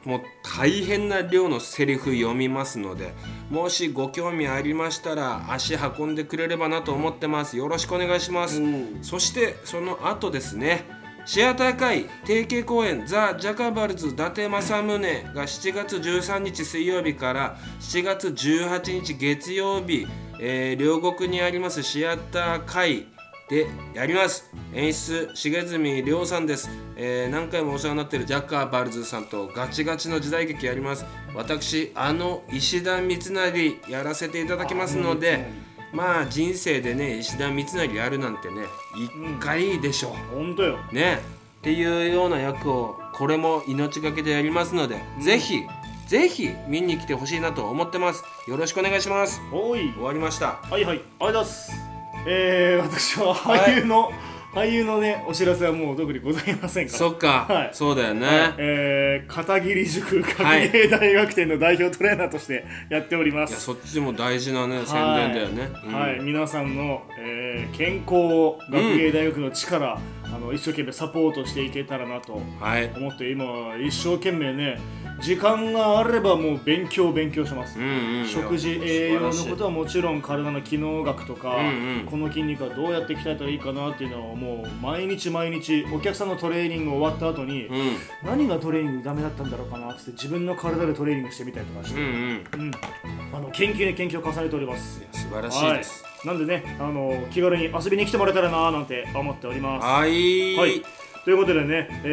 [0.03, 3.13] もう大変な量のセリフ読みますので
[3.49, 7.55] もしご興味ありましたら足運んでくれればなと思ってます。
[7.55, 8.61] よろしくお願いします。
[9.01, 20.07] そしてその後ですねシアター会定期公演ザ・ジャカバルズ伊達政宗が7月13日水曜日から7月18日月曜日、
[20.39, 23.07] えー両国にありますシアター会
[23.49, 24.51] でやります。
[24.75, 31.05] 演出重住亮さんです、えー何回もお世話になっているジャカバルズさんとガチガチの時代劇やります。
[31.35, 35.45] 私あの石田三成やらせていただきますので
[35.93, 40.09] まあ人生でね石田三成やるなんてね一回でしょ。
[40.09, 40.77] う、本当よ。
[40.91, 41.21] ね。
[41.59, 45.65] っていうような役をこれも命がけでやりますので、ぜひ
[46.07, 48.23] ぜひ見に来てほしいなと思ってます。
[48.47, 49.41] よろしくお願いします。
[49.51, 49.93] おい。
[49.93, 50.59] 終わりました。
[50.63, 50.97] はいはい。
[50.97, 51.71] ありがとうございます。
[52.25, 54.11] えー、私は俳優の、
[54.53, 56.97] 俳優のねお知らせはもう特にございませんから。
[56.97, 57.69] そっか、はい。
[57.71, 60.37] そうだよね、えー、片桐塾学
[60.71, 65.93] 芸大学店の代表トレーナーとしてやっております、いやそっちも大事なね宣伝だよね、うん。
[65.93, 72.91] はい、皆さんの、えー健康を学芸大学の力、あの一生懸命サポートしていけたらなとはい。
[72.95, 74.79] 思って今一生懸命ね
[75.21, 78.27] 時間があればもう勉強勉強します、うんうん。
[78.27, 82.05] 食事栄養のことはもちろん体の機能学とか、うんうん。
[82.05, 87.97] この筋肉はどうやって鍛えたらいいかなっていうのをもう毎日毎日お客さんのトレーニング終わった後に、うん。
[88.23, 92.11] 何がトレーニングダメだったんだろうかなって自分の体でトレーニングしてみたりとかして、うんうん。
[92.13, 92.71] うん。
[93.33, 95.05] あの研究に研究を重ねております。
[95.11, 96.03] 素晴らしいです。
[96.03, 99.85] はい、なんでねあの気軽に遊びに来てもらえたらなーなんて思っております。
[99.85, 100.55] はい。
[100.55, 100.81] はい。
[101.25, 102.07] というわということでね、え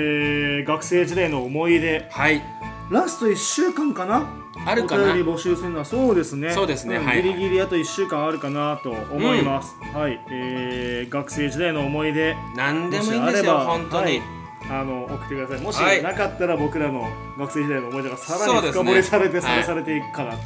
[0.62, 2.06] ー学生時代の思い出。
[2.10, 2.42] はい
[2.90, 4.26] ラスト1週間かな？
[4.64, 5.04] あるかな？
[5.04, 6.52] お便り募集するのはそうですね。
[6.52, 6.98] そうですね。
[6.98, 12.36] んはいギリギリあと1週間あるかなと思います、はい、えー学生時代の思い出。
[12.56, 14.22] 何でもいいんですよ本当に、はい。
[14.70, 15.60] あの送ってください。
[15.60, 16.02] もしはい。
[16.02, 17.08] なかったら僕らの
[17.38, 19.64] 学生時代の思い出がさらに深掘りされてはい。
[19.64, 20.38] されていくかなと、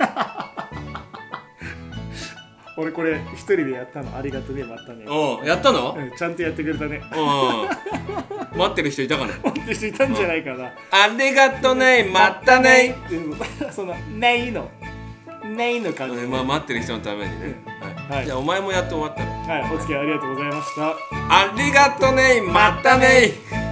[2.77, 4.17] 俺これ一人でやったの。
[4.17, 5.05] ありがとうね、またね。
[5.09, 5.95] おうやったの？
[5.97, 6.97] うんちゃんとやってくれたね。
[6.97, 9.33] うん待ってる人いたかな？
[9.35, 10.67] って人いたんじゃないかな。
[10.91, 12.97] ありがとねまたね。
[13.11, 14.71] うんその「ねいの
[15.45, 16.17] 「ねいの感じ。
[16.17, 17.63] うんまあ待ってる人のためにね、
[18.09, 18.17] はい。
[18.19, 18.27] はい。
[18.27, 19.31] じゃあお前もやって終わったら
[19.61, 20.91] はいお付き合いありがとうございました。
[20.91, 23.64] ありがとねまたね